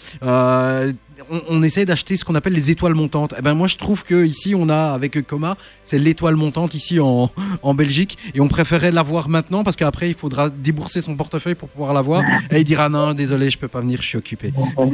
on, 1.30 1.40
on 1.48 1.62
essaie 1.62 1.84
d'acheter 1.84 2.16
ce 2.16 2.24
qu'on 2.24 2.34
appelle 2.34 2.52
les 2.52 2.70
étoiles 2.70 2.94
montantes. 2.94 3.34
Et 3.38 3.42
ben 3.42 3.54
moi 3.54 3.66
je 3.66 3.76
trouve 3.76 4.04
que 4.04 4.24
ici 4.24 4.54
on 4.54 4.68
a 4.68 4.92
avec 4.92 5.26
Coma, 5.26 5.56
c'est 5.82 5.98
l'étoile 5.98 6.36
montante 6.36 6.74
ici 6.74 7.00
en, 7.00 7.30
en 7.62 7.74
Belgique 7.74 8.18
et 8.34 8.40
on 8.40 8.48
préférait 8.48 8.90
l'avoir 8.90 9.28
maintenant 9.28 9.64
parce 9.64 9.76
qu'après 9.76 10.08
il 10.08 10.14
faudra 10.14 10.50
débourser 10.50 11.00
son 11.00 11.16
portefeuille 11.16 11.54
pour 11.54 11.68
pouvoir 11.68 11.92
l'avoir 11.92 12.22
et 12.50 12.58
il 12.58 12.64
dira 12.64 12.88
non 12.88 13.14
désolé 13.14 13.50
je 13.50 13.58
peux 13.58 13.68
pas 13.68 13.80
venir 13.80 14.00
je 14.02 14.08
suis 14.08 14.18
occupé. 14.18 14.52
Ouais, 14.76 14.88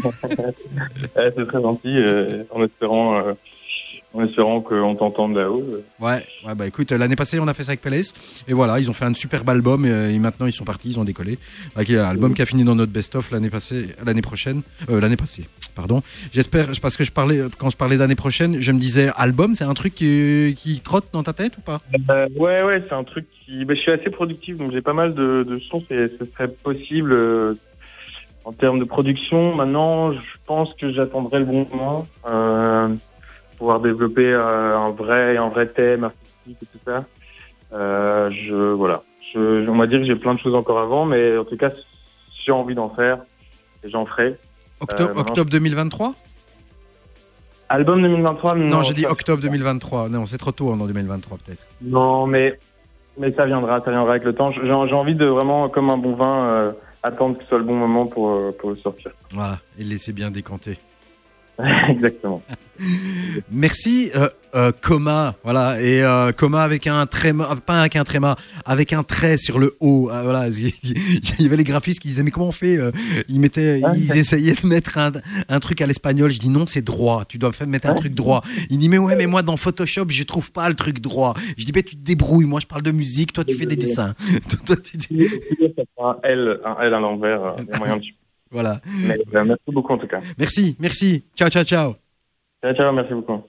c'est 1.36 1.46
très 1.46 1.62
gentil, 1.62 1.96
euh, 1.96 2.44
en 2.50 2.62
espérant, 2.64 3.18
euh, 3.18 3.32
en 4.14 4.24
espérant 4.24 4.60
qu'on 4.60 4.94
t'entende 4.94 5.36
là-haut. 5.36 5.64
euh. 5.72 5.82
Ouais, 6.00 6.24
ouais 6.46 6.54
bah 6.54 6.66
écoute 6.66 6.92
l'année 6.92 7.16
passée 7.16 7.40
on 7.40 7.48
a 7.48 7.54
fait 7.54 7.64
ça 7.64 7.70
avec 7.70 7.80
Palace 7.80 8.12
et 8.46 8.52
voilà 8.52 8.78
ils 8.78 8.90
ont 8.90 8.92
fait 8.92 9.04
un 9.04 9.14
superbe 9.14 9.48
album 9.48 9.86
et, 9.86 9.90
euh, 9.90 10.10
et 10.12 10.18
maintenant 10.18 10.46
ils 10.46 10.52
sont 10.52 10.64
partis 10.64 10.90
ils 10.90 10.98
ont 10.98 11.04
décollé. 11.04 11.38
Avec 11.76 11.90
un 11.90 12.04
album 12.04 12.34
qui 12.34 12.42
a 12.42 12.46
fini 12.46 12.64
dans 12.64 12.74
notre 12.74 12.92
best-of 12.92 13.30
l'année 13.30 13.50
passée 13.50 13.88
l'année 14.04 14.22
prochaine 14.22 14.62
euh, 14.90 15.00
l'année 15.00 15.16
passée 15.16 15.44
pardon. 15.74 16.02
J'espère 16.32 16.68
parce 16.82 16.96
que 16.96 17.04
je 17.04 17.12
parlais 17.12 17.40
quand 17.58 17.70
je 17.70 17.76
parlais 17.76 17.96
d'année 17.96 18.14
prochaine 18.14 18.60
je 18.60 18.72
me 18.72 18.78
disais 18.78 19.10
album 19.16 19.54
c'est 19.54 19.64
un 19.64 19.74
truc 19.74 19.94
qui, 19.94 20.54
qui 20.58 20.80
trotte 20.80 21.06
dans 21.12 21.22
ta 21.22 21.32
tête 21.32 21.56
ou 21.58 21.60
pas? 21.60 21.78
Euh, 22.10 22.28
ouais, 22.36 22.62
ouais, 22.62 22.82
c'est 22.88 22.94
un 22.94 23.04
truc 23.04 23.26
qui. 23.44 23.64
bah, 23.64 23.74
je 23.74 23.80
suis 23.80 23.90
assez 23.92 24.10
productif, 24.10 24.56
donc 24.56 24.72
j'ai 24.72 24.80
pas 24.82 24.92
mal 24.92 25.14
de, 25.14 25.42
de 25.42 25.58
sons. 25.58 25.82
Ce 25.88 26.08
serait 26.32 26.48
possible 26.48 27.12
euh, 27.12 27.54
en 28.44 28.52
termes 28.52 28.78
de 28.78 28.84
production. 28.84 29.54
Maintenant, 29.54 30.12
je 30.12 30.18
pense 30.46 30.74
que 30.74 30.92
j'attendrai 30.92 31.38
le 31.40 31.44
bon 31.44 31.66
moment, 31.70 32.06
euh, 32.28 32.88
pouvoir 33.62 33.78
développer 33.78 34.26
euh, 34.26 34.76
un 34.76 34.90
vrai, 34.90 35.36
un 35.36 35.48
vrai 35.48 35.68
thème 35.68 36.02
artistique 36.02 36.58
et 36.62 36.66
tout 36.66 36.78
ça. 36.84 37.04
Euh, 37.72 38.28
je, 38.30 38.72
voilà. 38.72 39.04
Je, 39.32 39.68
on 39.70 39.76
va 39.76 39.86
dire 39.86 40.00
que 40.00 40.04
j'ai 40.04 40.16
plein 40.16 40.34
de 40.34 40.40
choses 40.40 40.56
encore 40.56 40.80
avant, 40.80 41.04
mais 41.06 41.38
en 41.38 41.44
tout 41.44 41.56
cas, 41.56 41.70
si 41.70 41.84
j'ai 42.44 42.50
envie 42.50 42.74
d'en 42.74 42.90
faire, 42.90 43.18
et 43.84 43.88
j'en 43.88 44.04
ferai. 44.04 44.34
Octobre, 44.80 45.12
Euh, 45.16 45.20
octobre 45.20 45.48
2023 45.48 46.12
Album 47.68 48.02
2023 48.02 48.56
Non, 48.56 48.66
Non, 48.66 48.82
j'ai 48.82 48.94
dit 48.94 49.06
octobre 49.06 49.40
2023. 49.40 50.08
Non, 50.08 50.26
c'est 50.26 50.38
trop 50.38 50.50
tôt 50.50 50.70
en 50.72 50.76
2023 50.76 51.38
peut-être. 51.38 51.62
Non, 51.80 52.26
mais, 52.26 52.58
mais 53.16 53.32
ça 53.32 53.46
viendra, 53.46 53.80
ça 53.84 53.92
viendra 53.92 54.10
avec 54.10 54.24
le 54.24 54.34
temps. 54.34 54.50
J'ai 54.50 54.72
envie 54.72 55.14
de 55.14 55.24
vraiment, 55.26 55.68
comme 55.68 55.88
un 55.88 55.98
bon 55.98 56.16
vin, 56.16 56.44
euh, 56.46 56.72
attendre 57.04 57.36
que 57.38 57.44
ce 57.44 57.48
soit 57.48 57.58
le 57.58 57.64
bon 57.64 57.76
moment 57.76 58.06
pour, 58.06 58.56
pour 58.56 58.70
le 58.70 58.76
sortir. 58.76 59.12
Voilà, 59.30 59.60
et 59.78 59.84
laissez 59.84 60.12
bien 60.12 60.32
décanter. 60.32 60.78
Exactement. 61.88 62.42
Merci, 63.50 64.10
euh, 64.16 64.28
euh, 64.54 64.72
Coma. 64.80 65.36
Voilà, 65.44 65.80
et 65.80 66.02
euh, 66.02 66.32
Coma 66.32 66.62
avec 66.62 66.86
un 66.86 67.06
tréma, 67.06 67.54
pas 67.64 67.80
avec 67.80 67.96
un 67.96 68.04
tréma, 68.04 68.36
avec 68.64 68.92
un 68.92 69.02
trait 69.02 69.38
sur 69.38 69.58
le 69.58 69.72
haut. 69.80 70.08
Ah, 70.12 70.22
voilà, 70.24 70.48
il 70.48 70.72
y 71.38 71.46
avait 71.46 71.56
les 71.56 71.64
graphistes 71.64 72.00
qui 72.00 72.08
disaient 72.08 72.22
mais 72.22 72.30
comment 72.30 72.48
on 72.48 72.52
fait 72.52 72.78
Ils 73.28 73.40
mettaient, 73.40 73.80
ils 73.96 74.16
essayaient 74.16 74.54
de 74.54 74.66
mettre 74.66 74.98
un, 74.98 75.12
un 75.48 75.60
truc 75.60 75.80
à 75.80 75.86
l'espagnol. 75.86 76.30
Je 76.30 76.38
dis 76.40 76.48
non, 76.48 76.66
c'est 76.66 76.82
droit. 76.82 77.24
Tu 77.28 77.38
dois 77.38 77.52
faire 77.52 77.66
mettre 77.66 77.88
un 77.88 77.94
truc 77.94 78.14
droit. 78.14 78.42
Il 78.70 78.78
dit 78.78 78.88
mais 78.88 78.98
ouais, 78.98 79.16
mais 79.16 79.26
moi 79.26 79.42
dans 79.42 79.56
Photoshop, 79.56 80.06
je 80.08 80.22
trouve 80.24 80.50
pas 80.50 80.68
le 80.68 80.74
truc 80.74 81.00
droit. 81.00 81.34
Je 81.56 81.64
dis 81.64 81.72
mais 81.74 81.82
tu 81.82 81.96
te 81.96 82.02
débrouilles. 82.02 82.46
Moi, 82.46 82.60
je 82.60 82.66
parle 82.66 82.82
de 82.82 82.90
musique. 82.90 83.32
Toi, 83.32 83.44
tu 83.44 83.54
fais 83.54 83.66
des 83.66 83.76
dessins. 83.76 84.14
Toi, 84.66 84.76
tu 84.76 84.96
dis- 84.96 85.28
un 86.00 86.16
L, 86.24 86.58
un 86.64 86.82
L 86.82 86.94
à 86.94 87.00
l'envers, 87.00 87.54
il 87.58 87.66
y 87.66 87.70
a 87.74 87.78
moyen 87.78 87.96
de- 87.98 88.02
Voilà. 88.52 88.80
Mais, 89.06 89.18
euh, 89.34 89.44
merci 89.44 89.62
beaucoup 89.68 89.92
en 89.92 89.98
tout 89.98 90.06
cas. 90.06 90.20
Merci, 90.38 90.76
merci. 90.78 91.24
Ciao, 91.36 91.48
ciao, 91.48 91.64
ciao. 91.64 91.96
Ciao, 92.62 92.74
ciao, 92.74 92.92
merci 92.92 93.14
beaucoup. 93.14 93.42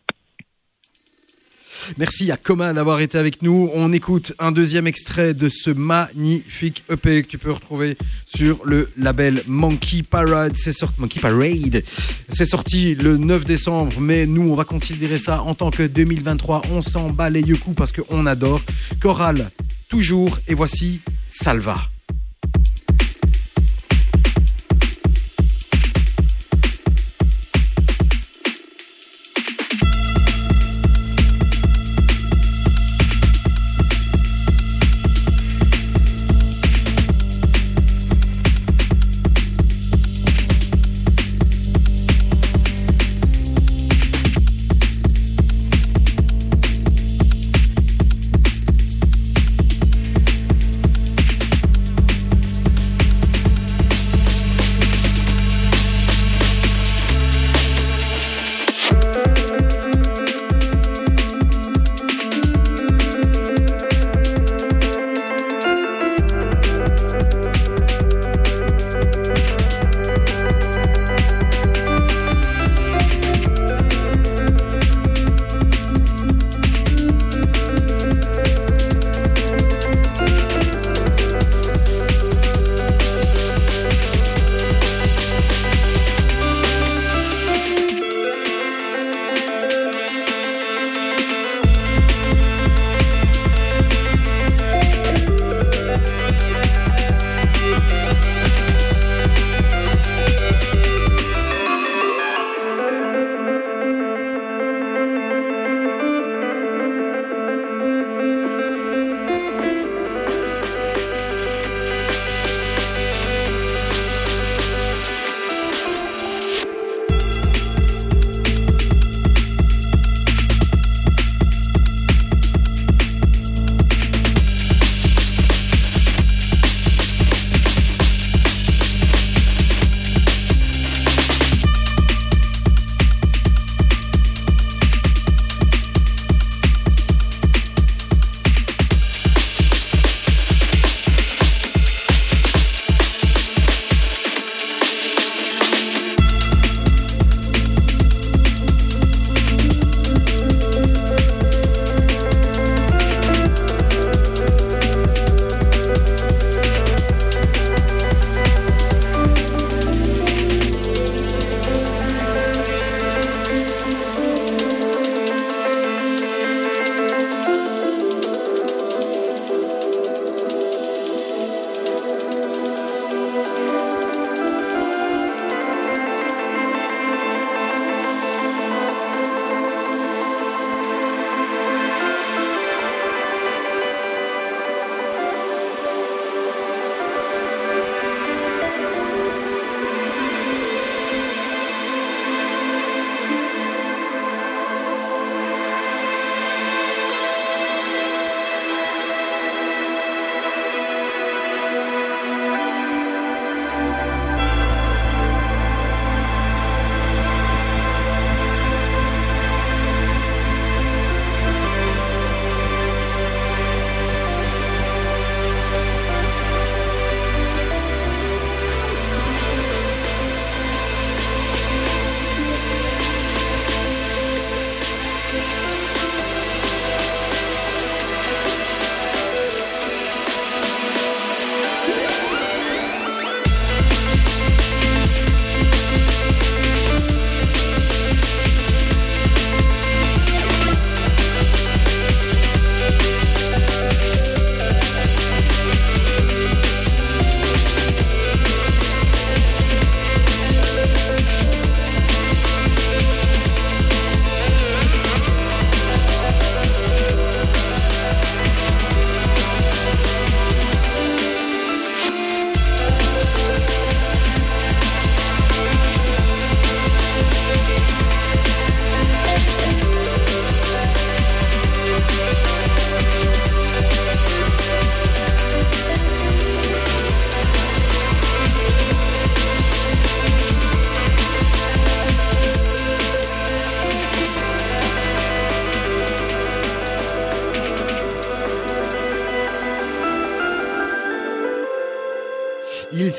Merci 1.97 2.31
à 2.31 2.37
Coma 2.37 2.73
d'avoir 2.73 3.01
été 3.01 3.17
avec 3.17 3.41
nous. 3.41 3.69
On 3.73 3.91
écoute 3.91 4.33
un 4.39 4.51
deuxième 4.51 4.87
extrait 4.87 5.33
de 5.33 5.49
ce 5.49 5.69
magnifique 5.69 6.83
EP 6.89 7.23
que 7.23 7.27
tu 7.27 7.37
peux 7.37 7.51
retrouver 7.51 7.97
sur 8.25 8.61
le 8.63 8.89
label 8.97 9.41
Monkey 9.47 10.03
Parade. 10.03 10.53
C'est 10.55 10.71
sorti, 10.71 11.01
Monkey 11.01 11.19
Parade. 11.19 11.83
C'est 12.29 12.45
sorti 12.45 12.95
le 12.95 13.17
9 13.17 13.45
décembre, 13.45 13.93
mais 13.99 14.25
nous, 14.25 14.49
on 14.49 14.55
va 14.55 14.65
considérer 14.65 15.17
ça 15.17 15.41
en 15.41 15.55
tant 15.55 15.71
que 15.71 15.83
2023. 15.83 16.63
On 16.71 16.81
s'en 16.81 17.09
bat 17.09 17.29
les 17.29 17.41
yeux 17.41 17.57
coups 17.57 17.75
parce 17.75 17.91
qu'on 17.91 18.25
adore. 18.25 18.61
Chorale, 19.01 19.49
toujours. 19.89 20.39
Et 20.47 20.53
voici. 20.53 21.01
Salva 21.27 21.77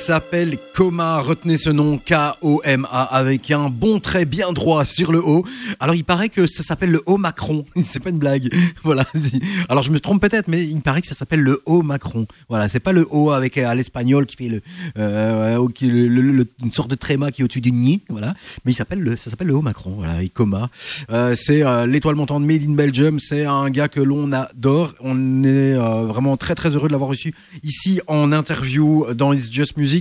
s'appelle 0.05 0.59
Coma, 0.74 1.18
retenez 1.20 1.56
ce 1.56 1.70
nom 1.70 1.97
K-O-M-A 1.98 3.02
avec 3.05 3.51
un 3.51 3.70
bon 3.70 4.01
trait 4.01 4.26
bien 4.26 4.52
droit 4.52 4.85
sur 4.85 5.12
le 5.12 5.24
haut. 5.24 5.47
Alors 5.81 5.94
il 5.94 6.05
paraît 6.05 6.28
que 6.28 6.47
ça 6.47 6.62
s'appelle 6.62 6.90
le 6.90 7.01
haut 7.06 7.16
Macron, 7.16 7.64
c'est 7.82 8.01
pas 8.01 8.10
une 8.10 8.18
blague. 8.18 8.52
Voilà. 8.82 9.06
Alors 9.70 9.82
je 9.82 9.90
me 9.90 9.98
trompe 9.98 10.20
peut-être, 10.20 10.47
mais 10.47 10.62
il 10.62 10.81
paraît 10.82 11.01
que 11.01 11.06
ça 11.06 11.14
s'appelle 11.14 11.40
le 11.40 11.62
haut 11.64 11.81
Macron. 11.82 12.26
Voilà, 12.51 12.68
c'est 12.68 12.81
pas 12.81 12.93
le 12.93 13.06
haut 13.10 13.31
avec 13.31 13.56
euh, 13.56 13.66
à 13.66 13.74
l'espagnol 13.74 14.26
qui 14.26 14.36
fait 14.36 14.62
euh, 14.98 15.59
le- 15.81 16.47
une 16.62 16.72
sorte 16.72 16.90
de 16.90 16.97
tréma 16.97 17.31
qui 17.32 17.40
est 17.40 17.44
au-dessus 17.44 17.62
du 17.62 17.72
nid, 17.72 18.02
voilà. 18.10 18.35
Mais 18.66 18.72
il 18.72 18.74
s'appelle 18.74 19.01
le, 19.01 19.16
ça 19.16 19.31
s'appelle 19.31 19.47
le 19.47 19.55
haut 19.55 19.62
Macron, 19.62 19.93
voilà, 19.97 20.12
avec 20.14 20.35
Coma. 20.35 20.68
Euh, 21.10 21.35
c'est 21.35 21.62
l'étoile 21.86 22.14
montante 22.16 22.43
Made 22.44 22.62
in 22.68 22.74
Belgium. 22.74 23.20
C'est 23.20 23.47
un 23.47 23.70
gars 23.70 23.89
que 23.89 24.01
l'on 24.01 24.32
adore. 24.32 24.93
On 25.01 25.44
est 25.44 25.72
vraiment 25.74 26.36
très 26.36 26.55
très 26.55 26.76
heureux 26.76 26.89
de 26.89 26.93
l'avoir 26.93 27.09
reçu 27.10 27.35
ici 27.62 28.01
en 28.06 28.32
interview 28.32 29.06
dans 29.14 29.32
It's 29.32 29.51
Just 29.51 29.76
Music. 29.78 29.94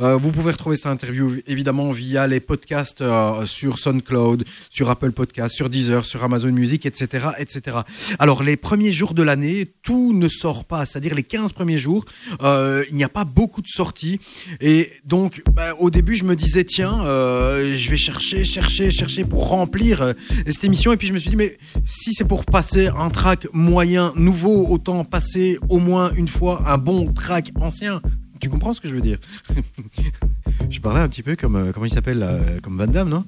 Euh, 0.00 0.16
vous 0.16 0.30
pouvez 0.30 0.52
retrouver 0.52 0.76
cette 0.76 0.86
interview 0.86 1.36
évidemment 1.46 1.92
via 1.92 2.26
les 2.26 2.40
podcasts 2.40 3.00
euh, 3.00 3.46
sur 3.46 3.78
SoundCloud, 3.78 4.44
sur 4.70 4.90
Apple 4.90 5.12
Podcasts, 5.12 5.54
sur 5.54 5.70
Deezer, 5.70 6.04
sur 6.04 6.22
Amazon 6.24 6.50
Music, 6.50 6.86
etc., 6.86 7.28
etc. 7.38 7.78
Alors 8.18 8.42
les 8.42 8.56
premiers 8.56 8.92
jours 8.92 9.14
de 9.14 9.22
l'année, 9.22 9.68
tout 9.82 10.12
ne 10.12 10.28
sort 10.28 10.64
pas, 10.64 10.86
c'est-à-dire 10.86 11.14
les 11.14 11.22
15 11.22 11.52
premiers 11.52 11.78
jours, 11.78 12.04
euh, 12.42 12.84
il 12.90 12.96
n'y 12.96 13.04
a 13.04 13.08
pas 13.08 13.24
beaucoup 13.24 13.62
de 13.62 13.68
sorties. 13.68 14.18
Et 14.60 14.90
donc 15.04 15.42
bah, 15.54 15.74
au 15.78 15.90
début, 15.90 16.14
je 16.14 16.24
me 16.24 16.34
disais 16.34 16.64
tiens, 16.64 17.00
je 17.04 17.90
vais 17.90 17.96
chercher, 17.96 18.44
chercher, 18.44 18.90
chercher 18.90 19.24
pour 19.24 19.48
remplir 19.48 20.14
cette 20.46 20.64
émission. 20.64 20.92
Et 20.92 20.96
puis 20.96 21.06
je 21.06 21.12
me 21.12 21.18
suis 21.18 21.30
dit 21.30 21.36
mais 21.36 21.58
si 21.86 22.12
c'est 22.12 22.26
pour 22.26 22.44
passer 22.44 22.88
un 22.88 23.10
track 23.10 23.46
moyen 23.52 24.12
nouveau, 24.16 24.66
autant 24.68 25.04
passer 25.04 25.58
au 25.68 25.78
moins 25.78 26.12
une 26.14 26.28
fois 26.28 26.62
un 26.66 26.78
bon 26.78 27.12
track 27.12 27.50
ancien. 27.60 28.00
Tu 28.40 28.48
comprends 28.48 28.72
ce 28.72 28.80
que 28.80 28.88
je 28.88 28.94
veux 28.94 29.00
dire? 29.00 29.18
Je 30.70 30.80
parlais 30.80 31.00
un 31.00 31.08
petit 31.08 31.22
peu 31.22 31.36
comme 31.36 31.56
euh, 31.56 31.72
comment 31.72 31.86
il 31.86 31.92
s'appelle 31.92 32.22
euh, 32.22 32.60
comme 32.60 32.76
Van 32.76 32.86
Damme, 32.86 33.08
non? 33.08 33.24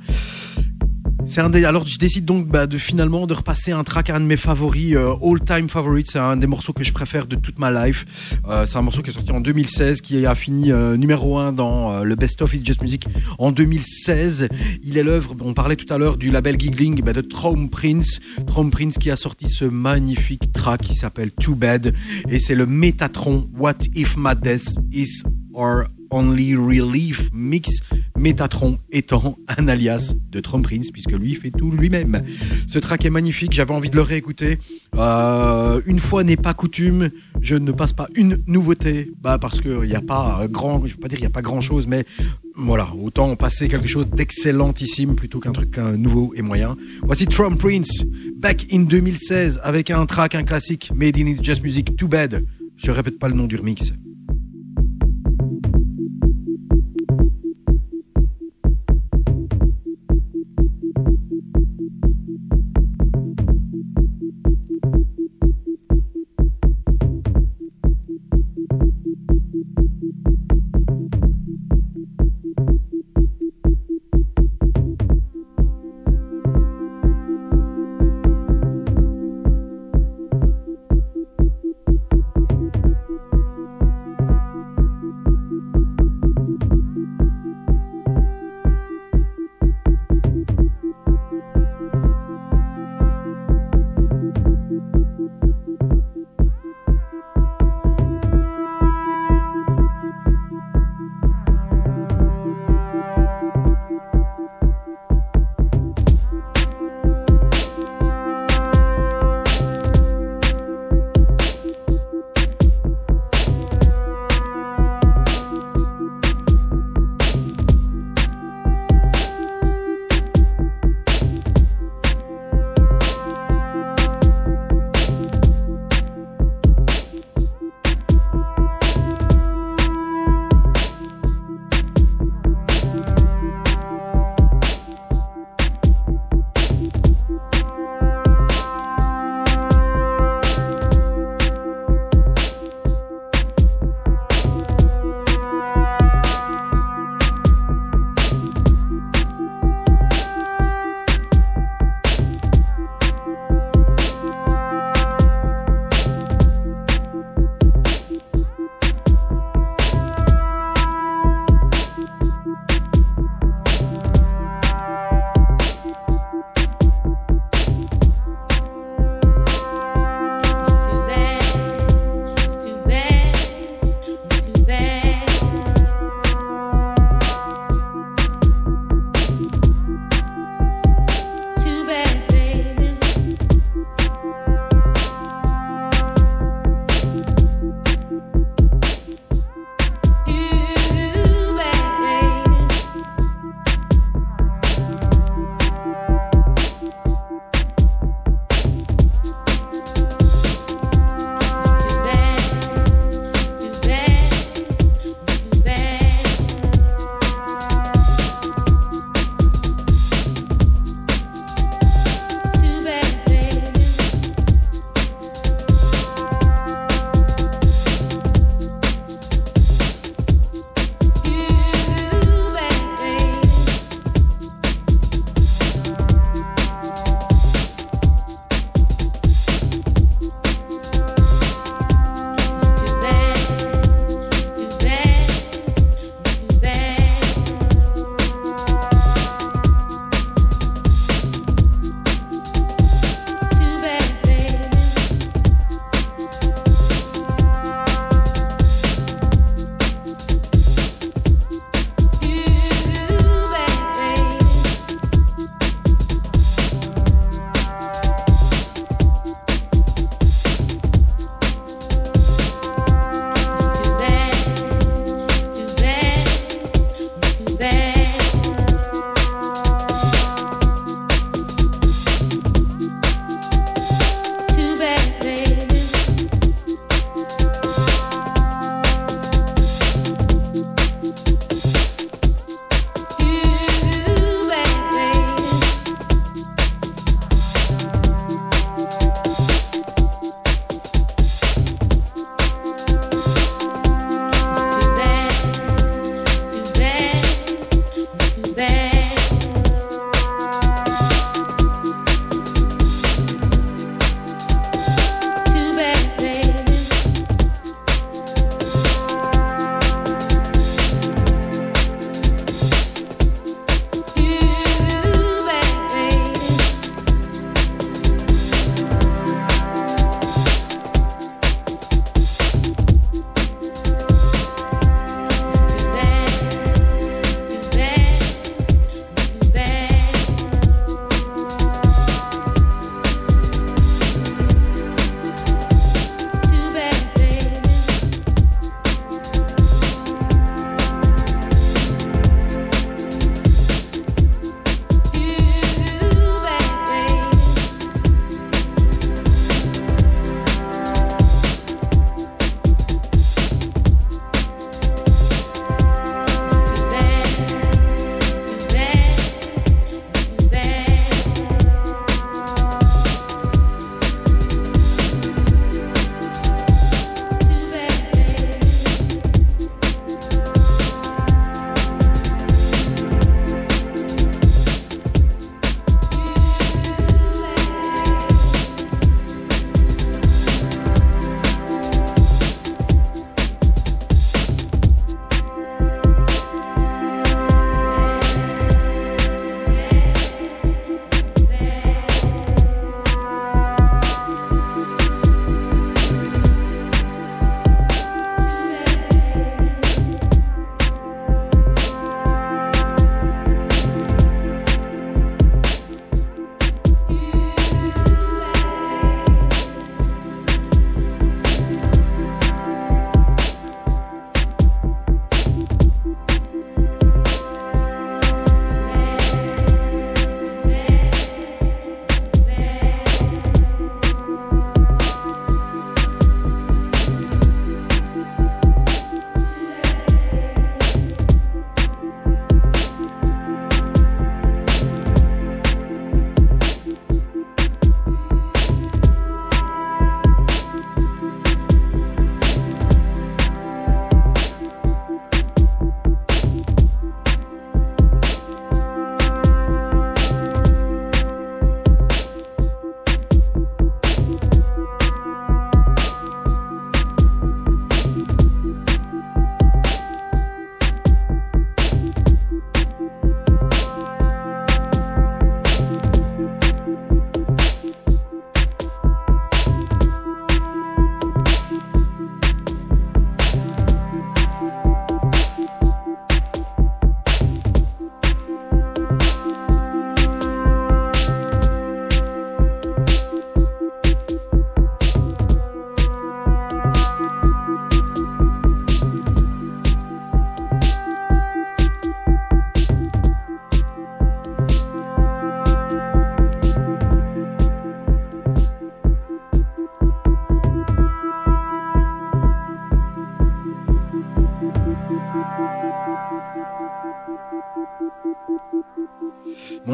Des, 1.51 1.64
alors 1.64 1.86
je 1.86 1.98
décide 1.98 2.24
donc 2.24 2.47
bah, 2.47 2.66
de 2.66 2.78
finalement 2.78 3.26
de 3.26 3.34
repasser 3.34 3.72
un 3.72 3.84
track, 3.84 4.10
un 4.10 4.20
de 4.20 4.24
mes 4.24 4.36
favoris, 4.36 4.94
euh, 4.94 5.14
all 5.22 5.40
time 5.40 5.68
favorites. 5.68 6.10
C'est 6.10 6.18
un 6.18 6.36
des 6.36 6.47
morceaux 6.47 6.72
que 6.72 6.84
je 6.84 6.92
préfère 6.92 7.26
de 7.26 7.36
toute 7.36 7.59
ma 7.59 7.70
life. 7.86 8.05
Euh, 8.48 8.66
c'est 8.66 8.78
un 8.78 8.82
morceau 8.82 9.02
qui 9.02 9.10
est 9.10 9.12
sorti 9.12 9.30
en 9.30 9.40
2016, 9.40 10.01
qui 10.01 10.24
a 10.26 10.34
fini 10.34 10.72
euh, 10.72 10.97
numéro 10.97 11.38
1 11.38 11.52
dans 11.52 12.02
le 12.02 12.14
Best 12.14 12.42
of 12.42 12.55
It's 12.55 12.64
Just 12.64 12.82
Music 12.82 13.06
en 13.38 13.52
2016. 13.52 14.48
Il 14.82 14.98
est 14.98 15.02
l'œuvre, 15.02 15.34
on 15.40 15.55
parlait 15.55 15.76
tout 15.76 15.92
à 15.92 15.98
l'heure 15.98 16.16
du 16.16 16.30
label 16.30 16.59
Giggling 16.59 17.02
bah, 17.02 17.12
de 17.12 17.20
Traum 17.20 17.68
Prince. 17.68 18.20
Traum 18.47 18.70
Prince 18.70 18.98
qui 18.98 19.10
a 19.10 19.16
sorti 19.16 19.48
ce 19.48 19.64
magnifique 19.64 20.52
track 20.52 20.82
qui 20.82 20.94
s'appelle 20.94 21.30
Too 21.30 21.55
Bad. 21.55 21.94
Et 22.28 22.38
c'est 22.38 22.55
le 22.55 22.66
Métatron 22.66 23.48
What 23.59 23.78
If 23.94 24.16
My 24.16 24.34
Death 24.34 24.76
Is 24.92 25.22
Our 25.55 25.84
Only 26.11 26.57
Relief 26.57 27.31
Mix, 27.32 27.81
Métatron 28.16 28.78
étant 28.91 29.39
un 29.59 29.69
alias 29.69 30.15
de 30.31 30.41
Trump 30.41 30.65
Prince, 30.65 30.91
puisque 30.91 31.12
lui 31.12 31.35
fait 31.35 31.51
tout 31.51 31.70
lui-même. 31.70 32.23
Ce 32.66 32.78
track 32.78 33.05
est 33.05 33.11
magnifique, 33.11 33.53
j'avais 33.53 33.73
envie 33.73 33.91
de 33.91 33.97
le 33.97 34.03
réécouter. 34.03 34.59
Euh, 34.97 35.81
une 35.87 36.01
fois 36.01 36.24
n'est 36.24 36.37
pas 36.37 36.55
coutume, 36.55 37.11
je 37.41 37.57
ne 37.57 37.73
passe 37.73 37.93
pas 37.93 38.09
une 38.15 38.39
nouveauté, 38.47 39.11
bah 39.20 39.39
parce 39.39 39.61
qu'il 39.61 39.82
n'y 39.82 39.95
a 39.95 40.01
pas 40.01 40.47
grand, 40.51 40.85
je 40.87 40.95
veux 40.95 41.01
pas 41.01 41.09
dire 41.09 41.19
il 41.19 41.23
n'y 41.23 41.27
a 41.27 41.31
pas 41.31 41.43
grand 41.43 41.61
chose, 41.61 41.87
mais 41.87 42.05
voilà, 42.57 42.91
autant 43.01 43.35
passer 43.37 43.69
quelque 43.69 43.89
chose 43.89 44.09
d'excellentissime 44.11 45.15
plutôt 45.15 45.41
qu'un 45.41 45.53
truc 45.53 45.78
euh, 45.78 45.97
nouveau 45.97 46.35
et 46.37 46.43
moyen. 46.43 46.77
Voici 47.03 47.27
Trump 47.27 47.59
Prince, 47.59 48.05
back 48.37 48.66
in 48.73 48.82
2016, 48.82 49.61
avec 49.62 49.91
un 49.91 50.05
track, 50.07 50.35
un 50.35 50.43
classique, 50.43 50.91
Made 50.95 51.16
in 51.19 51.43
Just 51.43 51.62
Music, 51.62 51.97
Too 51.97 52.09
Bad. 52.09 52.45
Je 52.77 52.91
répète 52.91 53.19
pas 53.19 53.28
le 53.28 53.35
nom 53.35 53.47
du 53.47 53.57
remix. 53.57 53.93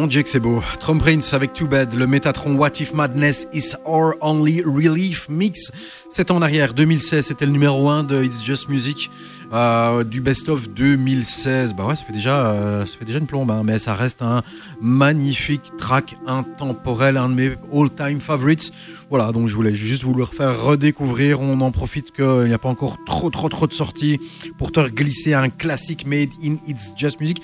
Mon 0.06 0.10
Dieu 0.10 0.22
que 0.22 0.28
c'est 0.28 0.38
beau. 0.38 0.62
Trump 0.78 1.02
Prince 1.02 1.34
avec 1.34 1.52
Too 1.52 1.66
Bad, 1.66 1.92
le 1.92 2.06
Métatron 2.06 2.54
What 2.54 2.78
If 2.78 2.94
Madness 2.94 3.48
is 3.52 3.72
Our 3.84 4.14
Only 4.20 4.62
Relief 4.62 5.28
Mix. 5.28 5.72
C'est 6.10 6.30
en 6.30 6.42
arrière, 6.42 6.74
2016, 6.74 7.26
c'était 7.26 7.44
le 7.44 7.50
numéro 7.50 7.88
1 7.88 8.04
de 8.04 8.22
It's 8.22 8.44
Just 8.44 8.68
Music. 8.68 9.10
euh, 9.52 10.04
du 10.04 10.20
best-of 10.20 10.68
2016. 10.68 11.74
Bah 11.74 11.86
ouais, 11.86 11.96
ça 11.96 12.04
fait 12.04 12.12
déjà, 12.12 12.46
euh, 12.46 12.86
ça 12.86 12.96
fait 12.96 13.04
déjà 13.04 13.18
une 13.18 13.26
plombe, 13.26 13.50
hein, 13.50 13.62
mais 13.64 13.78
ça 13.78 13.94
reste 13.94 14.22
un 14.22 14.42
magnifique 14.80 15.72
track 15.78 16.16
intemporel, 16.26 17.16
un 17.16 17.28
de 17.28 17.34
mes 17.34 17.50
all-time 17.72 18.20
favorites. 18.20 18.72
Voilà, 19.08 19.30
donc 19.30 19.48
je 19.48 19.54
voulais 19.54 19.74
juste 19.74 20.02
vous 20.02 20.14
le 20.14 20.24
redécouvrir. 20.24 21.40
On 21.40 21.60
en 21.60 21.70
profite 21.70 22.10
qu'il 22.10 22.46
n'y 22.46 22.52
a 22.52 22.58
pas 22.58 22.68
encore 22.68 22.96
trop, 23.06 23.30
trop, 23.30 23.48
trop 23.48 23.68
de 23.68 23.72
sorties 23.72 24.18
pour 24.58 24.72
te 24.72 24.80
glisser 24.88 25.32
un 25.32 25.48
classique 25.48 26.06
made 26.06 26.30
in 26.42 26.56
It's 26.66 26.92
Just 26.96 27.20
Music. 27.20 27.40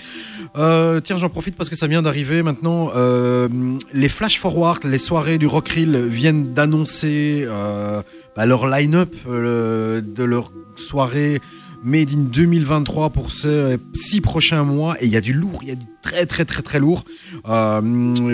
Euh, 0.57 1.01
tiens, 1.01 1.19
j'en 1.19 1.29
profite 1.29 1.57
parce 1.57 1.71
que 1.71 1.77
ça 1.77 1.87
vient 1.87 2.03
d'arriver 2.03 2.43
maintenant. 2.43 2.91
Euh, 2.97 3.49
les 3.93 4.09
flash 4.09 4.41
forward, 4.41 4.83
les 4.85 4.99
soirées 4.99 5.39
du 5.39 5.47
Rockrill 5.47 5.97
viennent 6.09 6.53
d'annoncer 6.53 7.45
euh, 7.47 8.03
bah, 8.35 8.45
leur 8.45 8.67
line-up 8.67 9.15
euh, 9.29 10.01
de 10.01 10.25
leur 10.25 10.51
soirée 10.77 11.41
Made 11.85 12.11
in 12.13 12.23
2023 12.33 13.11
pour 13.11 13.33
ces 13.33 13.77
six 13.95 14.21
prochains 14.21 14.65
mois. 14.65 14.97
Et 15.03 15.07
il 15.07 15.13
y 15.13 15.17
a 15.17 15.21
du 15.21 15.33
lourd, 15.33 15.61
il 15.63 15.69
y 15.69 15.73
a 15.73 15.75
du 15.75 15.85
très 16.03 16.27
très 16.27 16.45
très 16.45 16.63
très 16.63 16.79
lourd. 16.79 17.05
Euh, 17.49 17.81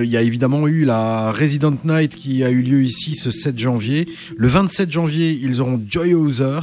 Il 0.04 0.10
y 0.10 0.16
a 0.16 0.22
évidemment 0.22 0.66
eu 0.68 0.84
la 0.84 1.32
Resident 1.32 1.74
Night 1.84 2.14
qui 2.14 2.44
a 2.44 2.50
eu 2.50 2.62
lieu 2.62 2.82
ici 2.82 3.14
ce 3.14 3.30
7 3.30 3.58
janvier. 3.58 4.06
Le 4.36 4.48
27 4.48 4.90
janvier, 4.90 5.38
ils 5.40 5.60
auront 5.60 5.80
Joy 5.88 6.14
Hauser. 6.14 6.60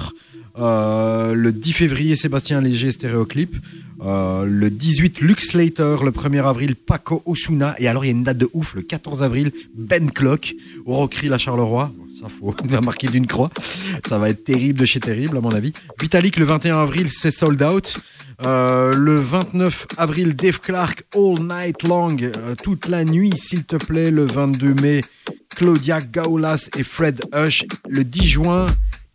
Euh, 0.57 1.33
le 1.33 1.51
10 1.51 1.73
février, 1.73 2.15
Sébastien 2.15 2.61
Léger, 2.61 2.91
stéréoclip. 2.91 3.55
Euh, 4.01 4.45
le 4.45 4.69
18, 4.69 5.21
Lux 5.21 5.49
Slater. 5.49 5.97
Le 6.03 6.11
1er 6.11 6.47
avril, 6.47 6.75
Paco 6.75 7.21
Osuna. 7.25 7.75
Et 7.79 7.87
alors, 7.87 8.05
il 8.05 8.07
y 8.09 8.11
a 8.11 8.15
une 8.15 8.23
date 8.23 8.37
de 8.37 8.49
ouf, 8.53 8.75
le 8.75 8.81
14 8.81 9.23
avril, 9.23 9.51
Ben 9.75 10.11
Clock, 10.11 10.53
au 10.85 10.95
Rockrill 10.95 11.33
à 11.33 11.37
Charleroi. 11.37 11.91
Ça, 12.19 12.27
faut 12.29 12.55
va 12.65 12.81
marquer 12.81 13.07
d'une 13.07 13.27
croix. 13.27 13.51
Ça 14.07 14.17
va 14.17 14.29
être 14.29 14.43
terrible 14.43 14.79
de 14.79 14.85
chez 14.85 14.99
terrible, 14.99 15.37
à 15.37 15.41
mon 15.41 15.51
avis. 15.51 15.73
Vitalik, 15.99 16.37
le 16.37 16.45
21 16.45 16.79
avril, 16.79 17.09
c'est 17.09 17.31
sold 17.31 17.61
out. 17.61 17.97
Euh, 18.45 18.93
le 18.93 19.15
29 19.15 19.87
avril, 19.97 20.35
Dave 20.35 20.59
Clark, 20.59 21.03
All 21.15 21.39
Night 21.41 21.83
Long, 21.83 22.17
toute 22.63 22.87
la 22.87 23.05
nuit, 23.05 23.33
s'il 23.35 23.63
te 23.65 23.77
plaît. 23.77 24.11
Le 24.11 24.25
22 24.25 24.73
mai, 24.81 25.01
Claudia 25.55 25.99
Gaulas 25.99 26.69
et 26.77 26.83
Fred 26.83 27.21
Hush. 27.33 27.65
Le 27.87 28.03
10 28.03 28.27
juin, 28.27 28.65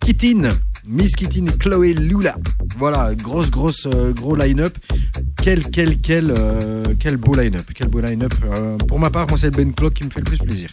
Kittin, 0.00 0.48
Miss 0.86 1.14
Kittin 1.14 1.46
Chloé 1.58 1.94
Lula. 1.94 2.36
Voilà, 2.78 3.14
grosse, 3.14 3.50
grosse, 3.50 3.86
euh, 3.86 4.12
gros 4.12 4.34
line-up. 4.34 4.76
Quel, 5.42 5.62
quel, 5.70 5.98
quel, 6.00 6.32
euh, 6.36 6.84
quel 6.98 7.16
beau 7.16 7.34
line-up. 7.34 7.66
Quel 7.74 7.88
beau 7.88 8.00
line-up. 8.00 8.32
Euh, 8.44 8.76
pour 8.78 8.98
ma 8.98 9.10
part, 9.10 9.26
moi, 9.28 9.38
c'est 9.38 9.46
le 9.46 9.52
Ben 9.52 9.72
Clock 9.74 9.94
qui 9.94 10.04
me 10.04 10.10
fait 10.10 10.20
le 10.20 10.24
plus 10.24 10.38
plaisir. 10.38 10.70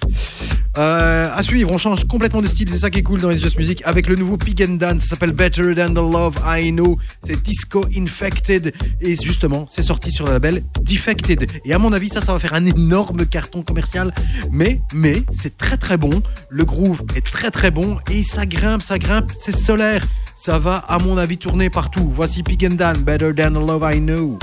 À 0.80 1.42
suivre, 1.42 1.72
on 1.72 1.80
change 1.80 2.06
complètement 2.06 2.42
de 2.42 2.48
style. 2.48 2.70
C'est 2.70 2.78
ça 2.78 2.92
qui 2.92 3.00
est 3.00 3.04
cool 3.04 3.20
dans 3.20 3.32
It's 3.32 3.42
Just 3.42 3.58
Music. 3.58 3.82
Avec 3.86 4.08
le 4.08 4.16
nouveau 4.16 4.38
Pig 4.38 4.62
and 4.62 4.76
Dance, 4.76 5.02
ça 5.02 5.10
s'appelle 5.16 5.32
Better 5.32 5.74
Than 5.74 5.90
the 5.90 6.14
Love 6.14 6.36
I 6.46 6.72
Know. 6.72 6.98
C'est 7.26 7.42
Disco 7.42 7.84
Infected. 7.96 8.74
Et 9.02 9.16
justement, 9.16 9.66
c'est 9.68 9.82
sorti 9.82 10.12
sur 10.12 10.26
le 10.28 10.34
label 10.34 10.64
Defected. 10.82 11.48
Et 11.66 11.74
à 11.74 11.80
mon 11.80 11.94
avis, 11.94 12.10
ça, 12.10 12.22
ça 12.22 12.34
va 12.34 12.40
faire 12.40 12.54
un 12.54 12.66
énorme 12.66 13.26
carton 13.26 13.64
commercial. 13.64 14.14
Mais, 14.52 14.82
mais, 14.94 15.24
c'est 15.32 15.58
très 15.58 15.78
très 15.78 15.98
bon. 15.98 16.22
Le 16.50 16.64
groove 16.64 17.02
est 17.16 17.26
très 17.26 17.50
très 17.50 17.72
bon. 17.72 17.98
Et 18.12 18.24
ça 18.24 18.46
grimpe, 18.46 18.84
ça 18.84 19.00
grimpe. 19.00 19.32
C'est 19.40 19.56
solaire. 19.56 20.07
Ça 20.48 20.60
va, 20.60 20.76
à 20.76 20.98
mon 21.00 21.18
avis, 21.18 21.38
tourner 21.38 21.70
partout. 21.70 22.10
Voici 22.10 22.42
Pig 22.42 22.64
and 22.72 22.76
Dan, 22.76 22.96
Better 23.04 23.36
Than 23.36 23.52
the 23.52 23.70
Love 23.70 23.84
I 23.84 24.00
Know. 24.00 24.40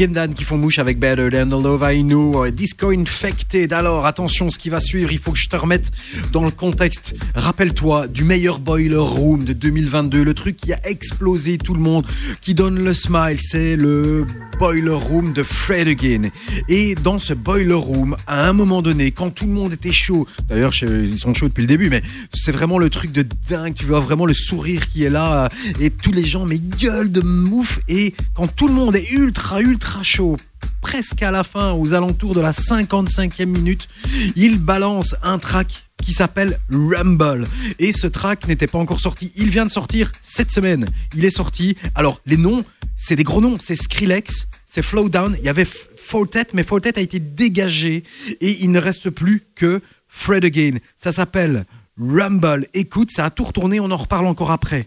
Big 0.00 0.08
and 0.08 0.12
Dan 0.12 0.32
qui 0.32 0.44
font 0.44 0.56
mouche 0.56 0.78
avec 0.78 0.98
Better 0.98 1.28
Than 1.30 1.48
the 1.48 1.62
Love 1.62 1.86
I 1.92 2.02
Know, 2.02 2.46
euh, 2.46 2.50
Disco 2.50 2.90
Infected. 2.90 3.70
Alors 3.74 4.06
attention, 4.06 4.50
ce 4.50 4.56
qui 4.56 4.70
va 4.70 4.80
suivre, 4.80 5.12
il 5.12 5.18
faut 5.18 5.32
que 5.32 5.38
je 5.38 5.48
te 5.48 5.56
remette 5.56 5.90
dans 6.32 6.42
le 6.42 6.50
contexte. 6.50 7.14
Rappelle-toi 7.40 8.06
du 8.06 8.24
meilleur 8.24 8.58
Boiler 8.58 8.96
Room 8.96 9.44
de 9.44 9.54
2022, 9.54 10.22
le 10.22 10.34
truc 10.34 10.56
qui 10.56 10.74
a 10.74 10.86
explosé 10.86 11.56
tout 11.56 11.72
le 11.72 11.80
monde, 11.80 12.06
qui 12.42 12.52
donne 12.52 12.78
le 12.78 12.92
smile, 12.92 13.38
c'est 13.40 13.76
le 13.76 14.26
Boiler 14.58 14.90
Room 14.90 15.32
de 15.32 15.42
Fred 15.42 15.88
Again. 15.88 16.28
Et 16.68 16.94
dans 16.96 17.18
ce 17.18 17.32
Boiler 17.32 17.72
Room, 17.72 18.14
à 18.26 18.46
un 18.46 18.52
moment 18.52 18.82
donné, 18.82 19.10
quand 19.10 19.30
tout 19.30 19.46
le 19.46 19.52
monde 19.52 19.72
était 19.72 19.90
chaud, 19.90 20.28
d'ailleurs 20.50 20.74
ils 20.82 21.18
sont 21.18 21.32
chauds 21.32 21.48
depuis 21.48 21.62
le 21.62 21.66
début, 21.66 21.88
mais 21.88 22.02
c'est 22.34 22.52
vraiment 22.52 22.78
le 22.78 22.90
truc 22.90 23.10
de 23.10 23.24
dingue, 23.48 23.74
tu 23.74 23.86
vois 23.86 24.00
vraiment 24.00 24.26
le 24.26 24.34
sourire 24.34 24.90
qui 24.90 25.04
est 25.04 25.10
là, 25.10 25.44
euh, 25.44 25.72
et 25.80 25.88
tous 25.88 26.12
les 26.12 26.26
gens, 26.26 26.44
mais 26.44 26.58
gueule 26.58 27.10
de 27.10 27.22
mouf, 27.22 27.80
et 27.88 28.14
quand 28.34 28.54
tout 28.54 28.68
le 28.68 28.74
monde 28.74 28.94
est 28.96 29.10
ultra, 29.12 29.62
ultra 29.62 30.02
chaud, 30.02 30.36
presque 30.82 31.22
à 31.22 31.30
la 31.30 31.42
fin, 31.42 31.72
aux 31.72 31.94
alentours 31.94 32.34
de 32.34 32.40
la 32.40 32.52
55e 32.52 33.46
minute, 33.46 33.88
il 34.36 34.58
balance 34.58 35.14
un 35.22 35.38
track 35.38 35.89
qui 36.00 36.12
s'appelle 36.12 36.58
Rumble. 36.70 37.46
Et 37.78 37.92
ce 37.92 38.06
track 38.06 38.48
n'était 38.48 38.66
pas 38.66 38.78
encore 38.78 39.00
sorti. 39.00 39.32
Il 39.36 39.50
vient 39.50 39.64
de 39.64 39.70
sortir 39.70 40.10
cette 40.22 40.50
semaine. 40.50 40.86
Il 41.14 41.24
est 41.24 41.30
sorti. 41.30 41.76
Alors, 41.94 42.20
les 42.26 42.36
noms, 42.36 42.64
c'est 42.96 43.16
des 43.16 43.24
gros 43.24 43.40
noms. 43.40 43.56
C'est 43.60 43.76
Skrillex, 43.76 44.46
c'est 44.66 44.82
Flowdown. 44.82 45.36
Il 45.38 45.44
y 45.44 45.48
avait 45.48 45.66
Fortet, 45.66 46.46
mais 46.52 46.64
Fortet 46.64 46.98
a 46.98 47.02
été 47.02 47.20
dégagé. 47.20 48.04
Et 48.40 48.62
il 48.62 48.70
ne 48.72 48.78
reste 48.78 49.10
plus 49.10 49.42
que 49.54 49.80
Fred 50.08 50.44
Again. 50.44 50.78
Ça 50.96 51.12
s'appelle 51.12 51.64
Rumble. 51.98 52.66
Écoute, 52.74 53.10
ça 53.10 53.26
a 53.26 53.30
tout 53.30 53.44
retourné. 53.44 53.80
On 53.80 53.90
en 53.90 53.96
reparle 53.96 54.26
encore 54.26 54.50
après. 54.50 54.86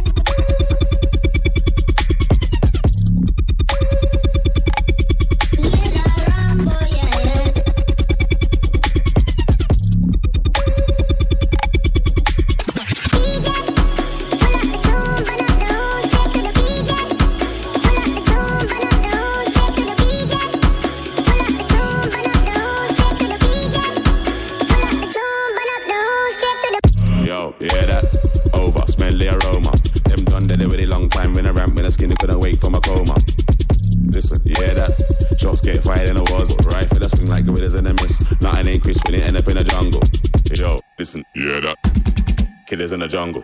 Killers 43.11 43.25
in 43.25 43.31
the 43.33 43.43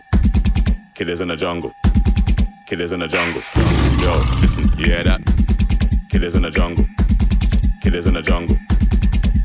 Killers 0.94 1.20
in 1.20 1.28
the 1.28 1.36
jungle. 1.36 1.72
Killers 2.66 2.92
in 2.92 3.00
the 3.00 3.06
jungle. 3.06 3.42
Yo, 4.00 4.18
listen, 4.40 4.64
you 4.78 4.86
hear 4.86 5.04
that? 5.04 5.20
Killers 6.10 6.36
in 6.36 6.42
the 6.42 6.50
jungle. 6.50 6.86
Killers 7.82 8.08
in 8.08 8.14
the 8.14 8.22
jungle. 8.22 8.56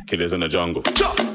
Killers 0.08 0.32
in 0.32 0.40
the 0.40 0.48
jungle. 0.48 1.33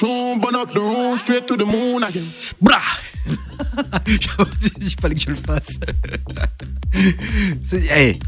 Tune, 0.00 0.40
burn 0.40 0.56
up 0.56 0.72
the 0.72 0.80
room, 0.80 1.14
straight 1.18 1.46
to 1.46 1.58
the 1.58 1.66
moon 1.66 2.02
again. 2.02 2.24
Blah 2.58 2.80
Il 4.06 4.96
fallait 4.98 5.14
que 5.14 5.20
je 5.20 5.28
le 5.28 5.36
fasse. 5.36 5.78
Hey, 7.70 8.18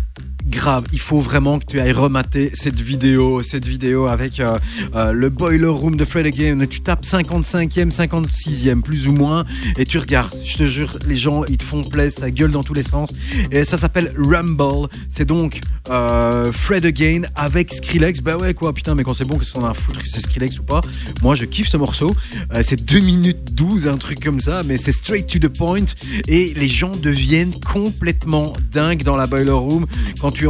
il 0.92 1.00
faut 1.00 1.20
vraiment 1.20 1.58
que 1.58 1.64
tu 1.66 1.80
ailles 1.80 1.92
remater 1.92 2.50
cette 2.54 2.80
vidéo, 2.80 3.42
cette 3.42 3.66
vidéo 3.66 4.06
avec 4.06 4.38
euh, 4.38 4.58
euh, 4.94 5.12
le 5.12 5.28
Boiler 5.28 5.66
Room 5.66 5.96
de 5.96 6.04
Fred 6.04 6.26
Again. 6.26 6.66
Tu 6.68 6.80
tapes 6.80 7.04
55e, 7.04 7.92
56e, 7.92 8.82
plus 8.82 9.08
ou 9.08 9.12
moins, 9.12 9.44
et 9.76 9.84
tu 9.84 9.98
regardes. 9.98 10.36
Je 10.44 10.56
te 10.56 10.64
jure, 10.64 10.98
les 11.06 11.16
gens, 11.16 11.44
ils 11.44 11.56
te 11.56 11.64
font 11.64 11.82
plaisir, 11.82 12.20
ça 12.20 12.30
gueule 12.30 12.52
dans 12.52 12.62
tous 12.62 12.74
les 12.74 12.82
sens. 12.82 13.12
Et 13.50 13.64
ça 13.64 13.76
s'appelle 13.76 14.12
Rumble. 14.16 14.88
C'est 15.08 15.24
donc 15.24 15.60
euh, 15.90 16.52
Fred 16.52 16.86
Again 16.86 17.22
avec 17.34 17.72
Skrillex. 17.72 18.20
Bah 18.20 18.36
ouais, 18.36 18.54
quoi, 18.54 18.72
putain, 18.72 18.94
mais 18.94 19.02
quand 19.02 19.14
c'est 19.14 19.24
bon, 19.24 19.38
que 19.38 19.44
ce 19.44 19.52
soit 19.52 19.68
un 19.68 19.74
foutre 19.74 20.00
c'est 20.04 20.20
Skrillex 20.20 20.58
ou 20.60 20.62
pas? 20.62 20.82
Moi, 21.22 21.34
je 21.34 21.44
kiffe 21.44 21.68
ce 21.68 21.76
morceau. 21.76 22.14
C'est 22.62 22.84
2 22.84 23.00
minutes 23.00 23.54
12, 23.54 23.88
un 23.88 23.96
truc 23.96 24.20
comme 24.22 24.40
ça, 24.40 24.62
mais 24.66 24.76
c'est 24.76 24.92
straight 24.92 25.26
to 25.26 25.38
the 25.38 25.48
point. 25.48 25.86
Et 26.28 26.52
les 26.54 26.68
gens 26.68 26.92
deviennent 26.94 27.54
complètement 27.60 28.52
dingues 28.70 29.02
dans 29.02 29.16
la 29.16 29.26
Boiler 29.26 29.50
Room 29.50 29.86
quand 30.20 30.30
tu 30.30 30.46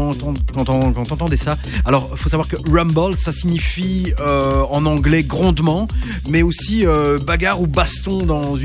quand 0.55 0.69
on- 0.69 0.93
quand 0.93 1.13
entendais 1.13 1.37
ça. 1.37 1.57
Alors, 1.85 2.11
faut 2.19 2.29
savoir 2.29 2.49
que 2.49 2.57
Rumble, 2.71 3.17
ça 3.17 3.33
signifie 3.33 4.13
euh, 4.21 4.63
en 4.71 4.85
anglais 4.87 5.23
grondement, 5.23 5.87
mais 6.29 6.43
aussi 6.43 6.85
euh, 6.87 7.19
bagarre 7.19 7.61
ou 7.61 7.67
baston 7.67 8.19
dans, 8.27 8.57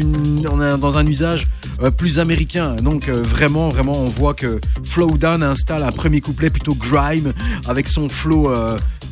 un, 0.60 0.78
dans 0.78 0.98
un 0.98 1.06
usage 1.06 1.48
euh, 1.84 1.92
plus 1.92 2.20
américain. 2.20 2.76
Donc, 2.76 3.08
vraiment, 3.10 3.70
vraiment, 3.70 3.94
on 3.94 4.10
voit 4.10 4.34
que 4.34 4.60
Flowdown 4.86 5.44
installe 5.44 5.84
un 5.84 5.92
premier 5.92 6.22
couplet 6.22 6.50
plutôt 6.50 6.74
grime 6.76 7.34
avec 7.68 7.88
son 7.88 8.10
flow. 8.10 8.50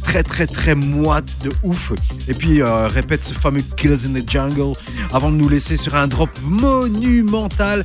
très 0.06 0.22
très 0.22 0.46
très 0.46 0.76
moite 0.76 1.38
de 1.44 1.52
ouf 1.64 1.92
et 2.28 2.36
puis 2.36 2.62
répète 2.62 3.24
ce 3.24 3.34
fameux 3.34 3.64
Kills 3.76 4.06
in 4.06 4.14
the 4.20 4.30
Jungle 4.30 4.74
avant 5.12 5.32
de 5.32 5.36
nous 5.36 5.50
laisser 5.50 5.78
sur 5.78 5.96
un 5.96 6.06
drop 6.08 6.30
monumental 6.44 7.84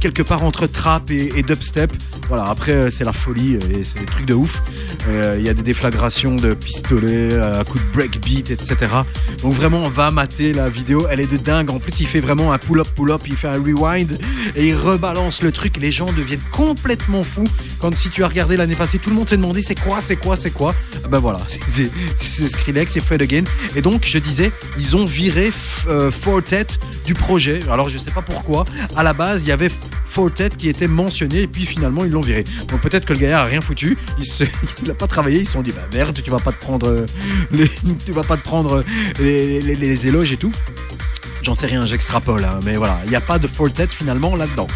quelque 0.00 0.22
part 0.22 0.42
entre 0.42 0.66
trap 0.66 1.10
et, 1.12 1.30
et 1.36 1.42
dubstep 1.44 1.92
voilà 2.28 2.44
après 2.46 2.90
c'est 2.90 3.04
la 3.04 3.12
folie 3.12 3.56
c'est 3.82 4.00
des 4.00 4.06
trucs 4.06 4.26
de 4.26 4.34
ouf. 4.34 4.62
Euh, 5.08 5.36
il 5.38 5.44
y 5.44 5.48
a 5.48 5.54
des 5.54 5.62
déflagrations 5.62 6.36
de 6.36 6.54
pistolets 6.54 7.32
euh, 7.34 7.60
à 7.60 7.64
coups 7.64 7.84
de 7.84 7.92
breakbeat 7.92 8.50
etc 8.50 8.76
donc 9.42 9.54
vraiment 9.54 9.82
on 9.82 9.88
va 9.88 10.10
mater 10.10 10.52
la 10.52 10.68
vidéo. 10.68 11.06
Elle 11.10 11.20
est 11.20 11.30
de 11.30 11.36
dingue. 11.36 11.70
En 11.70 11.78
plus 11.78 12.00
il 12.00 12.06
fait 12.06 12.20
vraiment 12.20 12.52
un 12.52 12.58
pull 12.58 12.80
up 12.80 12.88
pull 12.94 13.10
up 13.10 13.22
il 13.26 13.36
fait 13.36 13.48
un 13.48 13.52
rewind 13.62 14.18
et 14.56 14.68
il 14.68 14.74
rebalance 14.76 15.42
le 15.42 15.52
truc. 15.52 15.76
Les 15.78 15.92
gens 15.92 16.06
deviennent 16.06 16.40
complètement 16.50 17.22
fous. 17.22 17.46
Quand 17.80 17.94
si 17.96 18.08
tu 18.10 18.24
as 18.24 18.28
regardé 18.28 18.56
l'année 18.56 18.74
passée 18.76 18.98
tout 18.98 19.10
le 19.10 19.16
monde 19.16 19.28
s'est 19.28 19.36
demandé 19.36 19.60
c'est 19.62 19.78
quoi 19.78 20.00
c'est 20.00 20.16
quoi 20.16 20.36
c'est 20.36 20.50
quoi? 20.50 20.74
Ah 21.04 21.08
ben 21.08 21.18
voilà 21.18 21.38
c'est- 21.48 21.90
c'est 22.16 22.30
c'est 22.30 22.46
Skrillex 22.48 22.96
et 22.96 23.00
Fred 23.00 23.22
Again. 23.22 23.44
Et 23.76 23.82
donc 23.82 24.04
je 24.06 24.18
disais 24.18 24.52
ils 24.78 24.96
ont 24.96 25.04
viré 25.04 25.52
euh, 25.88 26.10
Fortet 26.10 26.66
du 27.06 27.14
projet. 27.14 27.60
Alors 27.70 27.88
je 27.88 27.98
sais 27.98 28.10
pas 28.10 28.22
pourquoi. 28.22 28.64
À 28.96 29.02
la 29.02 29.12
base 29.12 29.42
il 29.42 29.48
y 29.48 29.52
avait 29.52 29.70
Fortet 30.14 30.50
qui 30.50 30.68
était 30.68 30.86
mentionné 30.86 31.40
et 31.40 31.46
puis 31.48 31.66
finalement 31.66 32.04
ils 32.04 32.12
l'ont 32.12 32.20
viré. 32.20 32.44
Donc 32.68 32.80
peut-être 32.82 33.04
que 33.04 33.14
le 33.14 33.18
gars 33.18 33.40
a 33.40 33.44
rien 33.46 33.60
foutu, 33.60 33.98
il 34.16 34.24
se- 34.24 34.44
il 34.84 34.88
a 34.88 34.94
pas 34.94 35.08
travaillé, 35.08 35.40
ils 35.40 35.44
se 35.46 35.52
sont 35.52 35.62
dit 35.62 35.72
bah 35.72 35.88
merde, 35.92 36.16
tu 36.22 36.30
vas 36.30 36.38
pas 36.38 36.52
te 36.52 36.60
prendre 36.60 36.88
euh, 36.88 37.06
les, 37.50 37.68
tu 38.06 38.12
vas 38.12 38.22
pas 38.22 38.36
te 38.36 38.44
prendre 38.44 38.84
euh, 39.18 39.60
les, 39.74 40.06
éloges 40.06 40.32
et 40.32 40.36
tout. 40.36 40.52
J'en 41.42 41.56
sais 41.56 41.66
rien, 41.66 41.84
j'extrapole, 41.84 42.44
hein, 42.44 42.60
mais 42.64 42.76
voilà, 42.76 43.00
il 43.04 43.10
n'y 43.10 43.16
a 43.16 43.20
pas 43.20 43.40
de 43.40 43.48
Fortet 43.48 43.88
finalement 43.88 44.36
là-dedans. 44.36 44.68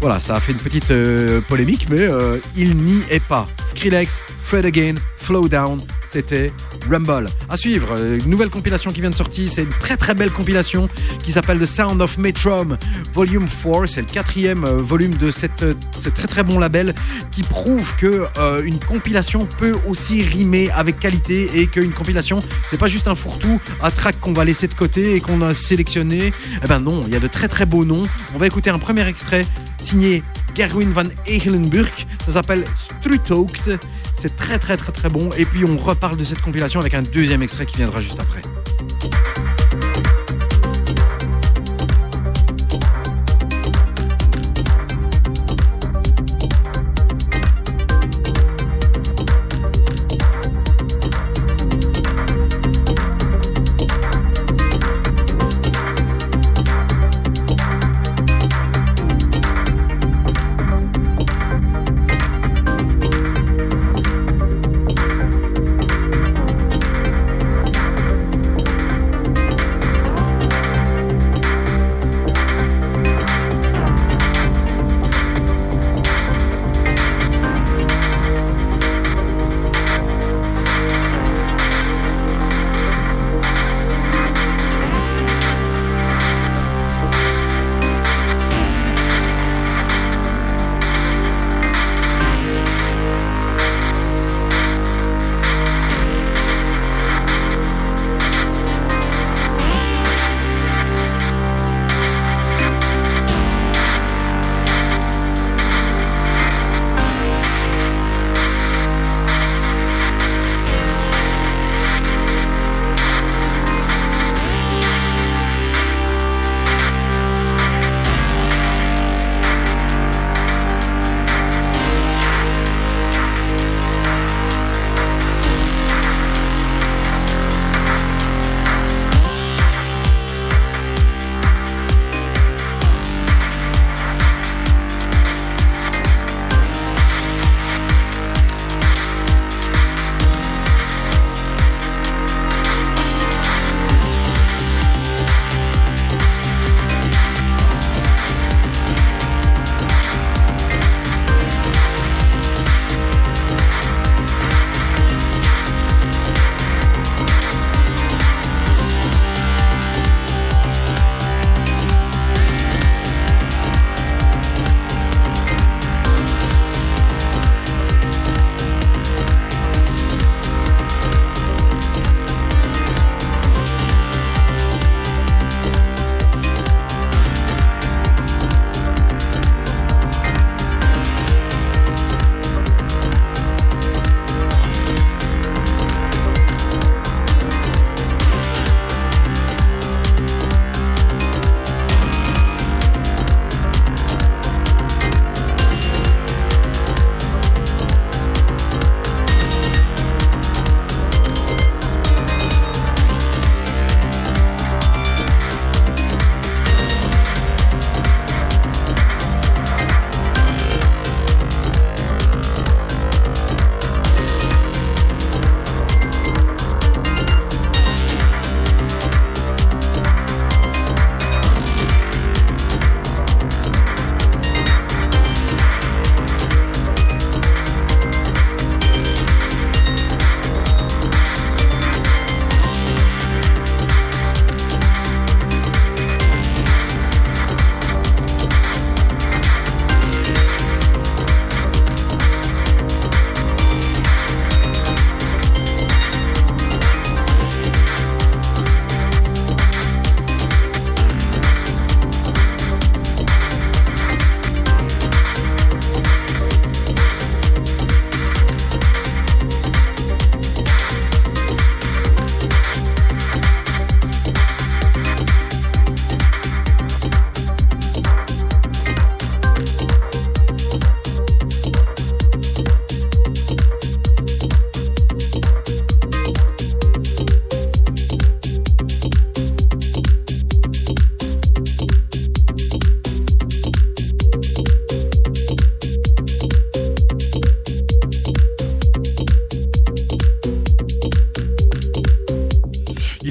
Voilà, 0.00 0.20
ça 0.20 0.36
a 0.36 0.40
fait 0.40 0.52
une 0.52 0.58
petite 0.58 0.90
euh, 0.90 1.42
polémique, 1.42 1.86
mais 1.90 2.08
il 2.56 2.74
n'y 2.76 3.02
est 3.10 3.22
pas. 3.22 3.46
Skrillex, 3.64 4.22
Fred 4.44 4.64
Again, 4.64 4.94
Flow 5.18 5.48
Down, 5.48 5.80
c'était 6.08 6.52
Rumble. 6.90 7.26
À 7.50 7.56
suivre, 7.56 7.94
euh, 7.98 8.18
une 8.18 8.30
nouvelle 8.30 8.48
compilation 8.48 8.90
qui 8.90 9.00
vient 9.00 9.10
de 9.10 9.14
sortir, 9.14 9.50
c'est 9.50 9.62
une 9.62 9.78
très 9.80 9.96
très 9.96 10.14
belle 10.14 10.30
compilation 10.30 10.88
qui 11.22 11.32
s'appelle 11.32 11.58
The 11.58 11.66
Sound 11.66 12.00
of 12.00 12.18
Metrom 12.18 12.78
Volume 13.14 13.46
4, 13.62 13.86
c'est 13.86 14.00
le 14.00 14.06
quatrième 14.06 14.64
euh, 14.64 14.80
volume 14.80 15.14
de 15.14 15.28
euh, 15.28 15.74
ce 16.00 16.08
très 16.08 16.26
très 16.26 16.42
bon 16.42 16.58
label 16.58 16.94
qui 17.30 17.42
prouve 17.42 17.94
que 17.96 18.26
une 18.64 18.78
compilation 18.78 19.46
peut 19.58 19.76
aussi 19.86 20.22
rimer 20.22 20.70
avec 20.70 20.98
qualité 20.98 21.50
et 21.54 21.66
qu'une 21.66 21.92
compilation 21.92 22.40
c'est 22.70 22.78
pas 22.78 22.88
juste 22.88 23.08
un 23.08 23.14
fourre-tout 23.14 23.60
à 23.82 23.90
track 23.90 24.20
qu'on 24.20 24.32
va 24.32 24.44
laisser 24.44 24.66
de 24.68 24.74
côté 24.74 25.14
et 25.14 25.20
qu'on 25.20 25.42
a 25.42 25.54
sélectionné. 25.54 26.32
Eh 26.62 26.66
ben 26.66 26.80
non, 26.80 27.02
il 27.06 27.12
y 27.12 27.16
a 27.16 27.20
de 27.20 27.26
très 27.26 27.48
très 27.48 27.66
beaux 27.66 27.84
noms. 27.84 28.04
On 28.34 28.38
va 28.38 28.46
écouter 28.46 28.70
un 28.70 28.78
premier 28.78 29.06
extrait 29.06 29.46
signé 29.82 30.22
Gerwin 30.54 30.90
van 30.90 31.04
Egelenburg. 31.26 31.92
Ça 32.26 32.32
s'appelle 32.32 32.64
Strutoakt. 32.78 33.70
C'est 34.16 34.36
très 34.36 34.58
très 34.58 34.76
très 34.76 34.92
très 34.92 35.08
bon. 35.08 35.30
Et 35.36 35.44
puis 35.44 35.64
on 35.64 35.76
reparle 35.76 36.16
de 36.16 36.24
cette 36.24 36.40
compilation 36.40 36.80
avec 36.80 36.94
un 36.94 37.02
deuxième 37.02 37.42
extrait 37.42 37.66
qui 37.66 37.76
viendra 37.76 38.00
juste 38.00 38.20
après. 38.20 38.40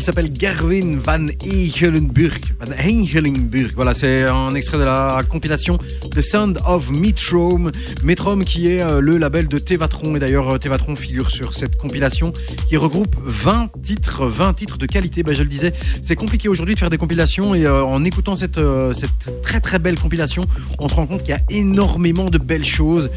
S'appelle 0.08 0.32
Gerwin 0.40 1.00
van 1.00 1.26
Egelenburg. 1.44 2.40
Van. 2.62 3.74
Voilà, 3.76 3.94
c'est 3.94 4.24
un 4.24 4.56
extrait 4.56 4.78
de 4.78 4.84
la 4.84 5.20
compilation 5.28 5.78
The 6.12 6.22
Sound 6.22 6.60
of 6.66 6.90
Metrom. 6.92 7.72
Metrom 8.06 8.46
qui 8.46 8.72
est 8.72 8.82
euh, 8.82 9.02
le 9.02 9.18
label 9.18 9.50
de 9.50 9.60
Tevatron. 9.60 10.16
Et 10.16 10.20
d'ailleurs, 10.20 10.50
euh, 10.50 10.58
Tevatron 10.60 10.96
figure 10.96 11.30
sur 11.30 11.54
cette 11.54 11.76
compilation 11.76 12.32
qui 12.70 12.78
regroupe 12.78 13.18
20 13.22 13.70
titres, 13.84 14.28
20 14.28 14.54
titres 14.54 14.78
de 14.78 14.86
qualité. 14.86 15.24
Ben, 15.24 15.36
je 15.36 15.44
le 15.44 15.50
disais, 15.50 15.74
c'est 16.02 16.16
compliqué 16.16 16.48
aujourd'hui 16.48 16.76
de 16.76 16.80
faire 16.80 16.90
des 16.90 16.98
compilations 16.98 17.54
et 17.54 17.66
euh, 17.66 17.84
en 17.84 18.06
écoutant 18.06 18.36
cette, 18.36 18.62
cette 18.94 19.42
très 19.42 19.60
très 19.60 19.78
belle 19.78 20.00
compilation, 20.00 20.46
on 20.80 20.88
se 20.88 20.96
rend 20.96 21.06
compte 21.06 21.24
qu'il 21.24 21.32
y 21.32 21.38
a 21.38 21.42
énormément 21.50 22.30
de 22.30 22.38
belles 22.38 22.64
choses. 22.64 23.12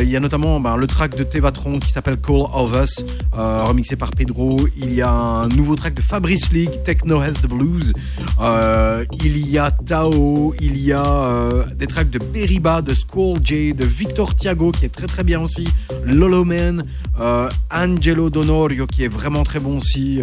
Il 0.00 0.08
y 0.08 0.14
a 0.14 0.20
notamment 0.20 0.60
ben, 0.60 0.76
le 0.76 0.86
track 0.86 1.16
de 1.16 1.24
Tevatron 1.24 1.80
qui 1.80 1.90
s'appelle 1.90 2.16
Call 2.16 2.46
of 2.54 2.76
Us, 2.80 3.04
euh, 3.38 3.64
remixé 3.64 3.96
par 3.96 4.10
Pedro. 4.10 4.60
Il 4.76 4.92
y 4.92 5.02
a 5.02 5.10
un 5.10 5.48
nouveau 5.48 5.76
track 5.76 5.94
de 5.94 6.02
Fabrice 6.02 6.52
League, 6.52 6.82
Techno 6.84 7.20
Has 7.20 7.34
the 7.34 7.46
Blues. 7.46 7.92
Euh, 8.40 9.04
il 9.24 9.48
y 9.48 9.58
a 9.58 9.70
Tao, 9.70 10.54
il 10.60 10.78
y 10.78 10.92
a 10.92 11.04
euh, 11.04 11.64
des 11.74 11.86
tracks 11.86 12.10
de 12.10 12.18
Beriba, 12.18 12.82
de 12.82 12.94
Squall 12.94 13.38
J, 13.42 13.74
de 13.74 13.84
Victor 13.84 14.34
Thiago 14.34 14.72
qui 14.72 14.84
est 14.84 14.90
très 14.90 15.06
très 15.06 15.24
bien 15.24 15.40
aussi, 15.40 15.68
Lolo 16.04 16.44
Man, 16.44 16.84
euh, 17.20 17.48
Angelo 17.72 18.30
Donorio 18.30 18.86
qui 18.86 19.04
est 19.04 19.08
vraiment 19.08 19.44
très 19.44 19.60
bon 19.60 19.78
aussi. 19.78 20.20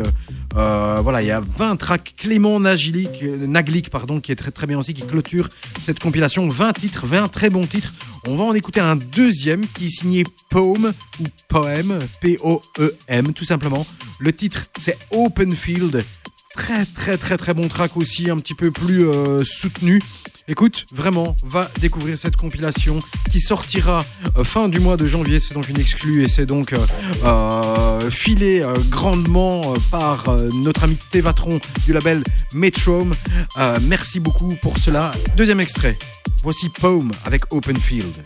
Voilà, 0.53 1.21
il 1.21 1.27
y 1.27 1.31
a 1.31 1.41
20 1.41 1.75
tracks. 1.75 2.13
Clément 2.17 2.59
Naglic, 2.59 3.23
Naglic, 3.23 3.89
pardon, 3.89 4.21
qui 4.21 4.31
est 4.31 4.35
très 4.35 4.51
très 4.51 4.67
bien 4.67 4.79
aussi, 4.79 4.93
qui 4.93 5.01
clôture 5.01 5.49
cette 5.81 5.99
compilation. 5.99 6.47
20 6.47 6.73
titres, 6.73 7.05
20 7.05 7.27
très 7.27 7.49
bons 7.49 7.67
titres. 7.67 7.93
On 8.27 8.35
va 8.37 8.45
en 8.45 8.55
écouter 8.55 8.79
un 8.79 8.95
deuxième 8.95 9.67
qui 9.67 9.87
est 9.87 9.89
signé 9.89 10.23
Poem 10.49 10.93
ou 11.19 11.23
Poem, 11.47 11.99
P-O-E-M, 12.21 13.33
tout 13.33 13.45
simplement. 13.45 13.85
Le 14.19 14.33
titre, 14.33 14.65
c'est 14.81 14.97
Open 15.11 15.55
Field. 15.55 16.03
Très 16.55 16.85
très 16.85 17.17
très 17.17 17.37
très 17.37 17.53
bon 17.53 17.67
track 17.67 17.97
aussi, 17.97 18.29
un 18.29 18.37
petit 18.37 18.55
peu 18.55 18.71
plus 18.71 19.07
euh, 19.07 19.43
soutenu. 19.43 20.01
Écoute, 20.47 20.85
vraiment, 20.93 21.35
va 21.43 21.69
découvrir 21.81 22.17
cette 22.17 22.37
compilation 22.37 23.01
qui 23.31 23.39
sortira 23.39 24.05
euh, 24.37 24.43
fin 24.43 24.69
du 24.69 24.79
mois 24.79 24.95
de 24.95 25.05
janvier. 25.05 25.39
C'est 25.39 25.53
donc 25.53 25.67
une 25.69 25.79
exclue 25.79 26.23
et 26.23 26.29
c'est 26.29 26.45
donc 26.45 26.73
euh, 26.73 28.09
filé 28.09 28.63
grandement 28.89 29.73
par 29.91 30.25
notre 30.53 30.85
ami 30.85 30.97
Tevatron 31.11 31.59
du 31.85 31.93
label 31.93 32.23
Metrom. 32.53 33.13
Merci 33.81 34.19
beaucoup 34.19 34.55
pour 34.61 34.77
cela. 34.77 35.11
Deuxième 35.35 35.59
extrait. 35.59 35.97
Voici 36.41 36.69
Poem 36.69 37.11
avec 37.25 37.51
Open 37.51 37.77
Field. 37.77 38.21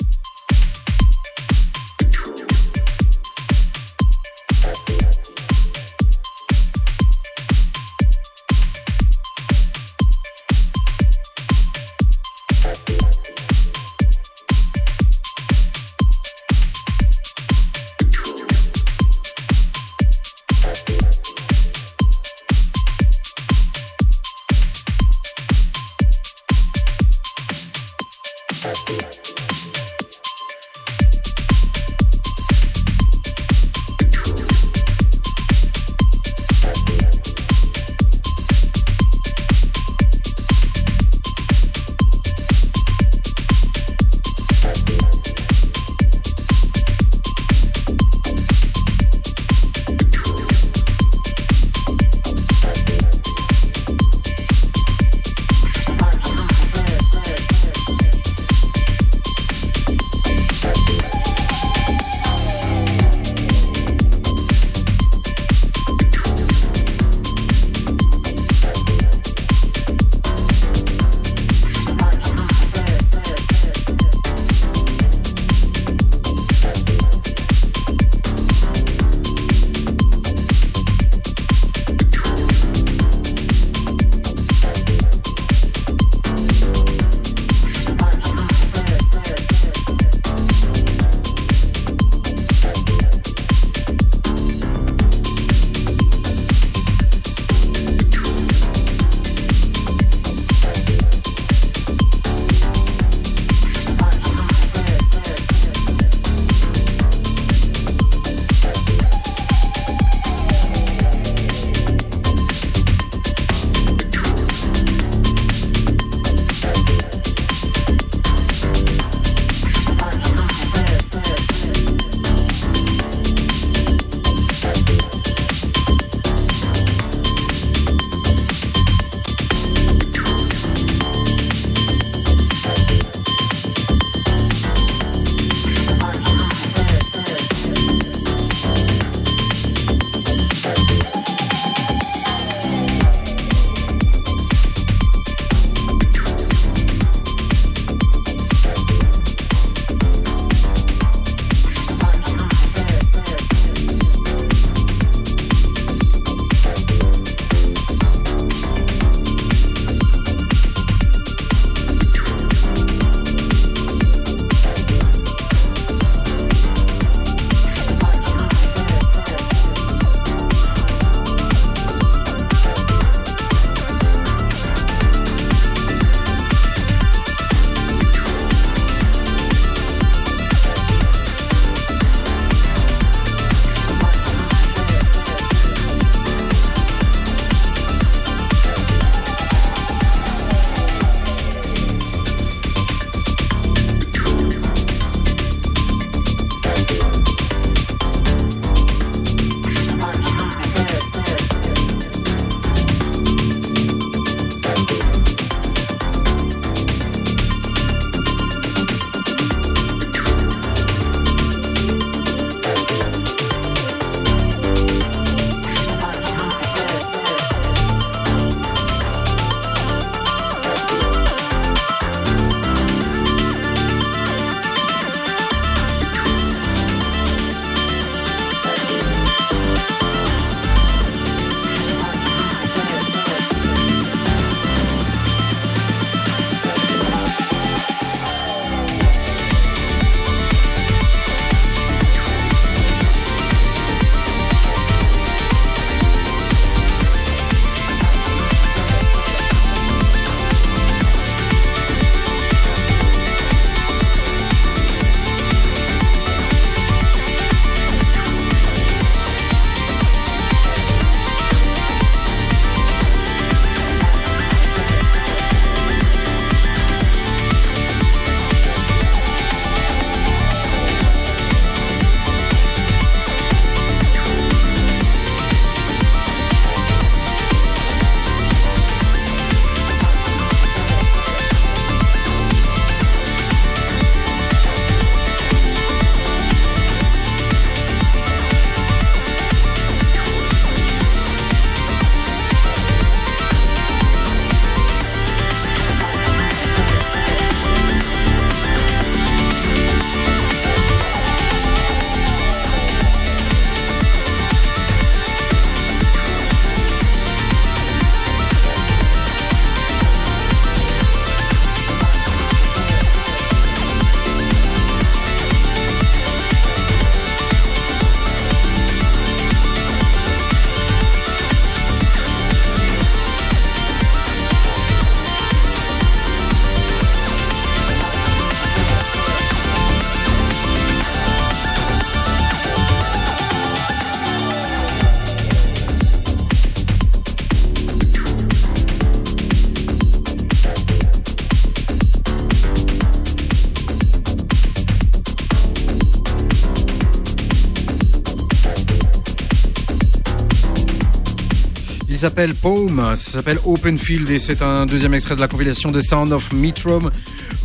S'appelle 352.20 352.54
Poem, 352.54 353.14
ça 353.16 353.32
s'appelle 353.32 353.60
Open 353.64 353.98
Field 353.98 354.30
et 354.30 354.40
c'est 354.40 354.62
un 354.62 354.86
deuxième 354.86 355.14
extrait 355.14 355.36
de 355.36 355.40
la 355.40 355.48
compilation 355.48 355.90
de 355.90 356.02
Sound 356.02 356.34
of 356.34 356.52
Metrum. 356.52 357.10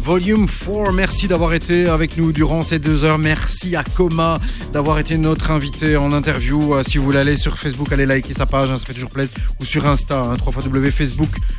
Volume 0.04 0.46
4, 0.46 0.92
merci 0.92 1.26
d'avoir 1.26 1.54
été 1.54 1.88
avec 1.88 2.16
nous 2.16 2.30
durant 2.30 2.62
ces 2.62 2.78
deux 2.78 3.02
heures. 3.02 3.18
Merci 3.18 3.74
à 3.74 3.82
Coma 3.82 4.38
d'avoir 4.72 5.00
été 5.00 5.18
notre 5.18 5.50
invité 5.50 5.96
en 5.96 6.12
interview. 6.12 6.74
Euh, 6.74 6.84
Si 6.84 6.98
vous 6.98 7.04
voulez 7.04 7.18
aller 7.18 7.34
sur 7.34 7.58
Facebook, 7.58 7.90
allez 7.90 8.06
liker 8.06 8.32
sa 8.32 8.46
page, 8.46 8.70
hein, 8.70 8.78
ça 8.78 8.86
fait 8.86 8.94
toujours 8.94 9.10
plaisir. 9.10 9.34
Ou 9.60 9.64
sur 9.64 9.86
Insta, 9.86 10.20
hein, 10.20 10.36
www.facebook.com 10.46 11.53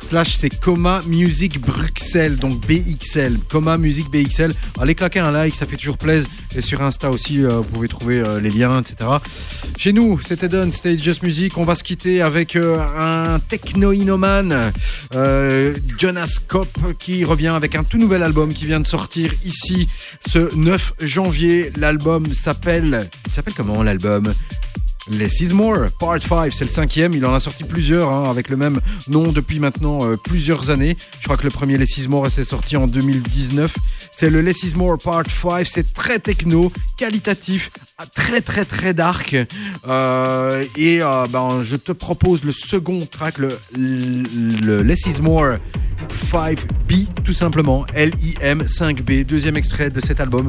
slash 0.00 0.34
c'est 0.34 0.50
Coma 0.50 1.00
Music 1.06 1.60
Bruxelles, 1.60 2.36
donc 2.36 2.60
BXL. 2.66 3.38
Coma 3.48 3.78
Music 3.78 4.10
BXL. 4.10 4.52
Allez 4.80 4.94
claquer 4.94 5.20
un 5.20 5.30
like, 5.30 5.54
ça 5.54 5.66
fait 5.66 5.76
toujours 5.76 5.98
plaisir. 5.98 6.28
Et 6.56 6.60
sur 6.60 6.82
Insta 6.82 7.10
aussi, 7.10 7.44
euh, 7.44 7.58
vous 7.60 7.64
pouvez 7.64 7.88
trouver 7.88 8.18
euh, 8.18 8.40
les 8.40 8.50
liens, 8.50 8.80
etc. 8.80 9.10
Chez 9.78 9.92
nous, 9.92 10.20
c'était 10.20 10.48
Done, 10.48 10.72
c'était 10.72 10.96
Just 10.96 11.22
Music. 11.22 11.56
On 11.58 11.64
va 11.64 11.74
se 11.74 11.82
quitter 11.82 12.22
avec 12.22 12.56
euh, 12.56 12.78
un 12.96 13.38
techno-inomane, 13.38 14.72
euh, 15.14 15.74
Jonas 15.98 16.38
Kopp, 16.46 16.78
qui 16.98 17.24
revient 17.24 17.48
avec 17.48 17.74
un 17.74 17.84
tout 17.84 17.98
nouvel 17.98 18.22
album 18.22 18.52
qui 18.52 18.66
vient 18.66 18.80
de 18.80 18.86
sortir 18.86 19.32
ici 19.44 19.88
ce 20.26 20.54
9 20.54 20.94
janvier. 21.00 21.72
L'album 21.76 22.32
s'appelle. 22.32 23.08
S'appelle 23.32 23.54
comment 23.54 23.82
l'album 23.82 24.32
Less 25.10 25.40
is 25.40 25.52
More, 25.52 25.90
Part 25.98 26.22
5, 26.22 26.52
c'est 26.54 26.64
le 26.64 26.70
cinquième. 26.70 27.12
Il 27.12 27.24
en 27.26 27.34
a 27.34 27.40
sorti 27.40 27.64
plusieurs 27.64 28.10
hein, 28.10 28.30
avec 28.30 28.48
le 28.48 28.56
même 28.56 28.80
nom 29.08 29.32
depuis 29.32 29.60
maintenant 29.60 30.04
euh, 30.04 30.16
plusieurs 30.16 30.70
années. 30.70 30.96
Je 31.20 31.24
crois 31.24 31.36
que 31.36 31.44
le 31.44 31.50
premier 31.50 31.76
Less 31.76 31.98
is 31.98 32.08
More 32.08 32.30
s'est 32.30 32.44
sorti 32.44 32.76
en 32.76 32.86
2019. 32.86 33.74
C'est 34.10 34.30
le 34.30 34.40
Less 34.40 34.62
is 34.62 34.74
More 34.76 34.96
Part 34.96 35.24
5. 35.26 35.66
C'est 35.66 35.92
très 35.92 36.18
techno, 36.18 36.72
qualitatif, 36.96 37.70
très 38.14 38.40
très 38.40 38.64
très 38.64 38.94
dark. 38.94 39.36
Euh, 39.86 40.64
et 40.76 41.02
euh, 41.02 41.26
ben, 41.30 41.60
je 41.62 41.76
te 41.76 41.92
propose 41.92 42.44
le 42.44 42.52
second 42.52 43.00
track, 43.04 43.38
le, 43.38 43.58
le 43.76 44.82
Less 44.82 45.20
More 45.20 45.56
5B, 46.32 47.06
tout 47.24 47.34
simplement. 47.34 47.86
L-I-M 47.94 48.62
5B, 48.62 49.26
deuxième 49.26 49.56
extrait 49.56 49.90
de 49.90 50.00
cet 50.00 50.20
album 50.20 50.48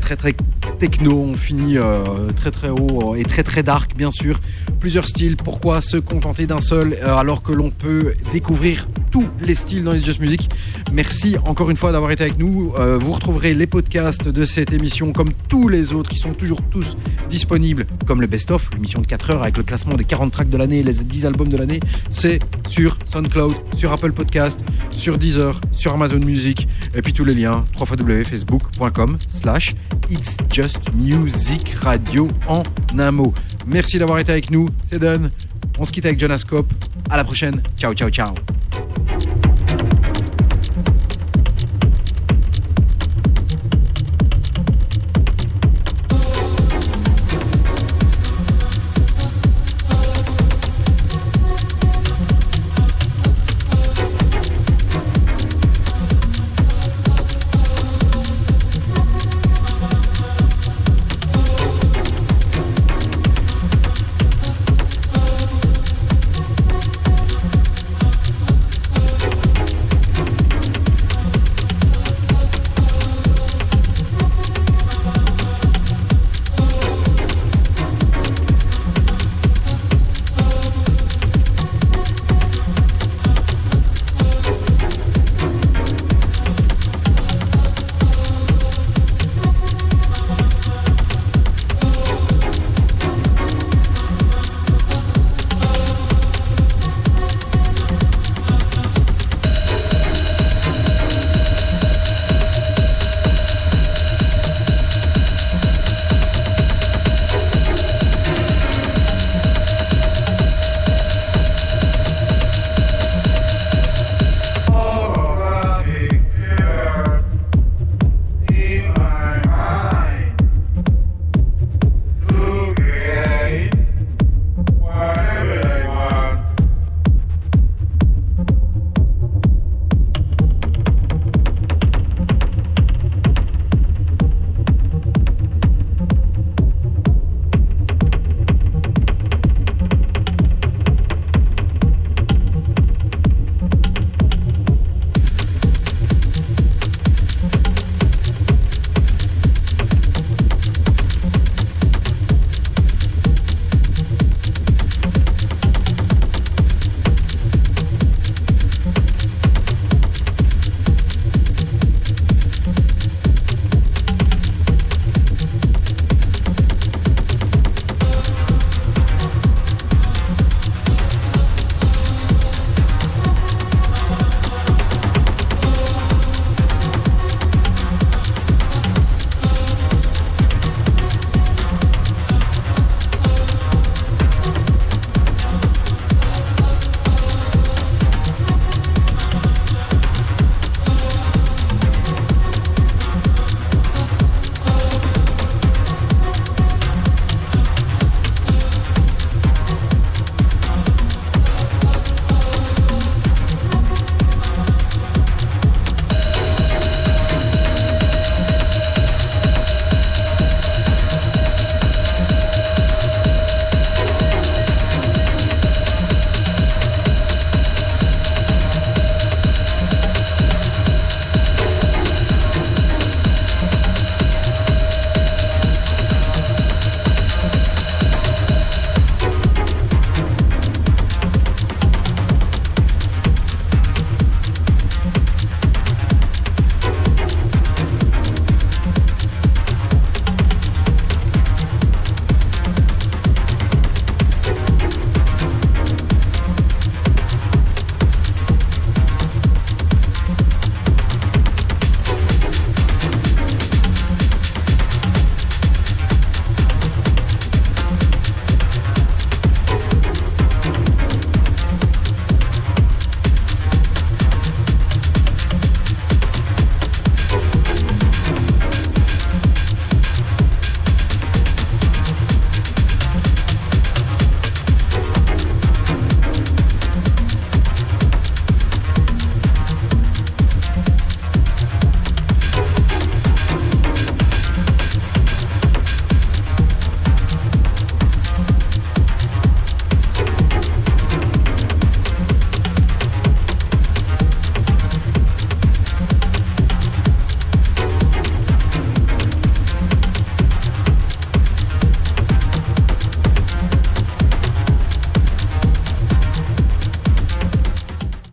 très 0.00 0.16
très 0.16 0.32
très 0.32 0.34
techno, 0.78 1.12
on 1.12 1.34
finit 1.34 1.76
euh, 1.76 2.30
très 2.34 2.50
très 2.50 2.70
haut 2.70 3.12
euh, 3.12 3.16
et 3.16 3.24
très 3.24 3.42
très 3.42 3.62
dark 3.62 3.94
bien 3.94 4.10
sûr. 4.10 4.40
Plusieurs 4.80 5.06
styles, 5.06 5.36
pourquoi 5.36 5.82
se 5.82 5.98
contenter 5.98 6.46
d'un 6.46 6.62
seul 6.62 6.94
euh, 6.94 7.14
alors 7.14 7.42
que 7.42 7.52
l'on 7.52 7.70
peut 7.70 8.14
découvrir 8.32 8.88
tous 9.10 9.26
les 9.42 9.54
styles 9.54 9.84
dans 9.84 9.92
les 9.92 9.98
Just 9.98 10.20
Music? 10.20 10.48
Merci 10.92 11.36
encore 11.44 11.68
une 11.68 11.76
fois 11.76 11.92
d'avoir 11.92 12.10
été 12.10 12.24
avec 12.24 12.38
nous. 12.38 12.72
Vous 13.00 13.12
retrouverez 13.12 13.54
les 13.54 13.66
podcasts 13.66 14.28
de 14.28 14.44
cette 14.44 14.72
émission 14.72 15.12
comme 15.12 15.32
tous 15.48 15.68
les 15.68 15.92
autres 15.92 16.08
qui 16.08 16.18
sont 16.18 16.32
toujours 16.32 16.62
tous 16.62 16.96
disponibles, 17.28 17.86
comme 18.06 18.20
le 18.20 18.26
Best 18.26 18.50
of, 18.50 18.70
l'émission 18.74 19.00
de 19.00 19.06
4 19.06 19.30
heures 19.30 19.42
avec 19.42 19.56
le 19.58 19.62
classement 19.62 19.94
des 19.94 20.04
40 20.04 20.32
tracks 20.32 20.50
de 20.50 20.56
l'année 20.56 20.82
les 20.82 20.94
10 20.94 21.26
albums 21.26 21.48
de 21.48 21.56
l'année. 21.56 21.80
C'est 22.08 22.40
sur 22.66 22.96
SoundCloud, 23.04 23.54
sur 23.76 23.92
Apple 23.92 24.12
Podcast, 24.12 24.60
sur 24.90 25.18
Deezer, 25.18 25.60
sur 25.70 25.92
Amazon 25.92 26.18
Music 26.20 26.66
et 26.94 27.02
puis 27.02 27.12
tous 27.12 27.24
les 27.24 27.34
liens 27.34 27.66
www.facebook.com 27.78 29.18
slash 29.28 29.74
It's 30.10 30.36
Just 30.50 30.78
Music 30.94 31.74
Radio 31.80 32.28
en 32.48 32.62
un 32.98 33.10
mot. 33.10 33.34
Merci 33.66 33.98
d'avoir 33.98 34.18
été 34.18 34.32
avec 34.32 34.50
nous, 34.50 34.68
c'est 34.86 34.98
done. 34.98 35.30
On 35.78 35.84
se 35.84 35.92
quitte 35.92 36.06
avec 36.06 36.18
Jonas 36.18 36.44
Cope. 36.48 36.72
À 37.10 37.16
la 37.16 37.24
prochaine. 37.24 37.62
Ciao, 37.76 37.94
ciao, 37.94 38.10
ciao. 38.10 38.34